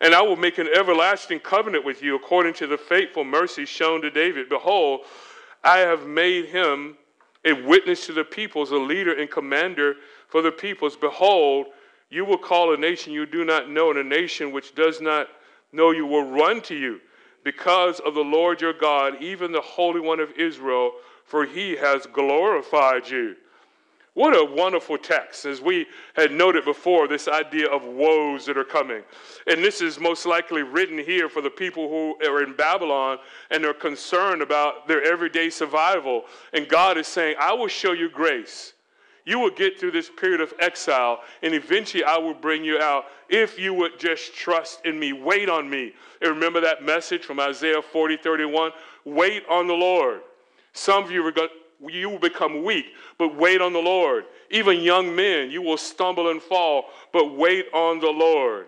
And 0.00 0.14
I 0.14 0.20
will 0.20 0.36
make 0.36 0.58
an 0.58 0.68
everlasting 0.74 1.40
covenant 1.40 1.84
with 1.84 2.02
you 2.02 2.16
according 2.16 2.54
to 2.54 2.66
the 2.66 2.76
faithful 2.76 3.24
mercy 3.24 3.64
shown 3.64 4.02
to 4.02 4.10
David. 4.10 4.48
Behold, 4.48 5.02
I 5.64 5.78
have 5.78 6.06
made 6.06 6.46
him 6.46 6.96
a 7.46 7.52
witness 7.52 8.04
to 8.06 8.12
the 8.12 8.24
peoples, 8.24 8.72
a 8.72 8.76
leader 8.76 9.18
and 9.18 9.30
commander 9.30 9.94
for 10.28 10.42
the 10.42 10.50
peoples. 10.50 10.96
Behold, 10.96 11.66
you 12.10 12.24
will 12.24 12.38
call 12.38 12.74
a 12.74 12.76
nation 12.76 13.12
you 13.12 13.24
do 13.24 13.44
not 13.44 13.70
know, 13.70 13.90
and 13.90 13.98
a 13.98 14.04
nation 14.04 14.52
which 14.52 14.74
does 14.74 15.00
not 15.00 15.28
know 15.72 15.92
you 15.92 16.06
will 16.06 16.28
run 16.28 16.60
to 16.62 16.74
you 16.74 17.00
because 17.44 18.00
of 18.00 18.14
the 18.14 18.20
Lord 18.20 18.60
your 18.60 18.72
God, 18.72 19.22
even 19.22 19.52
the 19.52 19.60
Holy 19.60 20.00
One 20.00 20.18
of 20.18 20.32
Israel, 20.32 20.92
for 21.24 21.44
he 21.44 21.76
has 21.76 22.06
glorified 22.06 23.08
you. 23.08 23.36
What 24.16 24.34
a 24.34 24.42
wonderful 24.42 24.96
text. 24.96 25.44
As 25.44 25.60
we 25.60 25.84
had 26.14 26.32
noted 26.32 26.64
before, 26.64 27.06
this 27.06 27.28
idea 27.28 27.68
of 27.68 27.84
woes 27.84 28.46
that 28.46 28.56
are 28.56 28.64
coming. 28.64 29.02
And 29.46 29.62
this 29.62 29.82
is 29.82 30.00
most 30.00 30.24
likely 30.24 30.62
written 30.62 30.96
here 30.96 31.28
for 31.28 31.42
the 31.42 31.50
people 31.50 31.90
who 31.90 32.26
are 32.26 32.42
in 32.42 32.56
Babylon 32.56 33.18
and 33.50 33.62
are 33.66 33.74
concerned 33.74 34.40
about 34.40 34.88
their 34.88 35.02
everyday 35.04 35.50
survival. 35.50 36.22
And 36.54 36.66
God 36.66 36.96
is 36.96 37.06
saying, 37.06 37.36
I 37.38 37.52
will 37.52 37.68
show 37.68 37.92
you 37.92 38.08
grace 38.08 38.72
you 39.26 39.40
will 39.40 39.50
get 39.50 39.78
through 39.78 39.90
this 39.90 40.08
period 40.08 40.40
of 40.40 40.54
exile, 40.60 41.20
and 41.42 41.52
eventually 41.52 42.04
I 42.04 42.16
will 42.16 42.32
bring 42.32 42.64
you 42.64 42.78
out 42.78 43.06
if 43.28 43.58
you 43.58 43.74
would 43.74 43.98
just 43.98 44.32
trust 44.32 44.86
in 44.86 45.00
me. 45.00 45.12
Wait 45.12 45.50
on 45.50 45.68
me. 45.68 45.94
And 46.22 46.30
remember 46.30 46.60
that 46.60 46.84
message 46.84 47.24
from 47.24 47.40
Isaiah 47.40 47.82
40 47.82 48.18
31? 48.18 48.70
Wait 49.04 49.42
on 49.50 49.66
the 49.66 49.74
Lord. 49.74 50.20
Some 50.72 51.02
of 51.02 51.10
you 51.10 51.26
are 51.26 51.32
going 51.32 51.48
you 51.88 52.10
will 52.10 52.18
become 52.18 52.64
weak, 52.64 52.86
but 53.18 53.36
wait 53.36 53.60
on 53.60 53.72
the 53.72 53.78
Lord. 53.78 54.24
Even 54.50 54.80
young 54.80 55.14
men, 55.14 55.50
you 55.50 55.62
will 55.62 55.76
stumble 55.76 56.30
and 56.30 56.42
fall, 56.42 56.86
but 57.12 57.36
wait 57.36 57.66
on 57.72 58.00
the 58.00 58.10
Lord. 58.10 58.66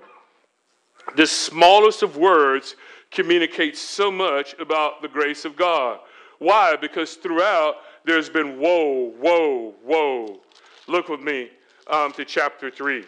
The 1.17 1.27
smallest 1.27 2.03
of 2.03 2.17
words 2.17 2.77
communicates 3.11 3.81
so 3.81 4.11
much 4.11 4.55
about 4.59 5.03
the 5.03 5.09
grace 5.09 5.45
of 5.45 5.57
God. 5.57 6.01
Why? 6.39 6.77
Because 6.77 7.15
throughout 7.15 7.77
there's 8.05 8.29
been 8.29 8.59
woe, 8.59 9.15
woe, 9.19 9.75
woe. 9.85 10.41
Look 10.87 11.09
with 11.09 11.21
me 11.21 11.51
um, 11.89 12.13
to 12.13 12.25
chapter 12.25 12.71
3. 12.71 13.05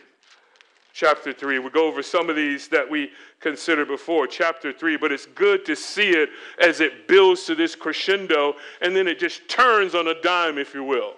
Chapter 0.92 1.32
3. 1.32 1.59
We'll 1.59 1.70
go 1.70 1.86
over 1.86 2.03
some 2.03 2.28
of 2.28 2.36
these 2.36 2.68
that 2.68 2.88
we 2.88 3.11
considered 3.41 3.88
before. 3.88 4.26
Chapter 4.26 4.72
3. 4.72 4.97
But 4.97 5.12
it's 5.12 5.26
good 5.26 5.64
to 5.64 5.74
see 5.74 6.11
it 6.11 6.30
as 6.62 6.80
it 6.80 7.09
builds 7.09 7.45
to 7.45 7.55
this 7.55 7.74
crescendo 7.74 8.55
and 8.80 8.95
then 8.95 9.09
it 9.09 9.18
just 9.18 9.49
turns 9.49 9.95
on 9.95 10.09
a 10.09 10.20
dime, 10.20 10.59
if 10.59 10.74
you 10.74 10.84
will. 10.84 11.14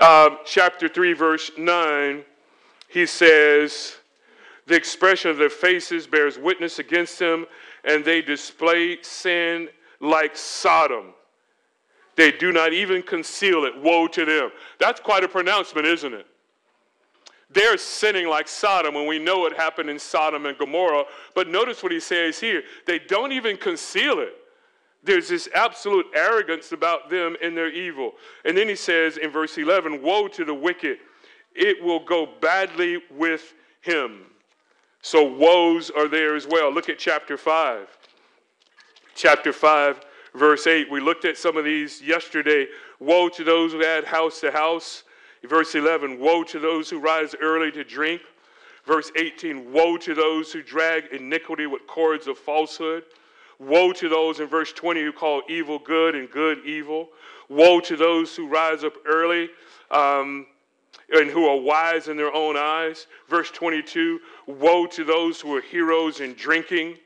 Um, 0.00 0.38
chapter 0.46 0.88
3, 0.88 1.12
verse 1.12 1.50
9, 1.58 2.24
he 2.88 3.04
says, 3.04 3.96
The 4.66 4.74
expression 4.74 5.30
of 5.30 5.36
their 5.36 5.50
faces 5.50 6.06
bears 6.06 6.38
witness 6.38 6.78
against 6.78 7.18
them, 7.18 7.46
and 7.84 8.02
they 8.02 8.22
display 8.22 9.02
sin 9.02 9.68
like 10.00 10.34
Sodom. 10.34 11.12
They 12.16 12.32
do 12.32 12.52
not 12.52 12.72
even 12.72 13.02
conceal 13.02 13.64
it. 13.64 13.78
Woe 13.80 14.06
to 14.08 14.24
them. 14.24 14.50
That's 14.78 15.00
quite 15.00 15.24
a 15.24 15.28
pronouncement, 15.28 15.86
isn't 15.86 16.14
it? 16.14 16.26
They're 17.52 17.76
sinning 17.76 18.28
like 18.28 18.48
Sodom 18.48 18.94
when 18.94 19.06
we 19.06 19.18
know 19.18 19.40
what 19.40 19.56
happened 19.56 19.90
in 19.90 19.98
Sodom 19.98 20.46
and 20.46 20.56
Gomorrah. 20.56 21.04
But 21.34 21.48
notice 21.48 21.82
what 21.82 21.92
he 21.92 22.00
says 22.00 22.38
here 22.40 22.62
they 22.86 22.98
don't 22.98 23.32
even 23.32 23.56
conceal 23.56 24.18
it. 24.18 24.34
There's 25.04 25.28
this 25.28 25.48
absolute 25.54 26.06
arrogance 26.14 26.72
about 26.72 27.10
them 27.10 27.36
and 27.42 27.56
their 27.56 27.70
evil. 27.70 28.12
And 28.44 28.56
then 28.56 28.68
he 28.68 28.76
says 28.76 29.16
in 29.16 29.30
verse 29.30 29.58
11 29.58 30.00
Woe 30.02 30.28
to 30.28 30.44
the 30.44 30.54
wicked, 30.54 30.98
it 31.54 31.82
will 31.82 32.04
go 32.04 32.28
badly 32.40 32.98
with 33.10 33.54
him. 33.80 34.26
So 35.02 35.24
woes 35.24 35.90
are 35.90 36.08
there 36.08 36.36
as 36.36 36.46
well. 36.46 36.72
Look 36.72 36.88
at 36.88 36.98
chapter 36.98 37.36
5. 37.36 37.88
Chapter 39.14 39.52
5 39.52 40.00
verse 40.34 40.66
8. 40.66 40.90
We 40.90 41.00
looked 41.00 41.24
at 41.24 41.36
some 41.36 41.56
of 41.56 41.64
these 41.64 42.00
yesterday. 42.00 42.66
Woe 43.00 43.28
to 43.30 43.44
those 43.44 43.72
who 43.72 43.84
add 43.84 44.04
house 44.04 44.40
to 44.40 44.50
house. 44.50 45.04
Verse 45.48 45.74
11, 45.74 46.20
woe 46.20 46.44
to 46.44 46.58
those 46.58 46.88
who 46.88 46.98
rise 46.98 47.34
early 47.40 47.72
to 47.72 47.84
drink. 47.84 48.22
Verse 48.86 49.10
18, 49.16 49.72
woe 49.72 49.96
to 49.96 50.14
those 50.14 50.52
who 50.52 50.62
drag 50.62 51.06
iniquity 51.12 51.66
with 51.66 51.86
cords 51.86 52.26
of 52.26 52.38
falsehood. 52.38 53.04
Woe 53.58 53.92
to 53.92 54.08
those 54.08 54.40
in 54.40 54.48
verse 54.48 54.72
20 54.72 55.02
who 55.02 55.12
call 55.12 55.42
evil 55.48 55.78
good 55.78 56.14
and 56.14 56.30
good 56.30 56.64
evil. 56.64 57.08
Woe 57.48 57.80
to 57.80 57.96
those 57.96 58.34
who 58.34 58.48
rise 58.48 58.82
up 58.82 58.94
early 59.04 59.50
um, 59.90 60.46
and 61.12 61.30
who 61.30 61.46
are 61.46 61.56
wise 61.56 62.08
in 62.08 62.16
their 62.16 62.34
own 62.34 62.56
eyes. 62.56 63.06
Verse 63.28 63.50
22, 63.50 64.20
woe 64.46 64.86
to 64.86 65.04
those 65.04 65.40
who 65.40 65.56
are 65.56 65.60
heroes 65.60 66.20
in 66.20 66.34
drinking. 66.34 66.96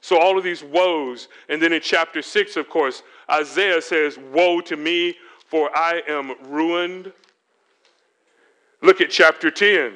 So, 0.00 0.18
all 0.18 0.36
of 0.36 0.44
these 0.44 0.64
woes. 0.64 1.28
And 1.48 1.62
then 1.62 1.72
in 1.72 1.80
chapter 1.80 2.22
6, 2.22 2.56
of 2.56 2.68
course, 2.68 3.02
Isaiah 3.30 3.80
says, 3.80 4.18
Woe 4.32 4.60
to 4.62 4.76
me, 4.76 5.16
for 5.46 5.70
I 5.76 6.02
am 6.08 6.34
ruined. 6.48 7.12
Look 8.82 9.00
at 9.00 9.10
chapter 9.10 9.50
10. 9.50 9.94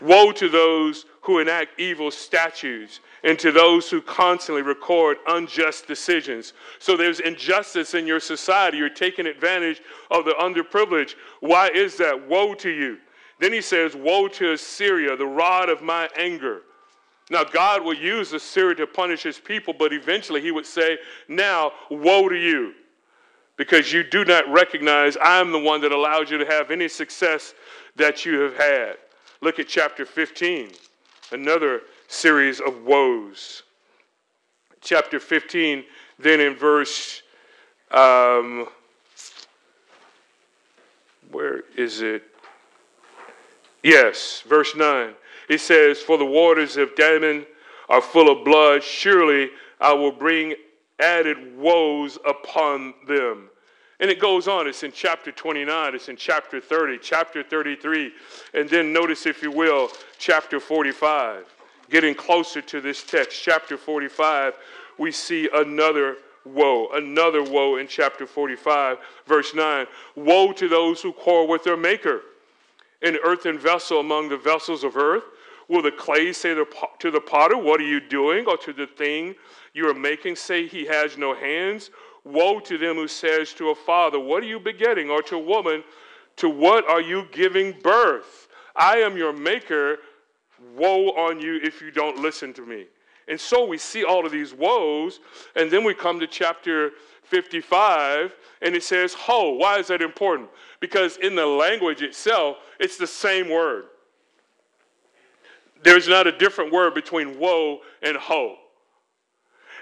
Woe 0.00 0.32
to 0.32 0.48
those 0.48 1.04
who 1.20 1.38
enact 1.40 1.78
evil 1.78 2.10
statutes 2.10 3.00
and 3.22 3.38
to 3.38 3.52
those 3.52 3.90
who 3.90 4.00
constantly 4.00 4.62
record 4.62 5.18
unjust 5.28 5.86
decisions. 5.86 6.54
So 6.78 6.96
there's 6.96 7.20
injustice 7.20 7.92
in 7.92 8.06
your 8.06 8.20
society. 8.20 8.78
You're 8.78 8.88
taking 8.88 9.26
advantage 9.26 9.82
of 10.10 10.24
the 10.24 10.34
underprivileged. 10.40 11.16
Why 11.40 11.68
is 11.68 11.96
that? 11.98 12.28
Woe 12.28 12.54
to 12.54 12.70
you. 12.70 12.96
Then 13.40 13.52
he 13.52 13.60
says, 13.60 13.94
Woe 13.94 14.28
to 14.28 14.52
Assyria, 14.52 15.16
the 15.16 15.26
rod 15.26 15.68
of 15.68 15.82
my 15.82 16.08
anger. 16.16 16.62
Now, 17.30 17.44
God 17.44 17.84
will 17.84 17.94
use 17.94 18.32
Assyria 18.32 18.74
to 18.76 18.86
punish 18.86 19.22
his 19.22 19.38
people, 19.38 19.72
but 19.72 19.92
eventually 19.92 20.40
he 20.40 20.50
would 20.50 20.66
say, 20.66 20.98
Now, 21.28 21.72
woe 21.90 22.28
to 22.28 22.36
you, 22.36 22.74
because 23.60 23.92
you 23.92 24.02
do 24.02 24.24
not 24.24 24.50
recognize 24.50 25.18
I'm 25.20 25.52
the 25.52 25.58
one 25.58 25.82
that 25.82 25.92
allowed 25.92 26.30
you 26.30 26.38
to 26.38 26.46
have 26.46 26.70
any 26.70 26.88
success 26.88 27.52
that 27.94 28.24
you 28.24 28.40
have 28.40 28.56
had. 28.56 28.96
Look 29.42 29.58
at 29.58 29.68
chapter 29.68 30.06
15, 30.06 30.70
another 31.32 31.82
series 32.08 32.60
of 32.60 32.84
woes. 32.84 33.64
Chapter 34.80 35.20
15, 35.20 35.84
then 36.18 36.40
in 36.40 36.56
verse, 36.56 37.20
um, 37.90 38.66
where 41.30 41.64
is 41.76 42.00
it? 42.00 42.22
Yes, 43.82 44.42
verse 44.48 44.74
9. 44.74 45.12
It 45.50 45.60
says, 45.60 45.98
For 45.98 46.16
the 46.16 46.24
waters 46.24 46.78
of 46.78 46.96
Dammon 46.96 47.44
are 47.90 48.00
full 48.00 48.30
of 48.30 48.42
blood. 48.42 48.82
Surely 48.82 49.50
I 49.78 49.92
will 49.92 50.12
bring 50.12 50.54
added 51.00 51.56
woes 51.56 52.18
upon 52.26 52.94
them. 53.06 53.48
And 54.00 54.10
it 54.10 54.18
goes 54.18 54.48
on. 54.48 54.66
It's 54.66 54.82
in 54.82 54.92
chapter 54.92 55.30
29, 55.30 55.94
it's 55.94 56.08
in 56.08 56.16
chapter 56.16 56.60
30, 56.60 56.98
chapter 57.02 57.42
33, 57.42 58.12
and 58.54 58.68
then 58.68 58.92
notice, 58.92 59.26
if 59.26 59.42
you 59.42 59.50
will, 59.50 59.90
chapter 60.18 60.58
45. 60.58 61.44
Getting 61.90 62.14
closer 62.14 62.62
to 62.62 62.80
this 62.80 63.02
text, 63.02 63.42
chapter 63.42 63.76
45, 63.76 64.54
we 64.98 65.10
see 65.12 65.50
another 65.52 66.16
woe, 66.44 66.88
another 66.94 67.42
woe 67.42 67.76
in 67.76 67.86
chapter 67.86 68.26
45, 68.26 68.98
verse 69.26 69.54
9. 69.54 69.86
Woe 70.16 70.52
to 70.52 70.68
those 70.68 71.02
who 71.02 71.12
quarrel 71.12 71.48
with 71.48 71.64
their 71.64 71.76
maker. 71.76 72.22
An 73.02 73.18
earthen 73.24 73.58
vessel 73.58 74.00
among 74.00 74.28
the 74.28 74.36
vessels 74.36 74.84
of 74.84 74.96
earth. 74.96 75.24
Will 75.70 75.82
the 75.82 75.92
clay 75.92 76.32
say 76.32 76.52
to 76.52 77.10
the 77.12 77.20
potter, 77.20 77.56
What 77.56 77.80
are 77.80 77.84
you 77.84 78.00
doing? 78.00 78.44
Or 78.48 78.56
to 78.56 78.72
the 78.72 78.88
thing 78.88 79.36
you 79.72 79.88
are 79.88 79.94
making, 79.94 80.34
say, 80.34 80.66
He 80.66 80.84
has 80.86 81.16
no 81.16 81.32
hands? 81.32 81.90
Woe 82.24 82.58
to 82.58 82.76
them 82.76 82.96
who 82.96 83.06
says 83.06 83.52
to 83.54 83.70
a 83.70 83.74
father, 83.76 84.18
What 84.18 84.42
are 84.42 84.46
you 84.46 84.58
begetting? 84.58 85.10
Or 85.10 85.22
to 85.22 85.36
a 85.36 85.38
woman, 85.38 85.84
To 86.38 86.50
what 86.50 86.90
are 86.90 87.00
you 87.00 87.28
giving 87.30 87.72
birth? 87.84 88.48
I 88.74 88.96
am 88.96 89.16
your 89.16 89.32
maker. 89.32 89.98
Woe 90.76 91.10
on 91.10 91.40
you 91.40 91.60
if 91.62 91.80
you 91.80 91.92
don't 91.92 92.18
listen 92.18 92.52
to 92.54 92.66
me. 92.66 92.86
And 93.28 93.40
so 93.40 93.64
we 93.64 93.78
see 93.78 94.02
all 94.02 94.26
of 94.26 94.32
these 94.32 94.52
woes, 94.52 95.20
and 95.54 95.70
then 95.70 95.84
we 95.84 95.94
come 95.94 96.18
to 96.18 96.26
chapter 96.26 96.90
55, 97.22 98.34
and 98.60 98.74
it 98.74 98.82
says 98.82 99.14
ho. 99.14 99.52
Why 99.52 99.78
is 99.78 99.86
that 99.86 100.02
important? 100.02 100.50
Because 100.80 101.16
in 101.18 101.36
the 101.36 101.46
language 101.46 102.02
itself, 102.02 102.56
it's 102.80 102.96
the 102.96 103.06
same 103.06 103.48
word. 103.48 103.84
There's 105.82 106.08
not 106.08 106.26
a 106.26 106.32
different 106.32 106.72
word 106.72 106.94
between 106.94 107.38
woe 107.38 107.80
and 108.02 108.16
ho. 108.16 108.56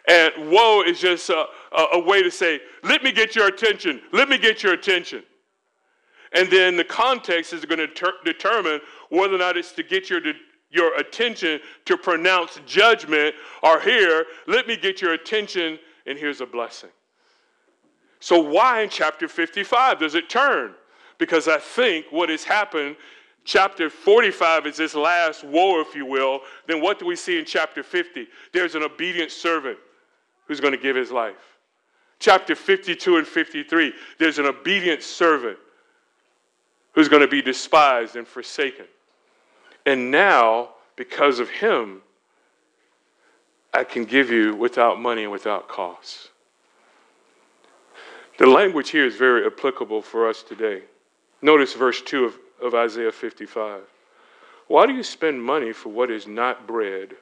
And 0.08 0.50
woe 0.50 0.82
is 0.82 1.00
just 1.00 1.28
a, 1.28 1.44
a, 1.72 1.86
a, 1.94 1.98
way 1.98 2.22
to 2.22 2.30
say, 2.30 2.60
let 2.82 3.02
me 3.02 3.12
get 3.12 3.36
your 3.36 3.48
attention, 3.48 4.00
let 4.12 4.28
me 4.28 4.38
get 4.38 4.62
your 4.62 4.72
attention. 4.72 5.22
And 6.32 6.48
then 6.50 6.76
the 6.76 6.84
context 6.84 7.52
is 7.52 7.64
going 7.64 7.78
to 7.78 7.88
ter- 7.88 8.14
determine 8.24 8.80
whether 9.10 9.34
or 9.34 9.38
not 9.38 9.56
it's 9.56 9.72
to 9.72 9.82
get 9.82 10.08
your, 10.08 10.20
your 10.70 10.94
attention 10.96 11.60
to 11.86 11.96
pronounce 11.96 12.60
judgment, 12.66 13.34
or 13.62 13.80
here, 13.80 14.26
let 14.46 14.66
me 14.66 14.76
get 14.76 15.00
your 15.00 15.14
attention, 15.14 15.78
and 16.06 16.18
here's 16.18 16.40
a 16.40 16.46
blessing. 16.46 16.90
So, 18.20 18.40
why 18.40 18.82
in 18.82 18.88
chapter 18.88 19.28
55 19.28 20.00
does 20.00 20.14
it 20.14 20.28
turn? 20.28 20.74
Because 21.18 21.48
I 21.48 21.58
think 21.58 22.06
what 22.10 22.28
has 22.28 22.44
happened 22.44 22.96
Chapter 23.48 23.88
45 23.88 24.66
is 24.66 24.76
this 24.76 24.94
last 24.94 25.42
woe, 25.42 25.80
if 25.80 25.94
you 25.94 26.04
will. 26.04 26.40
Then 26.66 26.82
what 26.82 26.98
do 26.98 27.06
we 27.06 27.16
see 27.16 27.38
in 27.38 27.46
chapter 27.46 27.82
50? 27.82 28.28
There's 28.52 28.74
an 28.74 28.82
obedient 28.82 29.30
servant 29.30 29.78
who's 30.44 30.60
going 30.60 30.74
to 30.74 30.78
give 30.78 30.94
his 30.94 31.10
life. 31.10 31.56
Chapter 32.18 32.54
52 32.54 33.16
and 33.16 33.26
53, 33.26 33.94
there's 34.18 34.38
an 34.38 34.44
obedient 34.44 35.02
servant 35.02 35.56
who's 36.92 37.08
going 37.08 37.22
to 37.22 37.28
be 37.28 37.40
despised 37.40 38.16
and 38.16 38.28
forsaken. 38.28 38.84
And 39.86 40.10
now, 40.10 40.74
because 40.96 41.40
of 41.40 41.48
him, 41.48 42.02
I 43.72 43.82
can 43.82 44.04
give 44.04 44.30
you 44.30 44.56
without 44.56 45.00
money 45.00 45.22
and 45.22 45.32
without 45.32 45.70
cost. 45.70 46.32
The 48.36 48.46
language 48.46 48.90
here 48.90 49.06
is 49.06 49.16
very 49.16 49.46
applicable 49.46 50.02
for 50.02 50.28
us 50.28 50.42
today. 50.42 50.82
Notice 51.40 51.72
verse 51.72 52.02
2 52.02 52.26
of 52.26 52.34
of 52.60 52.74
Isaiah 52.74 53.12
55. 53.12 53.82
Why 54.66 54.86
do 54.86 54.92
you 54.92 55.02
spend 55.02 55.42
money 55.42 55.72
for 55.72 55.88
what 55.88 56.10
is 56.10 56.26
not 56.26 56.66
bread 56.66 57.14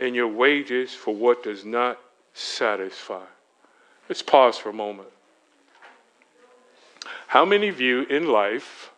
and 0.00 0.14
your 0.14 0.28
wages 0.28 0.94
for 0.94 1.14
what 1.14 1.42
does 1.42 1.64
not 1.64 2.00
satisfy? 2.32 3.24
Let's 4.08 4.22
pause 4.22 4.56
for 4.56 4.70
a 4.70 4.74
moment. 4.74 5.08
How 7.26 7.44
many 7.44 7.68
of 7.68 7.80
you 7.80 8.02
in 8.04 8.28
life 8.28 8.90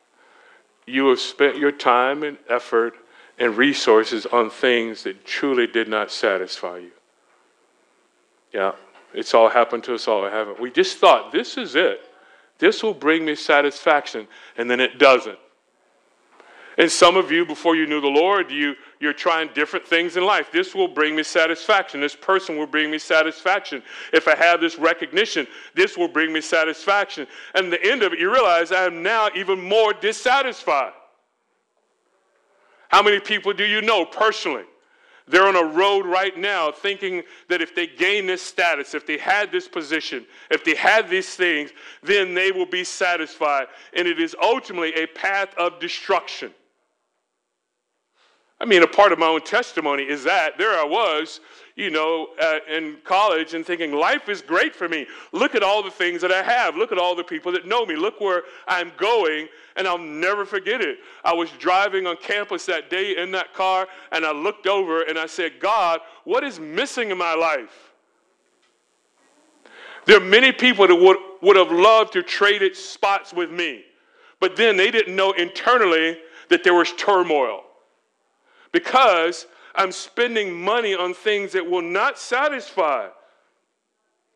you 0.87 1.09
have 1.09 1.21
spent 1.21 1.59
your 1.59 1.73
time 1.73 2.23
and 2.23 2.39
effort 2.49 2.95
and 3.39 3.57
resources 3.57 4.27
on 4.27 4.51
things 4.51 5.03
that 5.03 5.25
truly 5.25 5.67
did 5.67 5.89
not 5.89 6.11
satisfy 6.11 6.79
you? 6.79 6.91
Yeah, 8.53 8.73
it's 9.13 9.35
all 9.35 9.49
happened 9.49 9.85
to 9.85 9.95
us 9.95 10.07
all, 10.07 10.29
haven't 10.29 10.61
we? 10.61 10.71
just 10.71 10.99
thought 10.99 11.33
this 11.33 11.57
is 11.57 11.75
it. 11.75 12.01
This 12.59 12.83
will 12.83 12.95
bring 12.95 13.25
me 13.25 13.35
satisfaction, 13.35 14.29
and 14.57 14.71
then 14.71 14.81
it 14.81 14.99
doesn't. 14.99 15.39
And 16.79 16.91
some 16.91 17.17
of 17.17 17.31
you, 17.31 17.47
before 17.47 17.75
you 17.75 17.87
knew 17.87 18.03
the 18.03 18.07
Lord, 18.07 18.51
you, 18.51 18.75
you're 19.01 19.15
trying 19.15 19.49
different 19.55 19.87
things 19.87 20.17
in 20.17 20.25
life. 20.25 20.53
This 20.53 20.75
will 20.75 20.89
bring 20.89 21.17
me 21.17 21.23
satisfaction. 21.23 22.01
This 22.01 22.15
person 22.15 22.59
will 22.59 22.67
bring 22.67 22.91
me 22.91 22.99
satisfaction. 22.99 23.83
If 24.13 24.29
I 24.29 24.37
have 24.37 24.61
this 24.61 24.79
recognition, 24.79 25.47
this 25.75 25.97
will 25.97 26.09
bring 26.09 26.33
me 26.33 26.43
satisfaction. 26.43 27.27
And 27.55 27.73
the 27.73 27.83
end 27.83 28.03
of 28.03 28.13
it, 28.13 28.19
you 28.19 28.31
realize 28.31 28.73
I 28.73 28.85
am 28.85 29.03
now 29.03 29.31
even 29.35 29.59
more 29.61 29.95
dissatisfied. 29.95 30.93
How 32.89 33.03
many 33.03 33.21
people 33.21 33.55
do 33.55 33.65
you 33.65 33.81
know 33.81 34.05
personally? 34.05 34.65
They're 35.29 35.49
on 35.49 35.57
a 35.57 35.65
road 35.65 36.07
right 36.07 36.37
now 36.39 36.71
thinking 36.71 37.23
that 37.49 37.61
if 37.61 37.75
they 37.75 37.87
gain 37.87 38.27
this 38.27 38.43
status, 38.43 38.95
if 38.95 39.07
they 39.07 39.19
had 39.19 39.51
this 39.51 39.67
position, 39.67 40.25
if 40.51 40.63
they 40.63 40.77
had 40.77 41.09
these 41.09 41.35
things, 41.35 41.71
then 42.03 42.35
they 42.35 42.53
will 42.53 42.67
be 42.67 42.85
satisfied. 42.85 43.67
And 43.93 44.07
it 44.07 44.21
is 44.21 44.37
ultimately 44.41 44.95
a 44.95 45.07
path 45.07 45.53
of 45.57 45.81
destruction. 45.81 46.53
I 48.59 48.65
mean, 48.65 48.83
a 48.83 48.87
part 48.87 49.13
of 49.13 49.19
my 49.19 49.27
own 49.27 49.43
testimony 49.43 50.05
is 50.05 50.25
that 50.25 50.57
there 50.57 50.73
I 50.73 50.85
was, 50.85 51.41
you 51.75 51.91
know, 51.91 52.29
uh, 52.41 52.61
in 52.71 52.97
college 53.05 53.53
and 53.53 53.67
thinking, 53.67 53.93
life 53.93 54.31
is 54.31 54.41
great 54.41 54.75
for 54.75 54.89
me. 54.89 55.07
Look 55.33 55.55
at 55.55 55.63
all 55.63 55.83
the 55.83 55.91
things 55.91 56.23
that 56.23 56.33
I 56.33 56.43
have. 56.43 56.75
Look 56.75 56.91
at 56.91 56.97
all 56.97 57.15
the 57.15 57.23
people 57.23 57.53
that 57.53 57.67
know 57.67 57.85
me. 57.85 57.97
Look 57.97 58.19
where 58.19 58.45
I'm 58.67 58.93
going, 58.97 59.49
and 59.77 59.87
I'll 59.87 59.99
never 59.99 60.47
forget 60.47 60.81
it. 60.81 61.01
I 61.23 61.35
was 61.35 61.51
driving 61.59 62.07
on 62.07 62.17
campus 62.17 62.65
that 62.65 62.89
day 62.89 63.19
in 63.19 63.31
that 63.33 63.53
car, 63.53 63.89
and 64.11 64.25
I 64.25 64.33
looked 64.33 64.67
over 64.67 65.03
and 65.03 65.19
I 65.19 65.27
said, 65.27 65.61
God, 65.61 66.01
what 66.25 66.43
is 66.43 66.59
missing 66.59 67.11
in 67.11 67.19
my 67.19 67.35
life? 67.35 67.93
There 70.07 70.17
are 70.17 70.25
many 70.25 70.51
people 70.51 70.87
that 70.87 70.97
would, 70.97 71.19
would 71.43 71.57
have 71.57 71.73
loved 71.73 72.15
to 72.15 72.23
trade 72.23 72.75
spots 72.75 73.35
with 73.35 73.51
me, 73.51 73.85
but 74.41 74.57
then 74.57 74.79
they 74.79 74.91
didn't 74.91 75.15
know 75.15 75.33
internally 75.33 76.17
that 76.49 76.65
there 76.65 76.75
was 76.75 76.91
turmoil 76.95 77.65
because 78.73 79.47
I'm 79.75 79.93
spending 79.93 80.53
money 80.53 80.95
on 80.95 81.15
things 81.15 81.53
that 81.53 81.69
will 81.69 81.83
not 81.83 82.19
satisfy. 82.19 83.09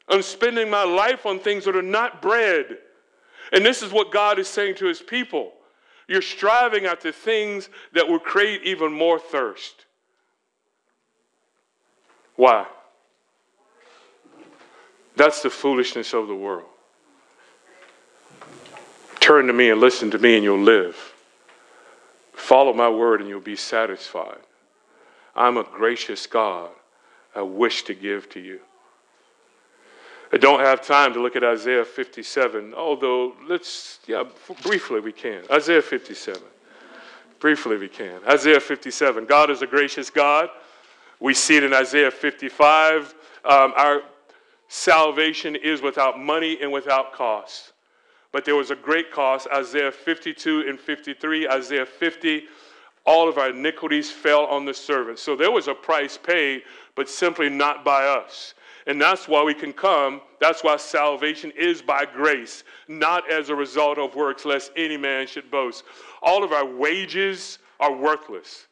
I'm 0.08 0.22
spending 0.22 0.68
my 0.68 0.84
life 0.84 1.24
on 1.26 1.38
things 1.38 1.64
that 1.64 1.76
are 1.76 1.82
not 1.82 2.20
bread. 2.20 2.78
And 3.52 3.64
this 3.64 3.82
is 3.82 3.92
what 3.92 4.12
God 4.12 4.38
is 4.38 4.48
saying 4.48 4.76
to 4.76 4.86
his 4.86 5.00
people. 5.00 5.52
You're 6.08 6.22
striving 6.22 6.86
after 6.86 7.12
things 7.12 7.68
that 7.94 8.08
will 8.08 8.18
create 8.18 8.62
even 8.64 8.92
more 8.92 9.18
thirst. 9.18 9.86
Why? 12.36 12.66
That's 15.16 15.42
the 15.42 15.50
foolishness 15.50 16.14
of 16.14 16.26
the 16.26 16.34
world. 16.34 16.66
Turn 19.20 19.46
to 19.46 19.52
me 19.52 19.70
and 19.70 19.80
listen 19.80 20.10
to 20.12 20.18
me, 20.18 20.34
and 20.34 20.42
you'll 20.42 20.58
live. 20.58 21.09
Follow 22.40 22.72
my 22.72 22.88
word 22.88 23.20
and 23.20 23.28
you'll 23.28 23.40
be 23.40 23.54
satisfied. 23.54 24.40
I'm 25.36 25.56
a 25.56 25.62
gracious 25.62 26.26
God. 26.26 26.70
I 27.36 27.42
wish 27.42 27.84
to 27.84 27.94
give 27.94 28.28
to 28.30 28.40
you. 28.40 28.60
I 30.32 30.36
don't 30.36 30.60
have 30.60 30.80
time 30.80 31.12
to 31.12 31.20
look 31.20 31.36
at 31.36 31.44
Isaiah 31.44 31.84
57, 31.84 32.74
although 32.74 33.34
let's, 33.46 34.00
yeah, 34.06 34.24
briefly 34.62 35.00
we 35.00 35.12
can. 35.12 35.44
Isaiah 35.50 35.82
57. 35.82 36.42
Briefly, 37.40 37.76
we 37.76 37.88
can. 37.88 38.20
Isaiah 38.28 38.60
57. 38.60 39.26
God 39.26 39.50
is 39.50 39.62
a 39.62 39.66
gracious 39.66 40.10
God. 40.10 40.48
We 41.20 41.34
see 41.34 41.56
it 41.56 41.64
in 41.64 41.72
Isaiah 41.72 42.10
55. 42.10 43.14
Um, 43.44 43.72
our 43.76 44.02
salvation 44.68 45.56
is 45.56 45.82
without 45.82 46.18
money 46.18 46.58
and 46.60 46.72
without 46.72 47.12
cost. 47.12 47.72
But 48.32 48.44
there 48.44 48.56
was 48.56 48.70
a 48.70 48.76
great 48.76 49.10
cost. 49.10 49.48
Isaiah 49.52 49.90
52 49.90 50.64
and 50.68 50.78
53, 50.78 51.48
Isaiah 51.48 51.86
50, 51.86 52.44
all 53.04 53.28
of 53.28 53.38
our 53.38 53.50
iniquities 53.50 54.10
fell 54.10 54.44
on 54.46 54.64
the 54.64 54.74
servant. 54.74 55.18
So 55.18 55.34
there 55.34 55.50
was 55.50 55.68
a 55.68 55.74
price 55.74 56.16
paid, 56.16 56.62
but 56.94 57.08
simply 57.08 57.48
not 57.48 57.84
by 57.84 58.06
us. 58.06 58.54
And 58.86 59.00
that's 59.00 59.28
why 59.28 59.42
we 59.42 59.54
can 59.54 59.72
come. 59.72 60.20
That's 60.40 60.64
why 60.64 60.76
salvation 60.76 61.52
is 61.56 61.82
by 61.82 62.04
grace, 62.04 62.64
not 62.88 63.30
as 63.30 63.48
a 63.48 63.54
result 63.54 63.98
of 63.98 64.14
works, 64.14 64.44
lest 64.44 64.72
any 64.76 64.96
man 64.96 65.26
should 65.26 65.50
boast. 65.50 65.84
All 66.22 66.44
of 66.44 66.52
our 66.52 66.66
wages 66.66 67.58
are 67.78 67.94
worthless. 67.94 68.66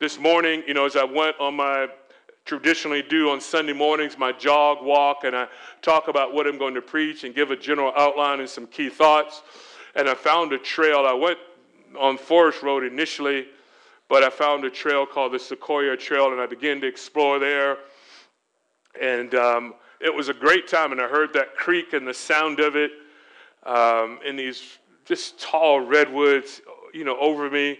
This 0.00 0.18
morning, 0.18 0.62
you 0.66 0.74
know, 0.74 0.86
as 0.86 0.96
I 0.96 1.04
went 1.04 1.36
on 1.38 1.54
my 1.54 1.88
traditionally 2.44 3.02
do 3.02 3.30
on 3.30 3.40
Sunday 3.40 3.72
mornings, 3.72 4.18
my 4.18 4.30
jog 4.30 4.84
walk, 4.84 5.24
and 5.24 5.34
I 5.34 5.48
talk 5.80 6.08
about 6.08 6.34
what 6.34 6.46
I'm 6.46 6.58
going 6.58 6.74
to 6.74 6.82
preach 6.82 7.24
and 7.24 7.34
give 7.34 7.50
a 7.50 7.56
general 7.56 7.92
outline 7.96 8.40
and 8.40 8.48
some 8.48 8.66
key 8.66 8.90
thoughts. 8.90 9.42
And 9.94 10.08
I 10.08 10.14
found 10.14 10.52
a 10.52 10.58
trail. 10.58 11.06
I 11.06 11.14
went 11.14 11.38
on 11.98 12.18
Forest 12.18 12.62
Road 12.62 12.84
initially, 12.84 13.46
but 14.10 14.22
I 14.22 14.28
found 14.28 14.64
a 14.64 14.70
trail 14.70 15.06
called 15.06 15.32
the 15.32 15.38
Sequoia 15.38 15.96
Trail, 15.96 16.32
and 16.32 16.40
I 16.40 16.46
began 16.46 16.80
to 16.82 16.86
explore 16.86 17.38
there. 17.38 17.78
And 19.00 19.34
um, 19.34 19.74
it 20.00 20.14
was 20.14 20.28
a 20.28 20.34
great 20.34 20.68
time, 20.68 20.92
and 20.92 21.00
I 21.00 21.08
heard 21.08 21.32
that 21.32 21.56
creek 21.56 21.94
and 21.94 22.06
the 22.06 22.14
sound 22.14 22.60
of 22.60 22.76
it 22.76 22.90
um, 23.62 24.18
in 24.24 24.36
these 24.36 24.78
just 25.06 25.40
tall 25.40 25.80
redwoods, 25.80 26.60
you 26.92 27.04
know, 27.04 27.18
over 27.18 27.48
me. 27.48 27.78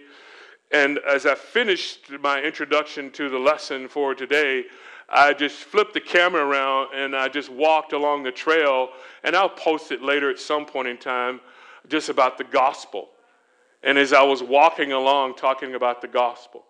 And 0.75 0.99
as 1.07 1.25
I 1.25 1.35
finished 1.35 2.09
my 2.19 2.41
introduction 2.41 3.09
to 3.11 3.29
the 3.29 3.39
lesson 3.39 3.87
for 3.87 4.13
today, 4.13 4.65
I 5.07 5.31
just 5.31 5.55
flipped 5.55 5.93
the 5.93 6.01
camera 6.01 6.45
around 6.45 6.89
and 6.93 7.15
I 7.15 7.29
just 7.29 7.49
walked 7.49 7.93
along 7.93 8.23
the 8.23 8.31
trail. 8.33 8.89
And 9.23 9.37
I'll 9.37 9.47
post 9.47 9.93
it 9.93 10.01
later 10.01 10.29
at 10.29 10.37
some 10.37 10.65
point 10.65 10.89
in 10.89 10.97
time 10.97 11.39
just 11.87 12.09
about 12.09 12.37
the 12.37 12.43
gospel. 12.43 13.07
And 13.83 13.97
as 13.97 14.11
I 14.11 14.21
was 14.23 14.43
walking 14.43 14.91
along 14.91 15.35
talking 15.35 15.75
about 15.75 16.01
the 16.01 16.09
gospel, 16.09 16.65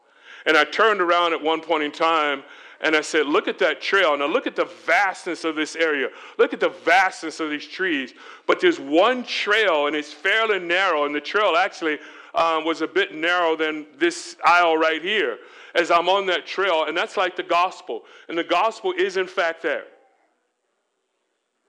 and 0.45 0.55
I 0.55 0.65
turned 0.65 1.01
around 1.01 1.33
at 1.33 1.41
one 1.41 1.61
point 1.61 1.81
in 1.81 1.91
time 1.91 2.43
and 2.81 2.95
I 2.95 3.01
said, 3.01 3.25
Look 3.25 3.47
at 3.47 3.57
that 3.59 3.81
trail. 3.81 4.15
Now, 4.15 4.27
look 4.27 4.45
at 4.45 4.55
the 4.55 4.69
vastness 4.85 5.45
of 5.45 5.55
this 5.55 5.75
area. 5.75 6.09
Look 6.37 6.53
at 6.53 6.59
the 6.59 6.69
vastness 6.69 7.39
of 7.39 7.49
these 7.49 7.65
trees. 7.65 8.13
But 8.45 8.59
there's 8.59 8.79
one 8.79 9.23
trail, 9.23 9.87
and 9.87 9.95
it's 9.95 10.13
fairly 10.13 10.59
narrow. 10.59 11.05
And 11.05 11.15
the 11.15 11.21
trail 11.21 11.55
actually 11.57 11.97
um, 12.35 12.65
was 12.65 12.81
a 12.81 12.87
bit 12.87 13.13
narrow 13.13 13.55
than 13.55 13.85
this 13.97 14.35
aisle 14.43 14.77
right 14.77 15.01
here 15.01 15.37
as 15.73 15.91
I'm 15.91 16.07
on 16.07 16.25
that 16.27 16.45
trail, 16.45 16.85
and 16.85 16.95
that's 16.95 17.17
like 17.17 17.35
the 17.35 17.43
gospel. 17.43 18.03
And 18.29 18.37
the 18.37 18.43
gospel 18.43 18.93
is, 18.97 19.17
in 19.17 19.27
fact, 19.27 19.61
there. 19.61 19.83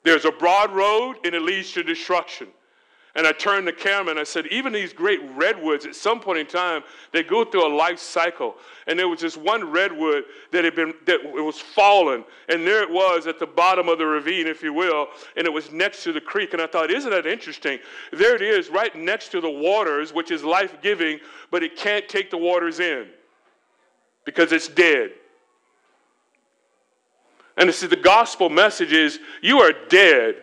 There's 0.05 0.25
a 0.25 0.31
broad 0.31 0.73
road, 0.73 1.17
and 1.25 1.35
it 1.35 1.43
leads 1.43 1.73
to 1.73 1.83
destruction. 1.83 2.49
And 3.17 3.27
I 3.27 3.33
turned 3.33 3.67
the 3.67 3.73
camera 3.73 4.11
and 4.11 4.21
I 4.21 4.25
said, 4.25 4.47
even 4.49 4.75
these 4.75 4.93
great 4.93 5.21
redwoods, 5.35 5.87
at 5.87 5.97
some 5.97 6.21
point 6.21 6.39
in 6.39 6.47
time, 6.47 6.83
they 7.13 7.23
go 7.23 7.47
through 7.47 7.67
a 7.67 7.73
life 7.75 7.99
cycle. 7.99 8.57
And 8.87 8.99
there 8.99 9.09
was 9.09 9.21
this 9.21 9.39
one 9.39 9.71
redwood 9.71 10.25
that 10.53 10.65
had 10.65 10.75
been, 10.75 10.93
that 11.07 11.21
it 11.23 11.43
was 11.43 11.59
fallen. 11.59 12.25
And 12.51 12.67
there 12.67 12.83
it 12.83 12.91
was 12.91 13.27
at 13.27 13.39
the 13.39 13.47
bottom 13.47 13.89
of 13.89 13.97
the 13.97 14.05
ravine, 14.05 14.47
if 14.47 14.63
you 14.63 14.75
will. 14.75 15.07
And 15.35 15.47
it 15.47 15.53
was 15.53 15.73
next 15.73 16.05
to 16.05 16.13
the 16.13 16.21
creek. 16.21 16.53
And 16.53 16.61
I 16.61 16.67
thought, 16.67 16.91
isn't 16.91 17.11
that 17.11 17.27
interesting? 17.27 17.79
There 18.13 18.37
it 18.37 18.43
is, 18.43 18.69
right 18.69 18.95
next 18.95 19.31
to 19.31 19.41
the 19.41 19.51
waters, 19.51 20.13
which 20.13 20.31
is 20.31 20.45
life 20.45 20.77
giving, 20.83 21.19
but 21.51 21.63
it 21.63 21.75
can't 21.75 22.07
take 22.11 22.31
the 22.31 22.37
waters 22.37 22.81
in 22.81 23.07
because 24.27 24.53
it's 24.53 24.69
dead. 24.69 25.13
And 27.57 27.67
this 27.67 27.83
is 27.83 27.89
the 27.89 27.97
gospel 27.97 28.51
message 28.51 28.93
is 28.93 29.21
you 29.41 29.61
are 29.61 29.73
dead 29.89 30.43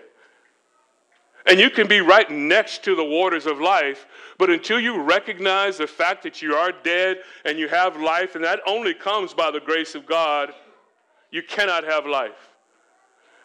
and 1.46 1.60
you 1.60 1.70
can 1.70 1.88
be 1.88 2.00
right 2.00 2.30
next 2.30 2.84
to 2.84 2.96
the 2.96 3.04
waters 3.04 3.46
of 3.46 3.60
life, 3.60 4.06
but 4.38 4.50
until 4.50 4.80
you 4.80 5.02
recognize 5.02 5.78
the 5.78 5.88
fact 5.88 6.24
that 6.24 6.42
you 6.42 6.56
are 6.56 6.72
dead 6.84 7.18
and 7.46 7.60
you 7.60 7.68
have 7.68 8.00
life, 8.00 8.36
and 8.36 8.44
that 8.44 8.62
only 8.66 8.94
comes 8.94 9.34
by 9.34 9.52
the 9.52 9.60
grace 9.60 9.96
of 9.96 10.06
God, 10.06 10.54
you 11.32 11.44
cannot 11.44 11.84
have 11.84 12.06
life. 12.06 12.50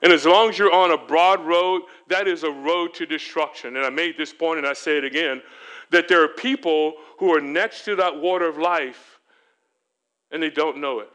And 0.03 0.12
as 0.12 0.24
long 0.24 0.51
as 0.51 0.59
you're 0.59 0.72
on 0.72 0.92
a 0.92 0.99
broad 0.99 1.44
road, 1.44 1.82
that 2.09 2.28
is 2.28 2.44
a 2.44 2.51
road 2.51 2.94
to 2.94 3.07
destruction. 3.07 3.76
And 3.76 3.84
I 3.84 3.90
made 3.90 4.16
this 4.16 4.32
point 4.32 4.59
and 4.59 4.66
I 4.66 4.72
say 4.72 4.96
it 4.99 5.05
again 5.05 5.42
that 5.90 6.07
there 6.07 6.22
are 6.22 6.28
people 6.28 6.94
who 7.18 7.34
are 7.34 7.40
next 7.40 7.84
to 7.86 7.96
that 7.96 8.20
water 8.20 8.46
of 8.46 8.59
life 8.59 9.18
and 10.30 10.42
they 10.42 10.51
don't 10.51 10.78
know 10.78 11.01
it. 11.01 11.09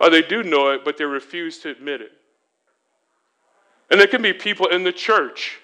Or 0.00 0.08
they 0.08 0.22
do 0.22 0.42
know 0.42 0.70
it, 0.70 0.84
but 0.84 0.96
they 0.96 1.04
refuse 1.04 1.58
to 1.58 1.70
admit 1.70 2.00
it. 2.00 2.12
And 3.92 4.00
there 4.00 4.08
can 4.08 4.22
be 4.22 4.32
people 4.32 4.68
in 4.68 4.84
the 4.84 4.92
church 4.92 5.58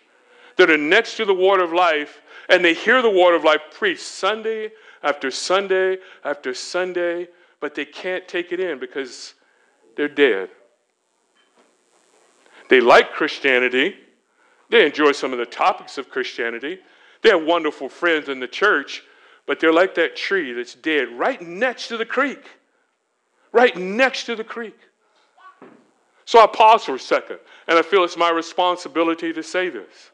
that 0.56 0.70
are 0.70 0.76
next 0.76 1.16
to 1.16 1.24
the 1.24 1.32
water 1.32 1.64
of 1.64 1.72
life 1.72 2.20
and 2.50 2.62
they 2.62 2.74
hear 2.74 3.00
the 3.00 3.08
water 3.08 3.34
of 3.34 3.42
life 3.42 3.62
preached 3.72 4.02
Sunday 4.02 4.70
after 5.02 5.30
Sunday 5.30 5.96
after 6.24 6.52
Sunday, 6.52 7.28
but 7.58 7.74
they 7.74 7.86
can't 7.86 8.28
take 8.28 8.52
it 8.52 8.60
in 8.60 8.78
because 8.78 9.32
they're 9.96 10.08
dead. 10.08 10.50
They 12.68 12.82
like 12.82 13.12
Christianity, 13.12 13.94
they 14.68 14.84
enjoy 14.84 15.12
some 15.12 15.32
of 15.32 15.38
the 15.38 15.46
topics 15.46 15.96
of 15.96 16.10
Christianity, 16.10 16.80
they 17.22 17.30
have 17.30 17.44
wonderful 17.44 17.88
friends 17.88 18.28
in 18.28 18.40
the 18.40 18.46
church, 18.46 19.02
but 19.46 19.58
they're 19.58 19.72
like 19.72 19.94
that 19.94 20.16
tree 20.16 20.52
that's 20.52 20.74
dead 20.74 21.08
right 21.12 21.40
next 21.40 21.88
to 21.88 21.96
the 21.96 22.04
creek. 22.04 22.44
Right 23.52 23.74
next 23.74 24.24
to 24.24 24.36
the 24.36 24.44
creek. 24.44 24.76
So 26.28 26.38
I 26.38 26.46
pause 26.46 26.84
for 26.84 26.96
a 26.96 26.98
second, 26.98 27.38
and 27.68 27.78
I 27.78 27.80
feel 27.80 28.04
it's 28.04 28.14
my 28.14 28.28
responsibility 28.28 29.32
to 29.32 29.42
say 29.42 29.70
this. 29.70 30.10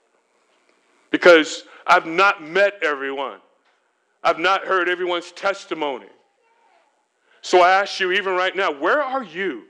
Because 1.10 1.64
I've 1.88 2.06
not 2.06 2.40
met 2.40 2.74
everyone, 2.84 3.40
I've 4.22 4.38
not 4.38 4.64
heard 4.64 4.88
everyone's 4.88 5.32
testimony. 5.32 6.06
So 7.42 7.62
I 7.62 7.80
ask 7.80 7.98
you, 7.98 8.12
even 8.12 8.34
right 8.34 8.54
now, 8.54 8.70
where 8.70 9.02
are 9.02 9.24
you? 9.24 9.64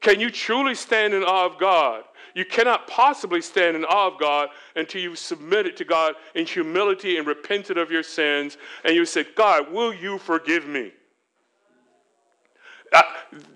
Can 0.00 0.18
you 0.18 0.28
truly 0.28 0.74
stand 0.74 1.14
in 1.14 1.22
awe 1.22 1.46
of 1.46 1.60
God? 1.60 2.02
You 2.34 2.44
cannot 2.44 2.88
possibly 2.88 3.40
stand 3.40 3.76
in 3.76 3.84
awe 3.84 4.08
of 4.08 4.18
God 4.18 4.48
until 4.74 5.00
you've 5.00 5.20
submitted 5.20 5.76
to 5.76 5.84
God 5.84 6.14
in 6.34 6.46
humility 6.46 7.16
and 7.16 7.28
repented 7.28 7.78
of 7.78 7.92
your 7.92 8.02
sins, 8.02 8.58
and 8.82 8.96
you 8.96 9.04
said, 9.04 9.36
God, 9.36 9.70
will 9.70 9.94
you 9.94 10.18
forgive 10.18 10.66
me? 10.66 10.90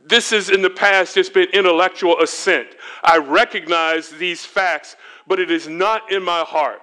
This 0.05 0.33
is 0.33 0.51
in 0.51 0.63
the 0.63 0.71
past 0.71 1.15
just 1.15 1.33
been 1.33 1.49
intellectual 1.51 2.21
assent. 2.21 2.69
I 3.03 3.19
recognize 3.19 4.11
these 4.11 4.45
facts, 4.45 4.97
but 5.27 5.41
it 5.41 5.51
is 5.51 5.69
not 5.69 6.13
in 6.13 6.23
my 6.23 6.41
heart. 6.41 6.83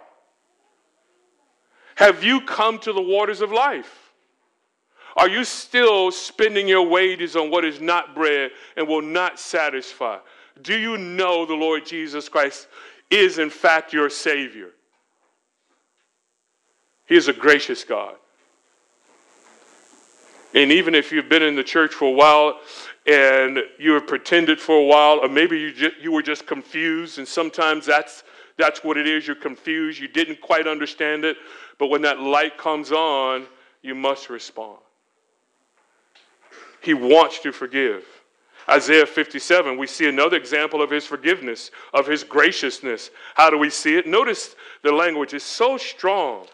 Have 1.96 2.24
you 2.24 2.42
come 2.42 2.80
to 2.80 2.94
the 2.94 3.02
waters 3.02 3.42
of 3.42 3.52
life? 3.52 4.14
Are 5.18 5.28
you 5.28 5.44
still 5.44 6.12
spending 6.12 6.68
your 6.68 6.88
wages 6.88 7.36
on 7.36 7.52
what 7.52 7.66
is 7.66 7.82
not 7.82 8.16
bread 8.16 8.52
and 8.78 8.88
will 8.88 9.02
not 9.02 9.38
satisfy? 9.38 10.18
Do 10.62 10.78
you 10.78 10.98
know 10.98 11.46
the 11.46 11.56
Lord 11.56 11.86
Jesus 11.86 12.30
Christ 12.30 12.68
is, 13.10 13.38
in 13.38 13.50
fact, 13.50 13.92
your 13.92 14.10
Savior? 14.10 14.70
He 17.06 17.16
is 17.16 17.28
a 17.28 17.34
gracious 17.34 17.84
God. 17.84 18.16
And 20.54 20.72
even 20.72 20.96
if 20.96 21.12
you've 21.12 21.30
been 21.30 21.44
in 21.44 21.56
the 21.56 21.64
church 21.64 21.94
for 21.94 22.06
a 22.06 22.12
while 22.12 22.60
and 23.06 23.60
you 23.78 23.94
have 23.94 24.08
pretended 24.08 24.60
for 24.60 24.76
a 24.76 24.84
while, 24.84 25.20
or 25.20 25.30
maybe 25.30 25.60
you, 25.60 25.74
just, 25.74 25.98
you 26.02 26.12
were 26.12 26.24
just 26.24 26.48
confused, 26.48 27.20
and 27.20 27.28
sometimes 27.28 27.86
that's, 27.86 28.24
that's 28.58 28.84
what 28.84 28.98
it 28.98 29.08
is 29.08 29.28
you're 29.28 29.36
confused, 29.36 30.00
you 30.00 30.08
didn't 30.08 30.42
quite 30.42 30.68
understand 30.68 31.24
it, 31.24 31.38
but 31.78 31.88
when 31.88 32.02
that 32.02 32.20
light 32.20 32.58
comes 32.58 32.92
on, 32.92 33.46
you 33.82 33.96
must 33.96 34.30
respond. 34.30 34.80
He 36.82 36.94
wants 36.94 37.40
to 37.40 37.52
forgive. 37.52 38.06
Isaiah 38.70 39.06
57, 39.06 39.78
we 39.78 39.88
see 39.88 40.08
another 40.08 40.38
example 40.38 40.82
of 40.82 40.92
his 40.92 41.06
forgiveness, 41.06 41.72
of 41.94 42.06
his 42.06 42.24
graciousness. 42.24 43.10
How 43.34 43.50
do 43.50 43.58
we 43.58 43.70
see 43.70 43.98
it? 43.98 44.06
Notice 44.06 44.56
the 44.84 44.92
language 44.92 45.34
is 45.34 45.44
so 45.44 45.78
strong. 45.78 46.46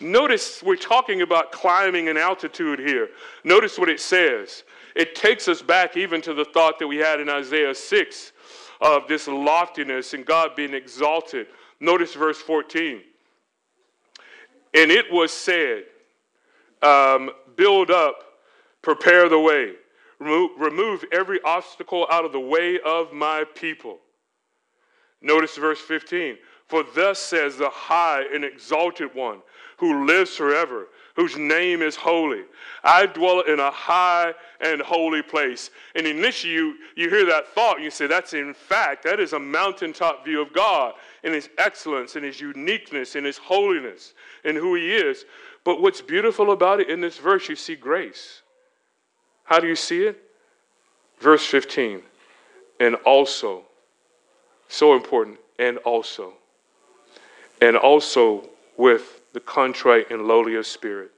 Notice 0.00 0.62
we're 0.62 0.76
talking 0.76 1.22
about 1.22 1.52
climbing 1.52 2.08
an 2.08 2.18
altitude 2.18 2.78
here. 2.78 3.08
Notice 3.44 3.78
what 3.78 3.88
it 3.88 4.00
says. 4.00 4.64
It 4.94 5.14
takes 5.14 5.48
us 5.48 5.62
back 5.62 5.96
even 5.96 6.20
to 6.22 6.34
the 6.34 6.44
thought 6.44 6.78
that 6.78 6.86
we 6.86 6.98
had 6.98 7.20
in 7.20 7.28
Isaiah 7.28 7.74
6 7.74 8.32
of 8.80 9.08
this 9.08 9.26
loftiness 9.26 10.12
and 10.12 10.26
God 10.26 10.54
being 10.54 10.74
exalted. 10.74 11.46
Notice 11.80 12.14
verse 12.14 12.38
14. 12.38 13.00
And 14.74 14.90
it 14.90 15.10
was 15.10 15.32
said, 15.32 15.84
um, 16.82 17.30
Build 17.56 17.90
up, 17.90 18.16
prepare 18.82 19.30
the 19.30 19.40
way, 19.40 19.72
remove, 20.18 20.50
remove 20.58 21.04
every 21.10 21.40
obstacle 21.42 22.06
out 22.10 22.26
of 22.26 22.32
the 22.32 22.40
way 22.40 22.78
of 22.84 23.14
my 23.14 23.44
people. 23.54 23.98
Notice 25.22 25.56
verse 25.56 25.80
15. 25.80 26.36
For 26.68 26.84
thus 26.94 27.18
says 27.18 27.56
the 27.56 27.70
high 27.70 28.24
and 28.34 28.44
exalted 28.44 29.14
one 29.14 29.40
who 29.78 30.06
lives 30.06 30.34
forever, 30.34 30.88
whose 31.14 31.36
name 31.36 31.82
is 31.82 31.96
holy. 31.96 32.42
I 32.82 33.06
dwell 33.06 33.40
in 33.40 33.60
a 33.60 33.70
high 33.70 34.32
and 34.60 34.80
holy 34.80 35.22
place. 35.22 35.70
And 35.94 36.06
initially, 36.06 36.52
you, 36.52 36.74
you 36.94 37.10
hear 37.10 37.26
that 37.26 37.48
thought, 37.48 37.76
and 37.76 37.84
you 37.84 37.90
say, 37.90 38.06
That's 38.06 38.32
in 38.32 38.54
fact, 38.54 39.04
that 39.04 39.20
is 39.20 39.32
a 39.32 39.38
mountaintop 39.38 40.24
view 40.24 40.40
of 40.40 40.52
God 40.52 40.94
in 41.24 41.32
His 41.32 41.50
excellence, 41.58 42.16
in 42.16 42.22
His 42.22 42.40
uniqueness, 42.40 43.16
in 43.16 43.24
His 43.24 43.38
holiness, 43.38 44.14
in 44.44 44.56
who 44.56 44.74
He 44.74 44.94
is. 44.94 45.24
But 45.64 45.82
what's 45.82 46.00
beautiful 46.00 46.52
about 46.52 46.80
it 46.80 46.88
in 46.88 47.00
this 47.00 47.18
verse, 47.18 47.48
you 47.48 47.56
see 47.56 47.74
grace. 47.74 48.42
How 49.44 49.60
do 49.60 49.66
you 49.66 49.76
see 49.76 50.04
it? 50.04 50.22
Verse 51.20 51.44
15. 51.44 52.02
And 52.78 52.94
also, 53.06 53.62
so 54.68 54.94
important, 54.94 55.38
and 55.58 55.78
also. 55.78 56.34
And 57.60 57.76
also 57.76 58.48
with 58.76 59.20
the 59.36 59.40
contrite 59.40 60.10
and 60.10 60.22
lowly 60.22 60.54
of 60.54 60.66
spirit, 60.66 61.10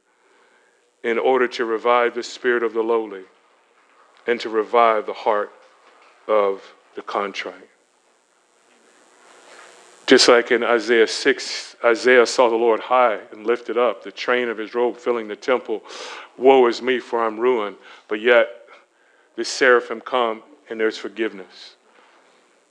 in 1.05 1.21
order 1.21 1.47
to 1.47 1.65
revive 1.65 2.17
the 2.17 2.23
spirit 2.25 2.65
of 2.65 2.75
the 2.75 2.83
lowly 2.83 3.23
and 4.27 4.41
to 4.41 4.49
revive 4.49 5.07
the 5.07 5.13
heart 5.13 5.53
of 6.27 6.61
the 6.97 7.03
contrite. 7.03 7.69
Just 10.09 10.27
like 10.27 10.51
in 10.51 10.65
Isaiah 10.65 11.07
6, 11.07 11.77
Isaiah 11.85 12.27
saw 12.27 12.51
the 12.51 12.57
Lord 12.57 12.81
high 12.81 13.21
and 13.31 13.47
lifted 13.47 13.79
up, 13.79 14.03
the 14.03 14.11
train 14.11 14.49
of 14.49 14.59
his 14.59 14.75
robe 14.75 14.97
filling 14.97 15.29
the 15.29 15.37
temple. 15.37 15.85
Woe 16.37 16.67
is 16.67 16.83
me, 16.83 16.99
for 16.99 17.23
I'm 17.23 17.39
ruined. 17.39 17.77
But 18.09 18.21
yet, 18.21 18.49
the 19.37 19.45
seraphim 19.45 20.01
come 20.01 20.43
and 20.69 20.81
there's 20.81 20.99
forgiveness. 20.99 21.77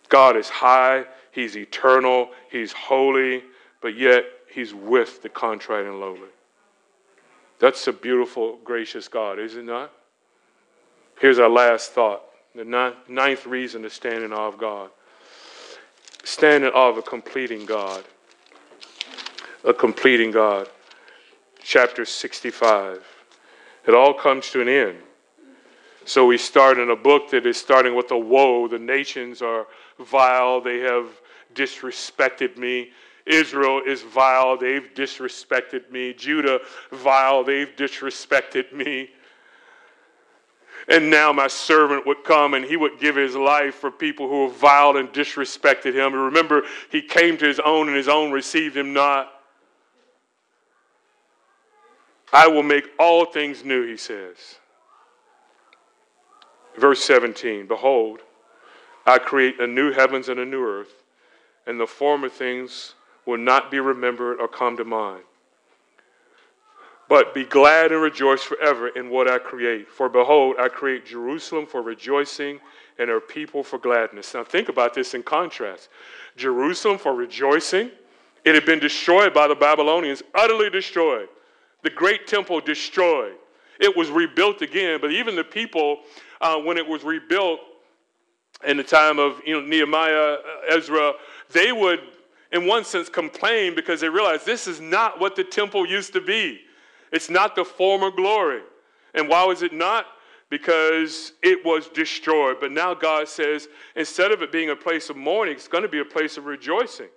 God 0.10 0.36
is 0.36 0.50
high, 0.50 1.06
He's 1.32 1.56
eternal, 1.56 2.32
He's 2.52 2.74
holy, 2.74 3.46
but 3.80 3.96
yet 3.96 4.26
He's 4.58 4.74
with 4.74 5.22
the 5.22 5.30
contrite 5.30 5.86
and 5.86 6.00
lowly. 6.00 6.32
That's 7.60 7.88
a 7.88 7.94
beautiful, 7.94 8.58
gracious 8.64 9.08
God, 9.08 9.38
is 9.38 9.56
it 9.56 9.64
not? 9.64 9.92
Here's 11.20 11.38
our 11.38 11.48
last 11.48 11.92
thought 11.92 12.24
the 12.56 12.96
ninth 13.08 13.46
reason 13.46 13.84
to 13.84 13.90
stand 13.92 14.24
in 14.24 14.34
awe 14.34 14.48
of 14.48 14.58
God. 14.58 14.90
Stand 16.24 16.64
in 16.64 16.72
awe 16.72 16.90
of 16.90 16.98
a 16.98 17.04
completing 17.04 17.68
God. 17.68 18.04
A 19.64 19.76
completing 19.76 20.32
God. 20.32 20.68
Chapter 21.62 22.04
65. 22.04 23.06
It 23.86 23.94
all 23.94 24.16
comes 24.16 24.50
to 24.50 24.62
an 24.62 24.70
end. 24.70 24.98
So 26.06 26.26
we 26.26 26.40
start 26.40 26.80
in 26.80 26.90
a 26.90 26.96
book 26.96 27.30
that 27.30 27.46
is 27.46 27.58
starting 27.58 27.94
with 27.94 28.10
a 28.10 28.18
woe. 28.18 28.68
The 28.68 28.80
nations 28.80 29.44
are 29.44 29.68
vile, 30.00 30.62
they 30.62 30.80
have 30.80 31.10
disrespected 31.54 32.58
me. 32.58 32.90
Israel 33.28 33.82
is 33.86 34.02
vile, 34.02 34.58
they've 34.58 34.90
disrespected 34.96 35.92
me. 35.92 36.14
Judah, 36.14 36.60
vile, 36.92 37.44
they've 37.44 37.76
disrespected 37.76 38.72
me. 38.72 39.10
And 40.88 41.10
now 41.10 41.34
my 41.34 41.48
servant 41.48 42.06
would 42.08 42.24
come 42.24 42.54
and 42.54 42.64
he 42.64 42.78
would 42.78 43.00
give 43.00 43.16
his 43.16 43.36
life 43.36 43.76
for 43.76 43.92
people 43.92 44.30
who 44.30 44.46
reviled 44.46 44.96
and 44.96 45.10
disrespected 45.10 45.94
him. 45.94 46.14
And 46.14 46.24
remember, 46.24 46.64
he 46.90 47.02
came 47.02 47.38
to 47.38 47.46
his 47.46 47.60
own 47.60 47.88
and 47.88 47.98
his 47.98 48.08
own 48.08 48.32
received 48.32 48.78
him 48.78 48.94
not. 48.94 49.34
I 52.32 52.48
will 52.48 52.64
make 52.64 52.90
all 53.00 53.26
things 53.26 53.66
new, 53.66 53.86
he 53.86 53.98
says. 53.98 54.38
Verse 56.78 57.04
17 57.04 57.68
Behold, 57.68 58.22
I 59.06 59.18
create 59.18 59.60
a 59.60 59.68
new 59.68 59.92
heavens 59.92 60.30
and 60.30 60.40
a 60.40 60.46
new 60.46 60.64
earth, 60.64 61.04
and 61.66 61.80
the 61.80 61.88
former 61.88 62.30
things 62.30 62.94
will 63.28 63.38
not 63.38 63.70
be 63.70 63.80
remembered 63.80 64.40
or 64.40 64.48
come 64.48 64.78
to 64.78 64.86
mind. 64.86 65.22
But 67.10 67.34
be 67.34 67.44
glad 67.44 67.92
and 67.92 68.02
rejoice 68.02 68.42
forever 68.42 68.88
in 68.88 69.10
what 69.10 69.30
I 69.30 69.38
create. 69.38 69.90
For 69.90 70.10
behold, 70.10 70.56
I 70.60 70.70
create 70.70 71.06
Jerusalem 71.06 71.68
for 71.68 71.82
rejoicing 71.82 72.60
and 72.98 73.10
her 73.10 73.20
people 73.20 73.64
for 73.64 73.78
gladness. 73.78 74.34
Now 74.34 74.44
think 74.44 74.70
about 74.70 74.94
this 74.94 75.14
in 75.14 75.24
contrast. 75.24 75.90
Jerusalem 76.36 76.98
for 76.98 77.14
rejoicing, 77.14 77.92
it 78.44 78.56
had 78.56 78.66
been 78.66 78.80
destroyed 78.80 79.34
by 79.34 79.48
the 79.48 79.56
Babylonians, 79.56 80.24
utterly 80.34 80.70
destroyed. 80.70 81.28
The 81.84 81.90
great 81.90 82.28
temple 82.28 82.60
destroyed. 82.62 83.36
It 83.80 83.96
was 83.96 84.10
rebuilt 84.10 84.62
again, 84.62 85.00
but 85.02 85.12
even 85.12 85.36
the 85.36 85.44
people, 85.44 86.00
uh, 86.42 86.58
when 86.58 86.78
it 86.78 86.88
was 86.88 87.04
rebuilt 87.04 87.60
in 88.66 88.78
the 88.78 88.84
time 88.84 89.20
of 89.20 89.40
you 89.46 89.54
know, 89.54 89.68
Nehemiah, 89.68 90.14
uh, 90.14 90.76
Ezra, 90.76 91.14
they 91.52 91.72
would 91.72 92.00
in 92.52 92.66
one 92.66 92.86
sense, 92.86 93.10
complain 93.10 93.76
because 93.76 94.02
they 94.02 94.10
realize 94.10 94.46
this 94.46 94.68
is 94.68 94.80
not 94.80 95.20
what 95.20 95.36
the 95.36 95.44
temple 95.44 95.86
used 95.86 96.14
to 96.14 96.22
be. 96.22 96.62
It's 97.12 97.30
not 97.30 97.56
the 97.56 97.66
former 97.66 98.12
glory. 98.12 98.62
And 99.14 99.28
why 99.28 99.44
was 99.46 99.64
it 99.64 99.74
not? 99.74 100.06
Because 100.50 101.34
it 101.44 101.66
was 101.66 101.88
destroyed. 101.90 102.58
But 102.60 102.72
now 102.72 102.94
God 102.94 103.28
says, 103.28 103.68
instead 103.96 104.32
of 104.32 104.42
it 104.42 104.52
being 104.52 104.70
a 104.70 104.76
place 104.76 105.10
of 105.10 105.18
mourning, 105.18 105.56
it's 105.56 105.68
going 105.68 105.84
to 105.84 105.90
be 105.90 106.00
a 106.00 106.06
place 106.06 106.38
of 106.38 106.46
rejoicing. 106.46 107.10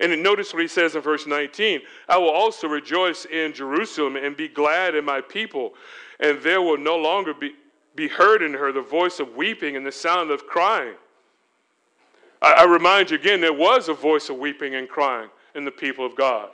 And 0.00 0.22
notice 0.22 0.52
what 0.52 0.62
he 0.62 0.68
says 0.68 0.94
in 0.94 1.02
verse 1.02 1.26
19 1.26 1.80
I 2.08 2.18
will 2.18 2.30
also 2.30 2.68
rejoice 2.68 3.24
in 3.26 3.52
Jerusalem 3.52 4.16
and 4.16 4.36
be 4.36 4.48
glad 4.48 4.94
in 4.94 5.04
my 5.04 5.20
people, 5.20 5.74
and 6.20 6.40
there 6.40 6.62
will 6.62 6.78
no 6.78 6.96
longer 6.96 7.34
be, 7.34 7.52
be 7.94 8.08
heard 8.08 8.42
in 8.42 8.54
her 8.54 8.70
the 8.70 8.80
voice 8.80 9.18
of 9.18 9.34
weeping 9.34 9.76
and 9.76 9.84
the 9.84 9.92
sound 9.92 10.30
of 10.30 10.46
crying. 10.46 10.94
I, 12.40 12.52
I 12.52 12.64
remind 12.64 13.10
you 13.10 13.16
again, 13.16 13.40
there 13.40 13.52
was 13.52 13.88
a 13.88 13.94
voice 13.94 14.28
of 14.28 14.38
weeping 14.38 14.74
and 14.74 14.88
crying 14.88 15.30
in 15.54 15.64
the 15.64 15.70
people 15.70 16.06
of 16.06 16.16
God. 16.16 16.50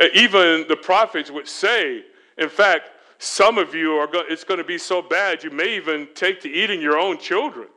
Uh, 0.00 0.06
even 0.14 0.66
the 0.68 0.76
prophets 0.76 1.30
would 1.30 1.48
say, 1.48 2.04
in 2.38 2.48
fact, 2.48 2.90
some 3.18 3.56
of 3.56 3.74
you 3.74 3.92
are 3.94 4.06
going, 4.06 4.26
it's 4.28 4.44
going 4.44 4.58
to 4.58 4.64
be 4.64 4.78
so 4.78 5.00
bad 5.00 5.42
you 5.42 5.50
may 5.50 5.76
even 5.76 6.08
take 6.14 6.40
to 6.42 6.50
eating 6.50 6.82
your 6.82 6.98
own 6.98 7.18
children. 7.18 7.68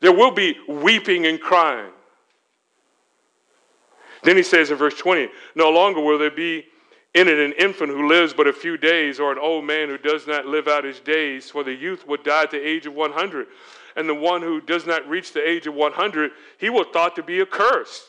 There 0.00 0.12
will 0.12 0.30
be 0.30 0.56
weeping 0.68 1.26
and 1.26 1.40
crying. 1.40 1.90
Then 4.22 4.36
he 4.36 4.42
says 4.42 4.70
in 4.70 4.76
verse 4.76 4.94
20, 4.94 5.28
No 5.54 5.70
longer 5.70 6.00
will 6.00 6.18
there 6.18 6.30
be 6.30 6.66
in 7.14 7.26
it 7.26 7.38
an 7.38 7.52
infant 7.58 7.90
who 7.90 8.06
lives 8.06 8.32
but 8.32 8.46
a 8.46 8.52
few 8.52 8.76
days, 8.76 9.18
or 9.18 9.32
an 9.32 9.38
old 9.38 9.64
man 9.64 9.88
who 9.88 9.98
does 9.98 10.28
not 10.28 10.46
live 10.46 10.68
out 10.68 10.84
his 10.84 11.00
days, 11.00 11.50
for 11.50 11.64
the 11.64 11.74
youth 11.74 12.06
would 12.06 12.22
die 12.22 12.44
at 12.44 12.52
the 12.52 12.66
age 12.68 12.86
of 12.86 12.94
100 12.94 13.48
and 13.96 14.08
the 14.08 14.14
one 14.14 14.42
who 14.42 14.60
does 14.60 14.86
not 14.86 15.08
reach 15.08 15.32
the 15.32 15.46
age 15.46 15.66
of 15.66 15.74
100, 15.74 16.30
he 16.58 16.70
will 16.70 16.84
thought 16.84 17.16
to 17.16 17.22
be 17.22 17.40
accursed. 17.40 18.04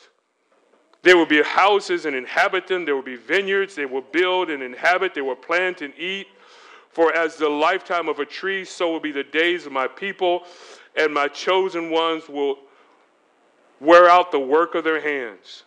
There 1.02 1.16
will 1.16 1.26
be 1.26 1.42
houses 1.42 2.06
and 2.06 2.14
inhabit 2.14 2.68
them. 2.68 2.84
There 2.84 2.94
will 2.94 3.02
be 3.02 3.16
vineyards. 3.16 3.74
They 3.74 3.86
will 3.86 4.04
build 4.12 4.50
and 4.50 4.62
inhabit. 4.62 5.14
They 5.14 5.20
will 5.20 5.36
plant 5.36 5.82
and 5.82 5.92
eat. 5.98 6.28
For 6.90 7.12
as 7.14 7.36
the 7.36 7.48
lifetime 7.48 8.08
of 8.08 8.18
a 8.18 8.24
tree, 8.24 8.64
so 8.64 8.92
will 8.92 9.00
be 9.00 9.12
the 9.12 9.24
days 9.24 9.66
of 9.66 9.72
my 9.72 9.88
people, 9.88 10.44
and 10.94 11.12
my 11.12 11.26
chosen 11.26 11.90
ones 11.90 12.28
will 12.28 12.58
wear 13.80 14.08
out 14.08 14.30
the 14.30 14.38
work 14.38 14.74
of 14.74 14.84
their 14.84 15.00
hands. 15.00 15.64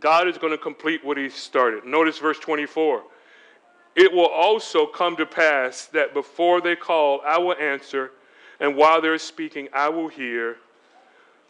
God 0.00 0.28
is 0.28 0.38
going 0.38 0.52
to 0.52 0.58
complete 0.58 1.04
what 1.04 1.16
He 1.18 1.28
started. 1.28 1.84
Notice 1.84 2.18
verse 2.18 2.38
24. 2.38 3.02
It 3.96 4.12
will 4.12 4.28
also 4.28 4.86
come 4.86 5.16
to 5.16 5.26
pass 5.26 5.86
that 5.86 6.14
before 6.14 6.60
they 6.60 6.76
call, 6.76 7.20
I 7.26 7.38
will 7.38 7.56
answer 7.56 8.12
and 8.60 8.76
while 8.76 9.00
they're 9.00 9.18
speaking, 9.18 9.68
I 9.72 9.88
will 9.88 10.08
hear. 10.08 10.56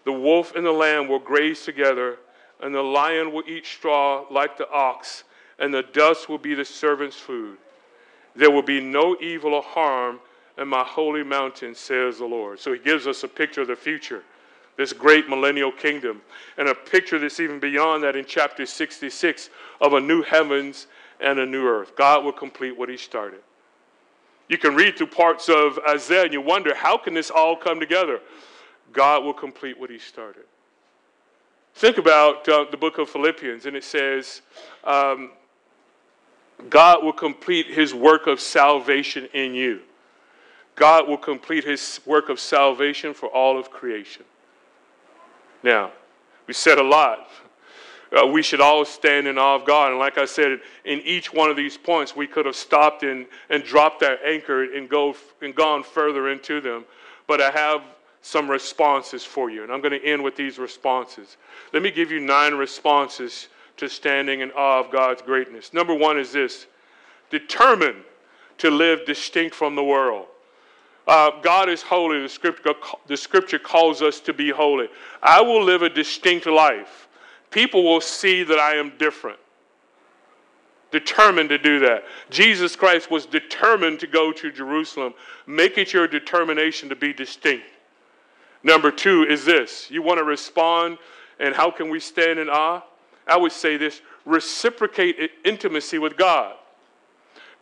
The 0.05 0.13
wolf 0.13 0.55
and 0.55 0.65
the 0.65 0.73
lamb 0.73 1.09
will 1.09 1.19
graze 1.19 1.65
together, 1.65 2.19
and 2.61 2.75
the 2.75 2.83
lion 2.83 3.33
will 3.33 3.43
eat 3.47 3.67
straw 3.67 4.25
like 4.31 4.57
the 4.57 4.71
ox, 4.71 5.25
and 5.59 5.73
the 5.73 5.83
dust 5.83 6.29
will 6.29 6.39
be 6.39 6.55
the 6.55 6.65
servant's 6.65 7.17
food. 7.17 7.59
There 8.35 8.51
will 8.51 8.63
be 8.63 8.81
no 8.81 9.17
evil 9.21 9.55
or 9.55 9.63
harm 9.63 10.21
in 10.59 10.69
my 10.69 10.85
holy 10.85 11.23
mountain, 11.23 11.75
says 11.75 12.19
the 12.19 12.27
Lord. 12.27 12.61
So 12.61 12.73
he 12.73 12.79
gives 12.79 13.07
us 13.07 13.25
a 13.25 13.29
picture 13.29 13.63
of 13.63 13.69
the 13.69 13.77
future, 13.77 14.23
this 14.77 14.93
great 14.93 15.29
millennial 15.29 15.73
kingdom, 15.73 16.23
and 16.59 16.69
a 16.69 16.75
picture 16.75 17.19
that's 17.19 17.41
even 17.41 17.59
beyond 17.59 18.03
that 18.05 18.17
in 18.17 18.25
chapter 18.25 18.67
66 18.67 19.51
of 19.81 19.95
a 19.95 20.01
new 20.01 20.23
heavens 20.23 20.87
and 21.21 21.39
a 21.39 21.47
new 21.47 21.67
earth. 21.67 21.97
God 21.97 22.25
will 22.25 22.33
complete 22.33 22.77
what 22.77 22.89
he 22.89 22.97
started. 22.97 23.41
You 24.49 24.59
can 24.59 24.75
read 24.75 24.97
through 24.97 25.09
parts 25.09 25.49
of 25.49 25.79
Isaiah 25.89 26.25
and 26.25 26.33
you 26.33 26.41
wonder, 26.41 26.75
how 26.75 26.97
can 26.97 27.15
this 27.15 27.31
all 27.31 27.57
come 27.57 27.81
together? 27.81 28.21
God 28.93 29.25
will 29.25 29.35
complete 29.35 29.79
what 29.79 29.91
he 29.91 29.99
started. 29.99 30.45
Think 31.75 31.99
about 31.99 32.49
uh, 32.49 32.65
the 32.71 32.77
book 32.77 32.99
of 32.99 33.11
Philippians, 33.11 33.67
and 33.67 33.77
it 33.77 33.85
says, 33.85 34.41
um, 34.85 35.33
God 36.71 37.05
will 37.05 37.13
complete 37.13 37.67
his 37.67 37.93
work 37.93 38.27
of 38.27 38.41
salvation 38.41 39.29
in 39.35 39.55
you. 39.55 39.81
God 40.75 41.09
will 41.09 41.19
complete 41.19 41.65
his 41.65 42.01
work 42.07 42.29
of 42.29 42.41
salvation 42.41 43.13
for 43.13 43.29
all 43.29 43.59
of 43.59 43.71
creation. 43.71 44.25
Now, 45.63 45.91
we 46.47 46.55
said 46.55 46.79
a 46.79 46.83
lot 46.83 47.29
uh, 48.17 48.27
we 48.27 48.43
should 48.43 48.61
all 48.61 48.85
stand 48.85 49.27
in 49.27 49.39
awe 49.39 49.57
of 49.57 49.67
God. 49.67 49.91
And 49.91 49.99
like 49.99 50.19
I 50.19 50.25
said, 50.25 50.61
in 50.85 51.01
each 51.01 51.33
one 51.33 51.51
of 51.51 51.57
these 51.57 51.77
points, 51.77 52.17
we 52.17 52.27
could 52.27 52.47
have 52.47 52.57
stopped 52.57 53.03
and, 53.03 53.27
and 53.51 53.63
dropped 53.63 54.01
that 54.01 54.21
anchor 54.25 54.65
and, 54.75 54.89
go, 54.89 55.15
and 55.43 55.55
gone 55.55 55.83
further 55.83 56.31
into 56.31 56.61
them. 56.61 56.85
But 57.27 57.41
I 57.41 57.51
have 57.51 57.83
some 58.23 58.51
responses 58.51 59.25
for 59.25 59.51
you. 59.51 59.63
And 59.63 59.73
I'm 59.73 59.81
going 59.81 59.99
to 59.99 60.05
end 60.05 60.23
with 60.23 60.35
these 60.35 60.59
responses. 60.59 61.37
Let 61.73 61.83
me 61.83 61.91
give 61.91 62.11
you 62.11 62.19
nine 62.19 62.55
responses 62.55 63.49
to 63.77 63.89
standing 63.89 64.41
in 64.41 64.51
awe 64.53 64.81
of 64.81 64.91
God's 64.91 65.23
greatness. 65.23 65.73
Number 65.73 65.95
one 65.95 66.19
is 66.19 66.33
this 66.33 66.67
determined 67.31 68.03
to 68.59 68.71
live 68.71 69.05
distinct 69.07 69.55
from 69.55 69.75
the 69.75 69.85
world. 69.85 70.27
Uh, 71.07 71.31
God 71.41 71.69
is 71.69 71.83
holy. 71.83 72.21
The 72.23 72.29
scripture, 72.29 72.75
the 73.07 73.17
scripture 73.17 73.59
calls 73.59 74.03
us 74.03 74.19
to 74.21 74.33
be 74.33 74.51
holy. 74.51 74.89
I 75.23 75.41
will 75.41 75.63
live 75.63 75.83
a 75.83 75.89
distinct 75.89 76.47
life. 76.47 77.06
People 77.57 77.85
will 77.85 78.03
see 78.03 78.43
that 78.43 78.59
I 78.59 78.75
am 78.75 78.93
different. 78.99 79.39
Determined 80.91 81.49
to 81.49 81.57
do 81.57 81.79
that. 81.79 82.05
Jesus 82.29 82.77
Christ 82.77 83.11
was 83.11 83.25
determined 83.25 83.99
to 84.01 84.07
go 84.07 84.31
to 84.31 84.53
Jerusalem. 84.53 85.15
Make 85.47 85.79
it 85.79 85.95
your 85.95 86.07
determination 86.07 86.91
to 86.91 86.97
be 86.97 87.15
distinct. 87.15 87.65
Number 88.63 88.91
two 88.91 89.23
is 89.23 89.47
this 89.47 89.91
you 89.91 90.03
want 90.03 90.19
to 90.19 90.25
respond, 90.25 90.99
and 91.41 91.55
how 91.55 91.71
can 91.71 91.89
we 91.89 91.99
stand 91.99 92.39
in 92.39 92.51
awe? 92.51 92.83
I 93.27 93.39
would 93.39 93.53
say 93.53 93.79
this 93.79 94.03
reciprocate 94.27 95.31
intimacy 95.43 95.97
with 95.97 96.19
God. 96.19 96.57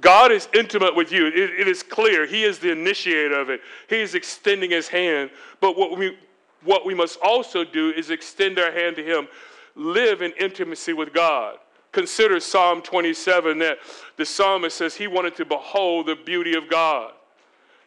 God 0.00 0.32
is 0.32 0.48
intimate 0.52 0.96
with 0.96 1.12
you. 1.12 1.28
It, 1.28 1.36
it 1.36 1.68
is 1.68 1.84
clear. 1.84 2.26
He 2.26 2.42
is 2.42 2.58
the 2.58 2.72
initiator 2.72 3.38
of 3.38 3.48
it. 3.48 3.60
He 3.88 4.00
is 4.00 4.16
extending 4.16 4.72
his 4.72 4.88
hand. 4.88 5.30
But 5.60 5.78
what 5.78 5.96
we, 5.96 6.18
what 6.64 6.84
we 6.84 6.94
must 6.94 7.16
also 7.22 7.62
do 7.62 7.90
is 7.90 8.10
extend 8.10 8.58
our 8.58 8.72
hand 8.72 8.96
to 8.96 9.04
him, 9.04 9.28
live 9.74 10.22
in 10.22 10.32
intimacy 10.32 10.92
with 10.92 11.12
God. 11.12 11.58
Consider 11.92 12.40
Psalm 12.40 12.82
27 12.82 13.58
that 13.58 13.78
the 14.16 14.26
psalmist 14.26 14.76
says 14.76 14.94
he 14.94 15.06
wanted 15.06 15.36
to 15.36 15.44
behold 15.44 16.06
the 16.06 16.16
beauty 16.16 16.54
of 16.54 16.68
God. 16.68 17.12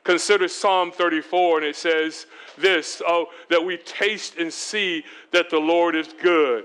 Consider 0.03 0.47
Psalm 0.47 0.91
34, 0.91 1.57
and 1.57 1.67
it 1.67 1.75
says 1.75 2.27
this 2.57 3.01
oh, 3.05 3.27
that 3.49 3.63
we 3.63 3.75
taste 3.77 4.37
and 4.37 4.51
see 4.51 5.03
that 5.31 5.49
the 5.49 5.59
Lord 5.59 5.95
is 5.95 6.13
good 6.21 6.63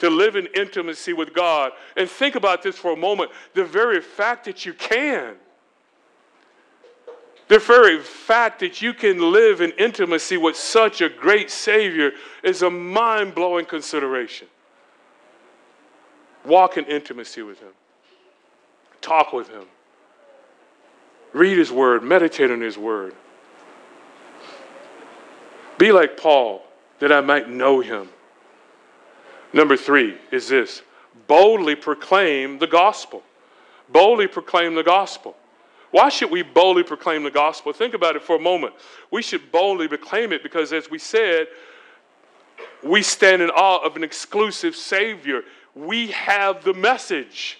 to 0.00 0.10
live 0.10 0.36
in 0.36 0.46
intimacy 0.54 1.14
with 1.14 1.32
God. 1.32 1.72
And 1.96 2.08
think 2.08 2.34
about 2.34 2.62
this 2.62 2.76
for 2.76 2.92
a 2.92 2.96
moment 2.96 3.30
the 3.54 3.64
very 3.64 4.02
fact 4.02 4.44
that 4.44 4.66
you 4.66 4.74
can, 4.74 5.36
the 7.48 7.58
very 7.58 8.00
fact 8.00 8.60
that 8.60 8.82
you 8.82 8.92
can 8.92 9.32
live 9.32 9.62
in 9.62 9.70
intimacy 9.72 10.36
with 10.36 10.56
such 10.56 11.00
a 11.00 11.08
great 11.08 11.50
Savior 11.50 12.12
is 12.42 12.60
a 12.60 12.70
mind 12.70 13.34
blowing 13.34 13.64
consideration. 13.64 14.48
Walk 16.44 16.76
in 16.76 16.84
intimacy 16.84 17.42
with 17.42 17.60
Him, 17.60 17.72
talk 19.00 19.32
with 19.32 19.48
Him, 19.48 19.64
read 21.32 21.56
His 21.56 21.72
Word, 21.72 22.02
meditate 22.02 22.50
on 22.50 22.60
His 22.60 22.76
Word. 22.76 23.14
Be 25.78 25.90
like 25.90 26.16
Paul, 26.16 26.62
that 27.00 27.10
I 27.10 27.20
might 27.20 27.48
know 27.48 27.80
Him 27.80 28.08
Number 29.54 29.76
three 29.76 30.16
is 30.32 30.48
this 30.48 30.82
boldly 31.28 31.76
proclaim 31.76 32.58
the 32.58 32.66
gospel. 32.66 33.22
Boldly 33.88 34.26
proclaim 34.26 34.74
the 34.74 34.82
gospel. 34.82 35.36
Why 35.92 36.08
should 36.08 36.32
we 36.32 36.42
boldly 36.42 36.82
proclaim 36.82 37.22
the 37.22 37.30
gospel? 37.30 37.72
Think 37.72 37.94
about 37.94 38.16
it 38.16 38.22
for 38.22 38.34
a 38.34 38.40
moment. 38.40 38.74
We 39.12 39.22
should 39.22 39.52
boldly 39.52 39.86
proclaim 39.86 40.32
it 40.32 40.42
because, 40.42 40.72
as 40.72 40.90
we 40.90 40.98
said, 40.98 41.46
we 42.82 43.00
stand 43.00 43.42
in 43.42 43.50
awe 43.50 43.78
of 43.86 43.94
an 43.94 44.02
exclusive 44.02 44.74
Savior. 44.74 45.42
We 45.74 46.08
have 46.08 46.64
the 46.64 46.74
message. 46.74 47.58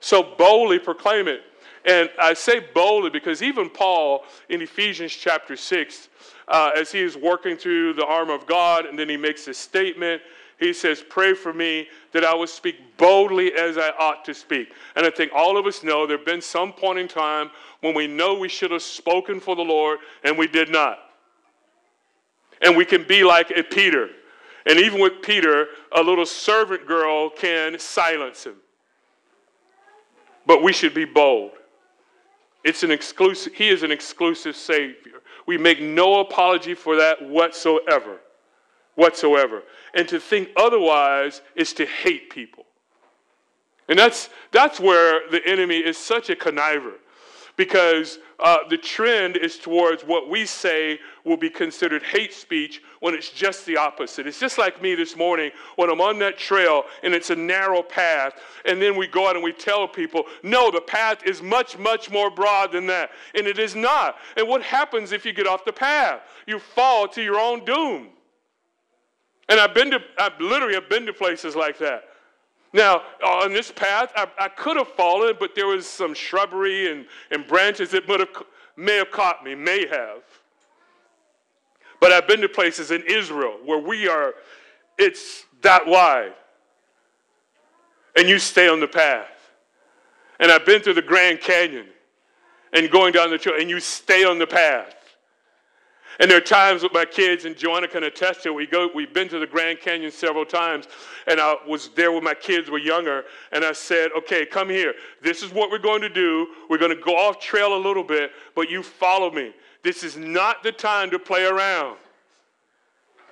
So 0.00 0.22
boldly 0.22 0.78
proclaim 0.78 1.28
it. 1.28 1.42
And 1.84 2.10
I 2.20 2.34
say 2.34 2.60
boldly 2.74 3.10
because 3.10 3.42
even 3.42 3.68
Paul 3.68 4.24
in 4.48 4.62
Ephesians 4.62 5.12
chapter 5.12 5.56
6, 5.56 6.08
uh, 6.48 6.70
as 6.76 6.92
he 6.92 7.00
is 7.00 7.16
working 7.16 7.56
through 7.56 7.94
the 7.94 8.06
armor 8.06 8.34
of 8.34 8.46
God, 8.46 8.86
and 8.86 8.98
then 8.98 9.08
he 9.08 9.16
makes 9.16 9.44
this 9.44 9.58
statement 9.58 10.22
he 10.62 10.72
says, 10.72 11.02
Pray 11.08 11.34
for 11.34 11.52
me 11.52 11.88
that 12.12 12.24
I 12.24 12.34
will 12.34 12.46
speak 12.46 12.76
boldly 12.96 13.52
as 13.54 13.76
I 13.76 13.90
ought 13.98 14.24
to 14.26 14.34
speak. 14.34 14.72
And 14.94 15.04
I 15.04 15.10
think 15.10 15.32
all 15.34 15.58
of 15.58 15.66
us 15.66 15.82
know 15.82 16.06
there 16.06 16.16
have 16.16 16.26
been 16.26 16.40
some 16.40 16.72
point 16.72 16.98
in 16.98 17.08
time 17.08 17.50
when 17.80 17.94
we 17.94 18.06
know 18.06 18.34
we 18.34 18.48
should 18.48 18.70
have 18.70 18.82
spoken 18.82 19.40
for 19.40 19.56
the 19.56 19.62
Lord 19.62 19.98
and 20.22 20.38
we 20.38 20.46
did 20.46 20.70
not. 20.70 20.98
And 22.60 22.76
we 22.76 22.84
can 22.84 23.04
be 23.04 23.24
like 23.24 23.50
a 23.50 23.62
Peter. 23.62 24.10
And 24.66 24.78
even 24.78 25.00
with 25.00 25.22
Peter, 25.22 25.66
a 25.96 26.02
little 26.02 26.26
servant 26.26 26.86
girl 26.86 27.30
can 27.30 27.78
silence 27.78 28.44
him. 28.44 28.56
But 30.46 30.62
we 30.62 30.72
should 30.72 30.94
be 30.94 31.04
bold. 31.04 31.52
It's 32.64 32.82
an 32.82 32.90
exclusive, 32.90 33.54
he 33.54 33.68
is 33.68 33.82
an 33.82 33.90
exclusive 33.90 34.56
Savior. 34.56 35.22
We 35.46 35.58
make 35.58 35.80
no 35.80 36.20
apology 36.20 36.74
for 36.74 36.96
that 36.96 37.20
whatsoever 37.28 38.20
whatsoever. 38.94 39.62
And 39.94 40.08
to 40.08 40.20
think 40.20 40.50
otherwise 40.56 41.42
is 41.54 41.72
to 41.74 41.86
hate 41.86 42.30
people. 42.30 42.64
And 43.88 43.98
that's, 43.98 44.30
that's 44.52 44.80
where 44.80 45.28
the 45.30 45.44
enemy 45.46 45.78
is 45.78 45.98
such 45.98 46.30
a 46.30 46.36
conniver 46.36 46.94
because 47.56 48.18
uh, 48.40 48.58
the 48.68 48.76
trend 48.76 49.36
is 49.36 49.58
towards 49.58 50.02
what 50.02 50.28
we 50.28 50.46
say 50.46 50.98
will 51.24 51.36
be 51.36 51.50
considered 51.50 52.02
hate 52.02 52.32
speech 52.32 52.82
when 53.00 53.14
it's 53.14 53.30
just 53.30 53.66
the 53.66 53.76
opposite. 53.76 54.26
It's 54.26 54.40
just 54.40 54.58
like 54.58 54.82
me 54.82 54.94
this 54.94 55.16
morning 55.16 55.50
when 55.76 55.90
I'm 55.90 56.00
on 56.00 56.18
that 56.20 56.38
trail 56.38 56.84
and 57.02 57.14
it's 57.14 57.30
a 57.30 57.36
narrow 57.36 57.82
path, 57.82 58.34
and 58.64 58.80
then 58.80 58.96
we 58.96 59.06
go 59.06 59.28
out 59.28 59.36
and 59.36 59.44
we 59.44 59.52
tell 59.52 59.86
people, 59.86 60.24
no, 60.42 60.70
the 60.70 60.80
path 60.80 61.24
is 61.24 61.42
much, 61.42 61.78
much 61.78 62.10
more 62.10 62.30
broad 62.30 62.72
than 62.72 62.86
that. 62.86 63.10
And 63.34 63.46
it 63.46 63.58
is 63.58 63.76
not. 63.76 64.16
And 64.36 64.48
what 64.48 64.62
happens 64.62 65.12
if 65.12 65.24
you 65.24 65.32
get 65.32 65.46
off 65.46 65.64
the 65.64 65.72
path? 65.72 66.22
You 66.46 66.58
fall 66.58 67.06
to 67.08 67.22
your 67.22 67.38
own 67.38 67.64
doom. 67.64 68.08
And 69.48 69.60
I've 69.60 69.74
been 69.74 69.90
to, 69.90 70.00
I've 70.18 70.40
literally 70.40 70.74
have 70.74 70.88
been 70.88 71.04
to 71.06 71.12
places 71.12 71.54
like 71.54 71.78
that. 71.78 72.04
Now, 72.72 73.02
on 73.24 73.52
this 73.52 73.70
path, 73.70 74.12
I, 74.16 74.26
I 74.38 74.48
could 74.48 74.76
have 74.76 74.88
fallen, 74.88 75.36
but 75.38 75.54
there 75.54 75.66
was 75.66 75.86
some 75.86 76.14
shrubbery 76.14 76.90
and, 76.90 77.06
and 77.30 77.46
branches 77.46 77.90
that 77.90 78.04
have, 78.08 78.28
may 78.76 78.96
have 78.96 79.10
caught 79.10 79.44
me, 79.44 79.54
may 79.54 79.86
have. 79.86 80.22
But 82.00 82.12
I've 82.12 82.26
been 82.26 82.40
to 82.40 82.48
places 82.48 82.90
in 82.90 83.02
Israel 83.06 83.58
where 83.64 83.78
we 83.78 84.08
are, 84.08 84.34
it's 84.98 85.44
that 85.60 85.86
wide. 85.86 86.32
And 88.16 88.28
you 88.28 88.38
stay 88.38 88.68
on 88.68 88.80
the 88.80 88.88
path. 88.88 89.28
And 90.40 90.50
I've 90.50 90.66
been 90.66 90.82
through 90.82 90.94
the 90.94 91.02
Grand 91.02 91.40
Canyon 91.40 91.86
and 92.72 92.90
going 92.90 93.12
down 93.12 93.30
the 93.30 93.38
trail, 93.38 93.60
and 93.60 93.68
you 93.68 93.80
stay 93.80 94.24
on 94.24 94.38
the 94.38 94.46
path. 94.46 94.94
And 96.20 96.30
there 96.30 96.38
are 96.38 96.42
times 96.42 96.82
with 96.82 96.92
my 96.92 97.04
kids, 97.04 97.44
and 97.44 97.56
Joanna 97.56 97.88
can 97.88 98.04
attest 98.04 98.42
to 98.42 98.50
it. 98.50 98.54
We 98.54 98.66
go, 98.66 98.88
we've 98.94 99.12
been 99.12 99.28
to 99.30 99.38
the 99.38 99.46
Grand 99.46 99.80
Canyon 99.80 100.10
several 100.10 100.44
times, 100.44 100.86
and 101.26 101.40
I 101.40 101.56
was 101.66 101.88
there 101.90 102.12
when 102.12 102.22
my 102.22 102.34
kids 102.34 102.70
were 102.70 102.78
younger, 102.78 103.24
and 103.52 103.64
I 103.64 103.72
said, 103.72 104.10
okay, 104.18 104.44
come 104.44 104.68
here. 104.68 104.94
This 105.22 105.42
is 105.42 105.52
what 105.52 105.70
we're 105.70 105.78
going 105.78 106.02
to 106.02 106.08
do. 106.08 106.48
We're 106.68 106.78
going 106.78 106.94
to 106.94 107.02
go 107.02 107.16
off 107.16 107.40
trail 107.40 107.76
a 107.76 107.78
little 107.80 108.04
bit, 108.04 108.32
but 108.54 108.70
you 108.70 108.82
follow 108.82 109.30
me. 109.30 109.52
This 109.82 110.04
is 110.04 110.16
not 110.16 110.62
the 110.62 110.72
time 110.72 111.10
to 111.10 111.18
play 111.18 111.44
around. 111.44 111.96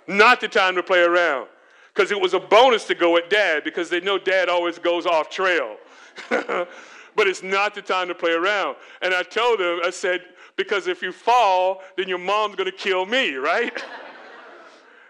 Not 0.07 0.41
the 0.41 0.49
time 0.49 0.75
to 0.75 0.83
play 0.83 1.03
around. 1.03 1.49
Because 1.95 2.11
it 2.11 2.21
was 2.21 2.35
a 2.35 2.41
bonus 2.41 2.87
to 2.87 2.95
go 2.95 3.13
with 3.13 3.29
dad, 3.29 3.63
because 3.65 3.91
they 3.91 4.01
know 4.01 4.19
dad 4.19 4.49
always 4.49 4.79
goes 4.79 5.07
off 5.07 5.29
trail. 5.29 5.77
but 6.29 7.27
it's 7.29 7.43
not 7.43 7.75
the 7.75 7.83
time 7.83 8.09
to 8.09 8.15
play 8.15 8.33
around. 8.33 8.77
And 9.03 9.15
I 9.15 9.23
told 9.23 9.61
them, 9.61 9.81
I 9.85 9.91
said, 9.91 10.23
because 10.57 10.87
if 10.87 11.03
you 11.03 11.13
fall, 11.13 11.83
then 11.97 12.09
your 12.09 12.19
mom's 12.19 12.57
going 12.57 12.71
to 12.71 12.77
kill 12.77 13.07
me, 13.07 13.35
right? 13.35 13.83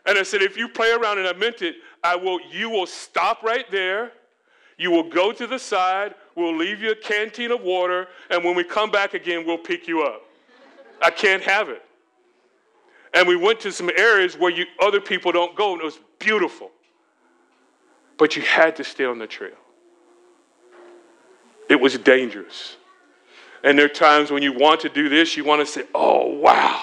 and 0.07 0.19
I 0.19 0.23
said, 0.23 0.43
if 0.43 0.57
you 0.57 0.69
play 0.69 0.93
around, 0.93 1.19
and 1.19 1.27
I 1.27 1.33
meant 1.33 1.63
it, 1.63 1.77
I 2.03 2.17
will, 2.17 2.39
you 2.51 2.71
will 2.71 2.87
stop 2.87 3.43
right 3.43 3.71
there. 3.71 4.13
You 4.79 4.91
will 4.91 5.11
go 5.11 5.33
to 5.33 5.47
the 5.47 5.59
side. 5.59 6.15
We'll 6.35 6.57
leave 6.57 6.81
you 6.81 6.93
a 6.93 6.97
canteen 6.97 7.51
of 7.51 7.61
water. 7.61 8.09
And 8.31 8.43
when 8.43 8.55
we 8.55 8.65
come 8.65 8.91
back 8.91 9.13
again, 9.13 9.47
we'll 9.47 9.59
pick 9.59 9.87
you 9.87 10.03
up. 10.03 10.23
I 11.03 11.11
can't 11.11 11.43
have 11.43 11.69
it. 11.69 11.83
And 13.13 13.27
we 13.27 13.37
went 13.37 13.61
to 13.61 13.73
some 13.73 13.91
areas 13.97 14.37
where 14.37 14.51
you, 14.51 14.67
other 14.81 15.01
people 15.01 15.33
don't 15.33 15.55
go, 15.57 15.73
and 15.73 15.83
it 15.83 15.85
was 15.85 15.99
beautiful. 16.19 16.71
But 18.19 18.37
you 18.37 18.43
had 18.43 18.77
to 18.77 18.85
stay 18.85 19.05
on 19.05 19.19
the 19.19 19.27
trail. 19.27 19.57
It 21.69 21.81
was 21.81 21.97
dangerous. 21.99 22.77
And 23.63 23.79
there 23.79 23.87
are 23.87 23.91
times 23.91 24.31
when 24.31 24.43
you 24.43 24.53
want 24.53 24.81
to 24.81 24.89
do 24.89 25.09
this, 25.09 25.37
you 25.37 25.45
want 25.45 25.61
to 25.61 25.67
say, 25.67 25.85
oh, 25.95 26.27
wow, 26.27 26.83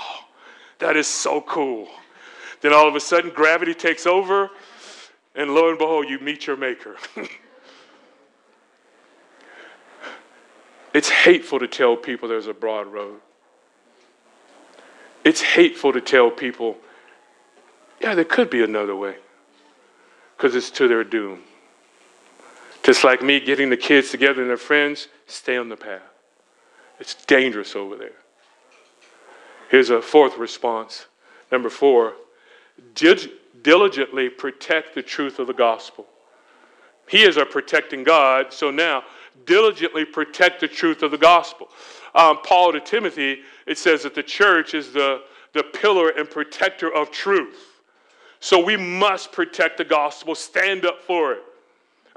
that 0.79 0.95
is 0.95 1.07
so 1.07 1.41
cool. 1.41 1.87
Then 2.61 2.73
all 2.73 2.87
of 2.87 2.95
a 2.95 2.99
sudden, 2.99 3.31
gravity 3.31 3.73
takes 3.73 4.05
over, 4.05 4.49
and 5.35 5.53
lo 5.53 5.69
and 5.69 5.77
behold, 5.77 6.07
you 6.09 6.19
meet 6.19 6.47
your 6.47 6.57
maker. 6.57 6.95
it's 10.93 11.09
hateful 11.09 11.59
to 11.59 11.67
tell 11.67 11.95
people 11.95 12.29
there's 12.29 12.47
a 12.47 12.53
broad 12.53 12.87
road. 12.87 13.19
It's 15.23 15.41
hateful 15.41 15.93
to 15.93 16.01
tell 16.01 16.29
people, 16.29 16.77
yeah, 17.99 18.15
there 18.15 18.23
could 18.23 18.49
be 18.49 18.63
another 18.63 18.95
way, 18.95 19.15
because 20.35 20.55
it's 20.55 20.71
to 20.71 20.87
their 20.87 21.03
doom. 21.03 21.41
Just 22.83 23.03
like 23.03 23.21
me 23.21 23.39
getting 23.39 23.69
the 23.69 23.77
kids 23.77 24.11
together 24.11 24.41
and 24.41 24.49
their 24.49 24.57
friends, 24.57 25.07
stay 25.25 25.57
on 25.57 25.69
the 25.69 25.75
path. 25.75 26.16
It's 26.99 27.13
dangerous 27.25 27.75
over 27.75 27.95
there. 27.95 28.11
Here's 29.69 29.89
a 29.89 30.01
fourth 30.01 30.37
response 30.37 31.07
Number 31.51 31.69
four, 31.69 32.13
diligently 32.93 34.29
protect 34.29 34.95
the 34.95 35.01
truth 35.01 35.39
of 35.39 35.47
the 35.47 35.53
gospel. 35.53 36.05
He 37.07 37.23
is 37.23 37.37
our 37.37 37.45
protecting 37.45 38.03
God, 38.03 38.51
so 38.51 38.69
now 38.69 39.03
diligently 39.45 40.03
protect 40.03 40.59
the 40.59 40.67
truth 40.67 41.03
of 41.03 41.11
the 41.11 41.17
gospel. 41.17 41.69
Um, 42.13 42.39
Paul 42.43 42.73
to 42.73 42.81
Timothy, 42.81 43.39
it 43.65 43.77
says 43.77 44.03
that 44.03 44.13
the 44.13 44.23
church 44.23 44.73
is 44.73 44.91
the, 44.91 45.21
the 45.53 45.63
pillar 45.63 46.09
and 46.09 46.29
protector 46.29 46.93
of 46.93 47.11
truth. 47.11 47.81
So 48.39 48.63
we 48.63 48.75
must 48.75 49.31
protect 49.31 49.77
the 49.77 49.85
gospel, 49.85 50.35
stand 50.35 50.85
up 50.85 51.01
for 51.01 51.33
it. 51.33 51.43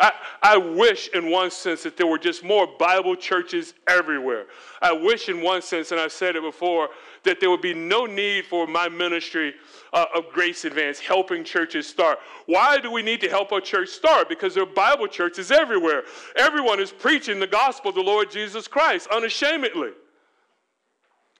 I, 0.01 0.13
I 0.43 0.57
wish, 0.57 1.09
in 1.09 1.31
one 1.31 1.51
sense, 1.51 1.83
that 1.83 1.99
there 1.99 2.07
were 2.07 2.19
just 2.19 2.43
more 2.43 2.67
Bible 2.79 3.15
churches 3.15 3.75
everywhere. 3.87 4.47
I 4.81 4.93
wish, 4.93 5.29
in 5.29 5.43
one 5.43 5.61
sense, 5.61 5.93
and 5.93 6.01
I've 6.01 6.13
said 6.13 6.37
it 6.37 6.43
before, 6.43 6.89
that 7.25 7.39
there 7.39 7.51
would 7.51 7.61
be 7.61 7.75
no 7.75 8.07
need 8.07 8.47
for 8.47 8.67
my 8.67 8.89
ministry 8.89 9.55
uh, 9.93 10.07
of 10.15 10.31
Grace 10.33 10.65
Advance 10.65 10.99
helping 10.99 11.45
churches 11.45 11.87
start. 11.87 12.19
Why 12.47 12.79
do 12.79 12.91
we 12.91 13.03
need 13.03 13.21
to 13.21 13.29
help 13.29 13.53
a 13.53 13.61
church 13.61 13.91
start? 13.91 14.31
Because 14.31 14.55
there 14.55 14.63
are 14.63 14.75
Bible 14.75 15.07
churches 15.07 15.51
everywhere. 15.51 16.05
Everyone 16.35 16.81
is 16.81 16.91
preaching 16.91 17.39
the 17.39 17.47
gospel 17.47 17.91
of 17.91 17.95
the 17.95 18.03
Lord 18.03 18.31
Jesus 18.31 18.67
Christ 18.67 19.07
unashamedly. 19.15 19.91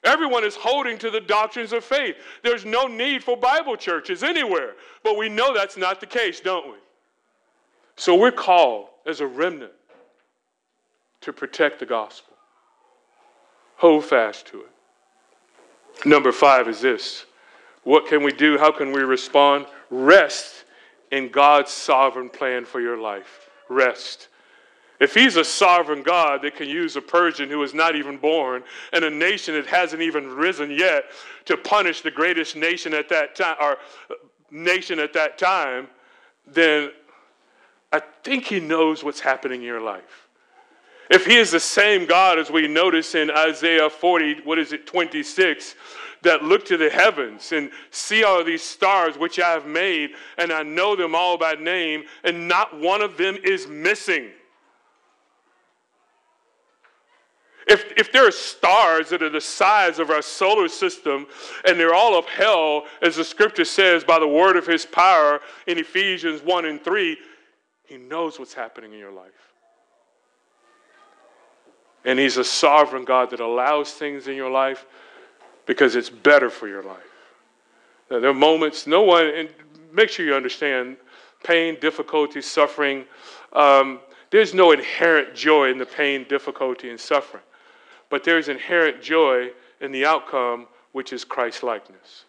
Everyone 0.03 0.43
is 0.43 0.55
holding 0.55 0.99
to 0.99 1.09
the 1.09 1.21
doctrines 1.21 1.73
of 1.73 1.83
faith. 1.83 2.15
There's 2.43 2.65
no 2.65 2.85
need 2.85 3.23
for 3.23 3.35
Bible 3.35 3.75
churches 3.75 4.23
anywhere. 4.23 4.73
But 5.03 5.17
we 5.17 5.29
know 5.29 5.53
that's 5.53 5.77
not 5.77 5.99
the 5.99 6.07
case, 6.07 6.39
don't 6.39 6.67
we? 6.67 6.77
So 7.95 8.15
we're 8.15 8.31
called 8.31 8.87
as 9.05 9.21
a 9.21 9.27
remnant 9.27 9.73
to 11.21 11.33
protect 11.33 11.79
the 11.79 11.85
gospel. 11.85 12.33
Hold 13.77 14.05
fast 14.05 14.47
to 14.47 14.61
it. 14.61 16.05
Number 16.05 16.31
five 16.31 16.67
is 16.67 16.81
this 16.81 17.25
what 17.83 18.07
can 18.07 18.23
we 18.23 18.31
do? 18.31 18.57
How 18.57 18.71
can 18.71 18.91
we 18.91 19.01
respond? 19.01 19.65
Rest 19.89 20.65
in 21.11 21.29
God's 21.29 21.71
sovereign 21.71 22.29
plan 22.29 22.63
for 22.63 22.79
your 22.79 22.97
life. 22.97 23.49
Rest. 23.69 24.27
If 24.99 25.15
he's 25.15 25.35
a 25.35 25.43
sovereign 25.43 26.03
God 26.03 26.43
that 26.43 26.55
can 26.55 26.69
use 26.69 26.95
a 26.95 27.01
Persian 27.01 27.49
who 27.49 27.63
is 27.63 27.73
not 27.73 27.95
even 27.95 28.17
born 28.17 28.63
and 28.93 29.03
a 29.03 29.09
nation 29.09 29.55
that 29.55 29.65
hasn't 29.65 30.03
even 30.03 30.27
risen 30.27 30.69
yet 30.69 31.05
to 31.45 31.57
punish 31.57 32.01
the 32.01 32.11
greatest 32.11 32.55
nation 32.55 32.93
at 32.93 33.09
that 33.09 33.35
time 33.35 33.55
or 33.59 33.77
nation 34.51 34.99
at 34.99 35.11
that 35.13 35.39
time, 35.39 35.87
then 36.45 36.91
I 37.91 38.01
think 38.23 38.45
he 38.45 38.59
knows 38.59 39.03
what's 39.03 39.19
happening 39.19 39.61
in 39.61 39.67
your 39.67 39.81
life. 39.81 40.27
If 41.09 41.25
he 41.25 41.35
is 41.35 41.51
the 41.51 41.59
same 41.59 42.05
God 42.05 42.39
as 42.39 42.49
we 42.49 42.67
notice 42.67 43.15
in 43.15 43.29
Isaiah 43.29 43.89
40, 43.89 44.41
what 44.45 44.57
is 44.57 44.71
it, 44.71 44.87
26, 44.87 45.75
that 46.21 46.43
look 46.43 46.63
to 46.65 46.77
the 46.77 46.89
heavens 46.89 47.51
and 47.51 47.69
see 47.89 48.23
all 48.23 48.43
these 48.43 48.63
stars 48.63 49.17
which 49.17 49.39
I 49.39 49.49
have 49.49 49.65
made, 49.65 50.11
and 50.37 50.53
I 50.53 50.63
know 50.63 50.95
them 50.95 51.13
all 51.13 51.37
by 51.37 51.55
name, 51.55 52.03
and 52.23 52.47
not 52.47 52.79
one 52.79 53.01
of 53.01 53.17
them 53.17 53.37
is 53.43 53.67
missing. 53.67 54.29
If, 57.67 57.91
if 57.95 58.11
there 58.11 58.27
are 58.27 58.31
stars 58.31 59.09
that 59.09 59.21
are 59.21 59.29
the 59.29 59.41
size 59.41 59.99
of 59.99 60.09
our 60.09 60.21
solar 60.21 60.67
system 60.67 61.27
and 61.65 61.79
they're 61.79 61.93
all 61.93 62.17
of 62.17 62.25
hell, 62.25 62.85
as 63.01 63.15
the 63.15 63.23
scripture 63.23 63.65
says, 63.65 64.03
by 64.03 64.19
the 64.19 64.27
word 64.27 64.57
of 64.57 64.65
his 64.65 64.85
power 64.85 65.41
in 65.67 65.77
Ephesians 65.77 66.41
1 66.41 66.65
and 66.65 66.83
3, 66.83 67.17
he 67.91 67.97
knows 67.97 68.39
what's 68.39 68.53
happening 68.53 68.93
in 68.93 68.99
your 68.99 69.11
life. 69.11 69.51
And 72.05 72.17
he's 72.17 72.37
a 72.37 72.43
sovereign 72.43 73.03
God 73.03 73.31
that 73.31 73.41
allows 73.41 73.91
things 73.91 74.29
in 74.29 74.35
your 74.37 74.49
life 74.49 74.85
because 75.65 75.97
it's 75.97 76.09
better 76.09 76.49
for 76.49 76.69
your 76.69 76.83
life. 76.83 76.97
Now, 78.09 78.21
there 78.21 78.29
are 78.29 78.33
moments, 78.33 78.87
no 78.87 79.01
one, 79.01 79.25
and 79.25 79.49
make 79.91 80.07
sure 80.07 80.25
you 80.25 80.33
understand 80.33 80.95
pain, 81.43 81.77
difficulty, 81.81 82.41
suffering. 82.41 83.03
Um, 83.51 83.99
there's 84.29 84.53
no 84.53 84.71
inherent 84.71 85.35
joy 85.35 85.69
in 85.69 85.77
the 85.77 85.85
pain, 85.85 86.25
difficulty, 86.29 86.91
and 86.91 86.99
suffering. 86.99 87.43
But 88.09 88.23
there's 88.23 88.47
inherent 88.47 89.01
joy 89.01 89.49
in 89.81 89.91
the 89.91 90.05
outcome, 90.05 90.67
which 90.93 91.11
is 91.11 91.25
Christ 91.25 91.61
likeness. 91.61 92.23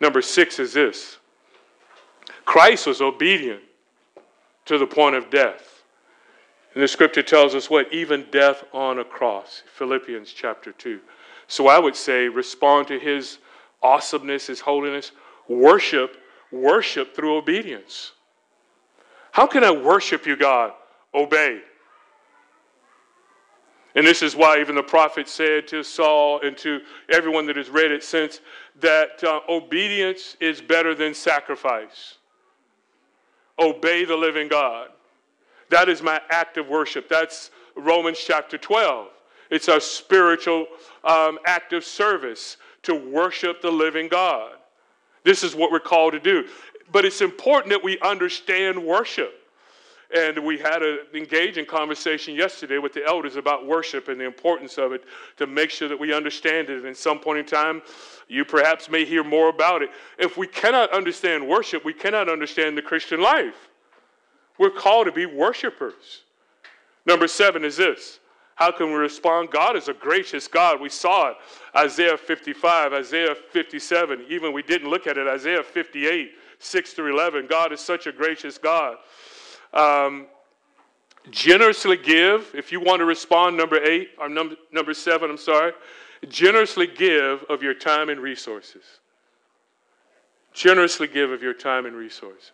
Number 0.00 0.22
six 0.22 0.60
is 0.60 0.72
this 0.72 1.16
Christ 2.44 2.86
was 2.86 3.00
obedient 3.00 3.62
to 4.66 4.78
the 4.78 4.86
point 4.86 5.16
of 5.16 5.30
death. 5.30 5.82
And 6.74 6.82
the 6.82 6.88
scripture 6.88 7.22
tells 7.22 7.54
us 7.54 7.70
what? 7.70 7.92
Even 7.92 8.26
death 8.30 8.64
on 8.72 8.98
a 8.98 9.04
cross. 9.04 9.62
Philippians 9.76 10.32
chapter 10.32 10.72
2. 10.72 11.00
So 11.48 11.68
I 11.68 11.78
would 11.78 11.96
say 11.96 12.28
respond 12.28 12.88
to 12.88 12.98
his 12.98 13.38
awesomeness, 13.82 14.48
his 14.48 14.60
holiness. 14.60 15.12
Worship, 15.48 16.16
worship 16.52 17.14
through 17.14 17.36
obedience. 17.36 18.12
How 19.32 19.46
can 19.46 19.64
I 19.64 19.70
worship 19.70 20.26
you, 20.26 20.36
God? 20.36 20.72
Obey. 21.14 21.60
And 23.94 24.06
this 24.06 24.20
is 24.20 24.36
why 24.36 24.60
even 24.60 24.74
the 24.74 24.82
prophet 24.82 25.26
said 25.28 25.66
to 25.68 25.82
Saul 25.82 26.40
and 26.42 26.56
to 26.58 26.80
everyone 27.10 27.46
that 27.46 27.56
has 27.56 27.70
read 27.70 27.90
it 27.90 28.04
since 28.04 28.40
that 28.80 29.24
uh, 29.24 29.40
obedience 29.48 30.36
is 30.40 30.60
better 30.60 30.94
than 30.94 31.14
sacrifice. 31.14 32.18
Obey 33.58 34.04
the 34.04 34.16
living 34.16 34.48
God. 34.48 34.88
That 35.70 35.88
is 35.88 36.02
my 36.02 36.20
act 36.30 36.56
of 36.58 36.68
worship. 36.68 37.08
That's 37.08 37.50
Romans 37.74 38.18
chapter 38.24 38.58
12. 38.58 39.08
It's 39.50 39.68
a 39.68 39.80
spiritual 39.80 40.66
um, 41.04 41.38
act 41.46 41.72
of 41.72 41.84
service 41.84 42.56
to 42.82 42.94
worship 42.94 43.62
the 43.62 43.70
living 43.70 44.08
God. 44.08 44.52
This 45.24 45.42
is 45.42 45.54
what 45.54 45.70
we're 45.72 45.80
called 45.80 46.12
to 46.12 46.20
do. 46.20 46.46
But 46.92 47.04
it's 47.04 47.20
important 47.20 47.70
that 47.70 47.82
we 47.82 47.98
understand 48.00 48.84
worship. 48.84 49.45
And 50.14 50.44
we 50.44 50.58
had 50.58 50.82
an 50.82 51.00
engaging 51.14 51.66
conversation 51.66 52.34
yesterday 52.34 52.78
with 52.78 52.92
the 52.92 53.04
elders 53.04 53.36
about 53.36 53.66
worship 53.66 54.08
and 54.08 54.20
the 54.20 54.24
importance 54.24 54.78
of 54.78 54.92
it 54.92 55.04
to 55.36 55.46
make 55.46 55.70
sure 55.70 55.88
that 55.88 55.98
we 55.98 56.14
understand 56.14 56.70
it. 56.70 56.78
And 56.78 56.86
at 56.86 56.96
some 56.96 57.18
point 57.18 57.38
in 57.38 57.46
time, 57.46 57.82
you 58.28 58.44
perhaps 58.44 58.88
may 58.88 59.04
hear 59.04 59.24
more 59.24 59.48
about 59.48 59.82
it. 59.82 59.90
If 60.18 60.36
we 60.36 60.46
cannot 60.46 60.92
understand 60.92 61.46
worship, 61.46 61.84
we 61.84 61.92
cannot 61.92 62.28
understand 62.28 62.78
the 62.78 62.82
Christian 62.82 63.20
life. 63.20 63.68
We're 64.58 64.70
called 64.70 65.06
to 65.06 65.12
be 65.12 65.26
worshipers. 65.26 66.22
Number 67.04 67.28
seven 67.28 67.64
is 67.64 67.76
this 67.76 68.20
how 68.56 68.72
can 68.72 68.86
we 68.86 68.94
respond? 68.94 69.50
God 69.50 69.76
is 69.76 69.88
a 69.88 69.92
gracious 69.92 70.48
God. 70.48 70.80
We 70.80 70.88
saw 70.88 71.28
it. 71.28 71.36
Isaiah 71.76 72.16
55, 72.16 72.94
Isaiah 72.94 73.34
57. 73.34 74.24
Even 74.30 74.54
we 74.54 74.62
didn't 74.62 74.88
look 74.88 75.06
at 75.06 75.18
it. 75.18 75.28
Isaiah 75.28 75.62
58, 75.62 76.30
6 76.58 76.92
through 76.94 77.14
11. 77.14 77.48
God 77.48 77.72
is 77.72 77.80
such 77.80 78.06
a 78.06 78.12
gracious 78.12 78.56
God. 78.56 78.96
Um, 79.76 80.26
generously 81.30 81.96
give. 81.96 82.50
If 82.54 82.72
you 82.72 82.80
want 82.80 83.00
to 83.00 83.04
respond, 83.04 83.56
number 83.56 83.82
eight, 83.84 84.10
or 84.18 84.28
number, 84.28 84.56
number 84.72 84.94
seven, 84.94 85.30
I'm 85.30 85.36
sorry. 85.36 85.72
Generously 86.28 86.88
give 86.88 87.44
of 87.50 87.62
your 87.62 87.74
time 87.74 88.08
and 88.08 88.20
resources. 88.20 88.82
Generously 90.52 91.08
give 91.08 91.30
of 91.30 91.42
your 91.42 91.52
time 91.52 91.84
and 91.84 91.94
resources. 91.94 92.52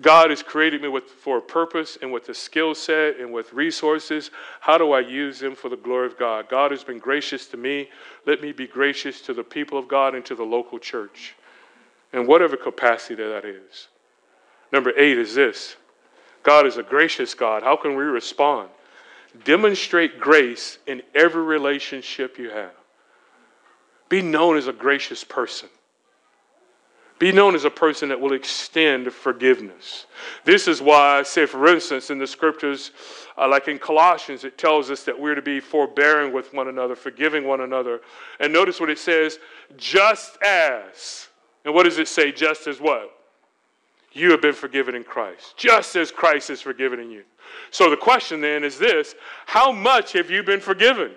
God 0.00 0.30
has 0.30 0.42
created 0.42 0.82
me 0.82 0.88
with, 0.88 1.04
for 1.04 1.38
a 1.38 1.40
purpose 1.40 1.98
and 2.02 2.12
with 2.12 2.28
a 2.28 2.34
skill 2.34 2.74
set 2.74 3.20
and 3.20 3.32
with 3.32 3.52
resources. 3.52 4.32
How 4.60 4.76
do 4.76 4.90
I 4.90 5.00
use 5.00 5.38
them 5.38 5.54
for 5.54 5.68
the 5.68 5.76
glory 5.76 6.06
of 6.06 6.18
God? 6.18 6.48
God 6.48 6.72
has 6.72 6.82
been 6.82 6.98
gracious 6.98 7.46
to 7.48 7.56
me. 7.56 7.90
Let 8.26 8.42
me 8.42 8.50
be 8.50 8.66
gracious 8.66 9.20
to 9.22 9.34
the 9.34 9.44
people 9.44 9.78
of 9.78 9.86
God 9.86 10.16
and 10.16 10.24
to 10.24 10.34
the 10.34 10.42
local 10.42 10.80
church 10.80 11.36
in 12.12 12.26
whatever 12.26 12.56
capacity 12.56 13.22
that 13.22 13.44
is. 13.44 13.88
Number 14.74 14.92
eight 14.98 15.18
is 15.18 15.36
this 15.36 15.76
God 16.42 16.66
is 16.66 16.78
a 16.78 16.82
gracious 16.82 17.32
God. 17.32 17.62
How 17.62 17.76
can 17.76 17.94
we 17.94 18.02
respond? 18.02 18.70
Demonstrate 19.44 20.18
grace 20.18 20.78
in 20.88 21.00
every 21.14 21.44
relationship 21.44 22.38
you 22.38 22.50
have. 22.50 22.72
Be 24.08 24.20
known 24.20 24.56
as 24.56 24.66
a 24.66 24.72
gracious 24.72 25.22
person. 25.22 25.68
Be 27.20 27.30
known 27.30 27.54
as 27.54 27.64
a 27.64 27.70
person 27.70 28.08
that 28.08 28.20
will 28.20 28.32
extend 28.32 29.12
forgiveness. 29.12 30.06
This 30.44 30.66
is 30.66 30.82
why 30.82 31.20
I 31.20 31.22
say, 31.22 31.46
for 31.46 31.68
instance, 31.68 32.10
in 32.10 32.18
the 32.18 32.26
scriptures, 32.26 32.90
uh, 33.38 33.46
like 33.46 33.68
in 33.68 33.78
Colossians, 33.78 34.42
it 34.42 34.58
tells 34.58 34.90
us 34.90 35.04
that 35.04 35.18
we're 35.18 35.36
to 35.36 35.42
be 35.42 35.60
forbearing 35.60 36.32
with 36.32 36.52
one 36.52 36.66
another, 36.66 36.96
forgiving 36.96 37.46
one 37.46 37.60
another. 37.60 38.00
And 38.40 38.52
notice 38.52 38.80
what 38.80 38.90
it 38.90 38.98
says 38.98 39.38
just 39.76 40.36
as. 40.42 41.28
And 41.64 41.72
what 41.72 41.84
does 41.84 41.98
it 41.98 42.08
say? 42.08 42.32
Just 42.32 42.66
as 42.66 42.80
what? 42.80 43.13
You 44.14 44.30
have 44.30 44.40
been 44.40 44.54
forgiven 44.54 44.94
in 44.94 45.04
Christ, 45.04 45.56
just 45.56 45.96
as 45.96 46.10
Christ 46.10 46.48
is 46.48 46.62
forgiven 46.62 47.00
in 47.00 47.10
you. 47.10 47.24
So 47.70 47.90
the 47.90 47.96
question 47.96 48.40
then 48.40 48.64
is 48.64 48.78
this 48.78 49.14
How 49.46 49.70
much 49.72 50.12
have 50.12 50.30
you 50.30 50.42
been 50.42 50.60
forgiven? 50.60 51.12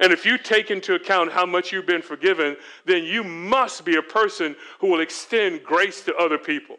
And 0.00 0.12
if 0.12 0.26
you 0.26 0.38
take 0.38 0.70
into 0.70 0.94
account 0.94 1.30
how 1.30 1.46
much 1.46 1.70
you've 1.70 1.86
been 1.86 2.02
forgiven, 2.02 2.56
then 2.84 3.04
you 3.04 3.22
must 3.22 3.84
be 3.84 3.96
a 3.96 4.02
person 4.02 4.56
who 4.80 4.88
will 4.88 5.00
extend 5.00 5.62
grace 5.62 6.02
to 6.04 6.16
other 6.16 6.36
people. 6.36 6.78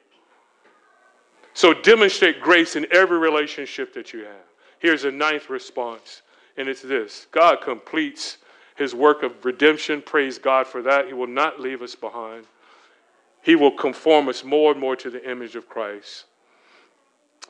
So 1.54 1.74
demonstrate 1.74 2.42
grace 2.42 2.76
in 2.76 2.86
every 2.92 3.18
relationship 3.18 3.94
that 3.94 4.12
you 4.12 4.26
have. 4.26 4.46
Here's 4.80 5.06
a 5.06 5.12
ninth 5.12 5.50
response, 5.50 6.24
and 6.58 6.68
it's 6.68 6.82
this 6.82 7.28
God 7.32 7.62
completes 7.62 8.38
his 8.76 8.94
work 8.94 9.24
of 9.24 9.46
redemption. 9.46 10.02
Praise 10.02 10.38
God 10.38 10.68
for 10.68 10.82
that. 10.82 11.08
He 11.08 11.14
will 11.14 11.28
not 11.28 11.60
leave 11.60 11.82
us 11.82 11.96
behind. 11.96 12.46
He 13.46 13.56
will 13.56 13.70
conform 13.70 14.28
us 14.28 14.44
more 14.44 14.72
and 14.72 14.82
more 14.82 14.96
to 14.96 15.12
the 15.12 15.30
image 15.30 15.56
of 15.56 15.70
Christ. 15.70 16.26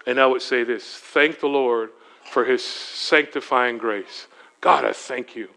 And 0.06 0.20
I 0.20 0.28
would 0.28 0.42
say 0.42 0.66
this 0.66 0.84
thank 0.86 1.40
the 1.40 1.48
Lord 1.48 1.92
for 2.30 2.44
his 2.44 2.66
sanctifying 2.66 3.78
grace. 3.78 4.28
God, 4.60 4.84
I 4.84 4.92
thank 4.92 5.38
you 5.38 5.48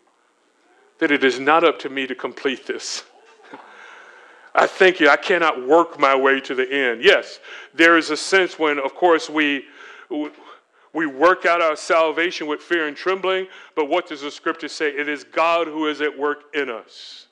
that 1.00 1.10
it 1.10 1.24
is 1.24 1.40
not 1.40 1.64
up 1.64 1.80
to 1.80 1.88
me 1.88 2.06
to 2.06 2.14
complete 2.14 2.68
this. 2.68 3.02
I 4.54 4.68
thank 4.68 5.00
you. 5.00 5.08
I 5.08 5.16
cannot 5.16 5.66
work 5.66 5.98
my 5.98 6.14
way 6.14 6.40
to 6.42 6.54
the 6.54 6.72
end. 6.72 7.02
Yes, 7.02 7.40
there 7.74 7.98
is 7.98 8.10
a 8.10 8.16
sense 8.16 8.60
when, 8.60 8.78
of 8.78 8.94
course, 8.94 9.28
we 9.28 9.64
we 10.92 11.06
work 11.06 11.46
out 11.46 11.60
our 11.60 11.74
salvation 11.74 12.46
with 12.46 12.60
fear 12.60 12.86
and 12.86 12.96
trembling, 12.96 13.48
but 13.74 13.88
what 13.88 14.06
does 14.06 14.22
the 14.22 14.30
scripture 14.30 14.68
say? 14.68 14.90
It 14.90 15.08
is 15.08 15.24
God 15.24 15.66
who 15.66 15.88
is 15.88 16.00
at 16.00 16.16
work 16.16 16.44
in 16.54 16.70
us. 16.70 17.26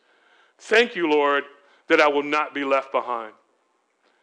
Thank 0.59 0.97
you, 0.97 1.09
Lord, 1.09 1.45
that 1.89 2.01
I 2.01 2.09
will 2.09 2.23
not 2.23 2.55
be 2.55 2.65
left 2.65 2.93
behind. 2.93 3.33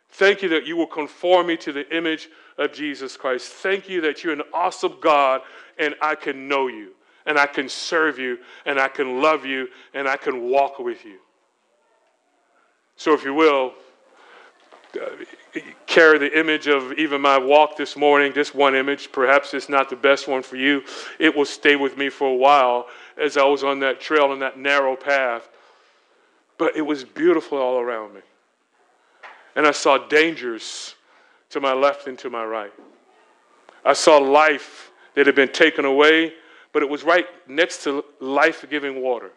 Thank 0.09 0.43
you 0.43 0.49
that 0.49 0.67
you 0.67 0.77
will 0.77 0.87
conform 0.87 1.47
me 1.47 1.57
to 1.57 1.71
the 1.71 1.95
image 1.95 2.29
of 2.57 2.71
Jesus 2.71 3.17
Christ. 3.17 3.47
Thank 3.47 3.89
you 3.89 4.01
that 4.01 4.23
you're 4.23 4.33
an 4.33 4.43
awesome 4.53 4.97
God 5.01 5.41
and 5.79 5.95
I 6.01 6.15
can 6.15 6.47
know 6.47 6.67
you 6.67 6.91
and 7.25 7.39
I 7.39 7.47
can 7.47 7.67
serve 7.67 8.19
you 8.19 8.37
and 8.65 8.79
I 8.79 8.89
can 8.89 9.21
love 9.21 9.45
you 9.45 9.69
and 9.93 10.07
I 10.07 10.17
can 10.17 10.49
walk 10.49 10.77
with 10.79 11.03
you. 11.03 11.17
So, 12.95 13.13
if 13.13 13.23
you 13.23 13.33
will, 13.33 13.73
uh, 14.95 15.59
carry 15.87 16.19
the 16.19 16.39
image 16.39 16.67
of 16.67 16.93
even 16.93 17.19
my 17.19 17.37
walk 17.37 17.75
this 17.75 17.95
morning, 17.95 18.31
this 18.33 18.53
one 18.53 18.75
image. 18.75 19.11
Perhaps 19.11 19.55
it's 19.55 19.67
not 19.67 19.89
the 19.89 19.95
best 19.95 20.27
one 20.27 20.43
for 20.43 20.55
you. 20.55 20.83
It 21.19 21.35
will 21.35 21.45
stay 21.45 21.75
with 21.75 21.97
me 21.97 22.09
for 22.09 22.27
a 22.27 22.35
while 22.35 22.87
as 23.17 23.35
I 23.35 23.43
was 23.45 23.63
on 23.63 23.79
that 23.79 23.99
trail 23.99 24.31
and 24.31 24.41
that 24.43 24.59
narrow 24.59 24.95
path. 24.95 25.49
But 26.57 26.75
it 26.75 26.81
was 26.81 27.03
beautiful 27.03 27.57
all 27.57 27.79
around 27.79 28.13
me. 28.13 28.21
And 29.55 29.67
I 29.67 29.71
saw 29.71 29.97
dangers 29.97 30.95
to 31.49 31.59
my 31.59 31.73
left 31.73 32.07
and 32.07 32.17
to 32.19 32.29
my 32.29 32.43
right. 32.43 32.73
I 33.85 33.93
saw 33.93 34.17
life 34.17 34.91
that 35.15 35.25
had 35.25 35.35
been 35.35 35.51
taken 35.51 35.85
away, 35.85 36.33
but 36.71 36.81
it 36.81 36.89
was 36.89 37.03
right 37.03 37.27
next 37.47 37.83
to 37.83 38.03
life 38.19 38.65
giving 38.69 39.01
water. 39.01 39.31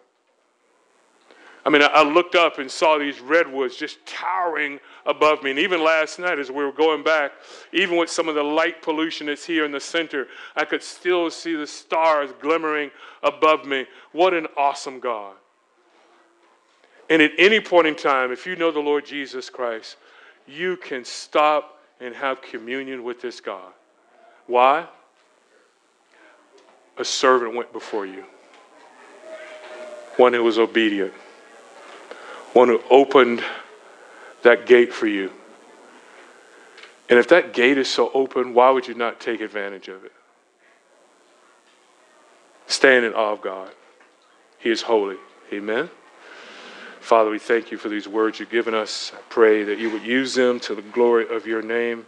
I 1.67 1.69
mean, 1.69 1.83
I 1.83 2.05
looked 2.05 2.37
up 2.37 2.61
and 2.61 2.71
saw 2.71 2.97
these 2.97 3.21
redwoods 3.21 3.77
just 3.77 3.99
towering 4.07 4.79
above 5.05 5.43
me. 5.43 5.51
And 5.51 5.59
even 5.59 5.83
last 5.83 6.21
night, 6.21 6.39
as 6.39 6.49
we 6.49 6.65
were 6.65 6.71
going 6.71 7.03
back, 7.03 7.33
even 7.73 7.97
with 7.97 8.09
some 8.09 8.29
of 8.29 8.37
the 8.37 8.43
light 8.45 8.83
pollution 8.83 9.27
that's 9.27 9.45
here 9.45 9.65
in 9.65 9.73
the 9.73 9.81
center, 9.81 10.29
I 10.55 10.65
could 10.65 10.81
still 10.81 11.29
see 11.29 11.57
the 11.57 11.67
stars 11.67 12.31
glimmering 12.41 12.93
above 13.25 13.65
me. 13.65 13.87
What 14.13 14.33
an 14.33 14.47
awesome 14.57 15.01
God. 15.01 15.35
And 17.09 17.23
at 17.23 17.33
any 17.39 17.61
point 17.61 17.87
in 17.87 17.95
time, 17.95 18.33
if 18.33 18.47
you 18.47 18.57
know 18.57 18.71
the 18.71 18.81
Lord 18.81 19.07
Jesus 19.07 19.49
Christ, 19.49 19.97
you 20.47 20.77
can 20.77 21.05
stop 21.05 21.81
and 22.01 22.15
have 22.15 22.43
communion 22.43 23.05
with 23.05 23.21
this 23.21 23.41
God. 23.41 23.73
Why? 24.47 24.87
A 26.99 27.05
servant 27.05 27.55
went 27.55 27.73
before 27.73 28.07
you, 28.07 28.25
one 30.17 30.33
who 30.33 30.43
was 30.43 30.59
obedient 30.59 31.13
one 32.57 32.69
who 32.69 32.81
opened 32.89 33.45
that 34.43 34.65
gate 34.65 34.91
for 34.91 35.07
you. 35.07 35.31
And 37.11 37.19
if 37.19 37.29
that 37.29 37.53
gate 37.53 37.77
is 37.77 37.87
so 37.87 38.11
open, 38.15 38.55
why 38.55 38.71
would 38.71 38.89
you 38.89 38.95
not 38.95 39.21
take 39.21 39.43
advantage 39.43 39.89
of 39.89 40.05
it? 40.07 40.13
Stand 42.67 43.05
in 43.05 43.13
awe 43.13 43.33
of 43.33 43.43
God. 43.43 43.71
He 44.59 44.71
is 44.71 44.81
holy. 44.81 45.17
Amen. 45.53 45.91
Father, 47.07 47.31
we 47.31 47.39
thank 47.39 47.71
you 47.71 47.79
for 47.79 47.89
these 47.89 48.09
words 48.09 48.41
you've 48.41 48.51
given 48.51 48.75
us. 48.75 49.13
I 49.15 49.21
pray 49.29 49.63
that 49.63 49.79
you 49.79 49.91
would 49.91 50.03
use 50.03 50.35
them 50.35 50.59
to 50.59 50.75
the 50.75 50.83
glory 50.83 51.33
of 51.33 51.47
your 51.47 51.63
name, 51.63 52.05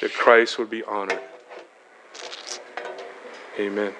that 0.00 0.10
Christ 0.14 0.58
would 0.58 0.70
be 0.70 0.82
honored. 0.84 1.20
Amen. 3.60 3.92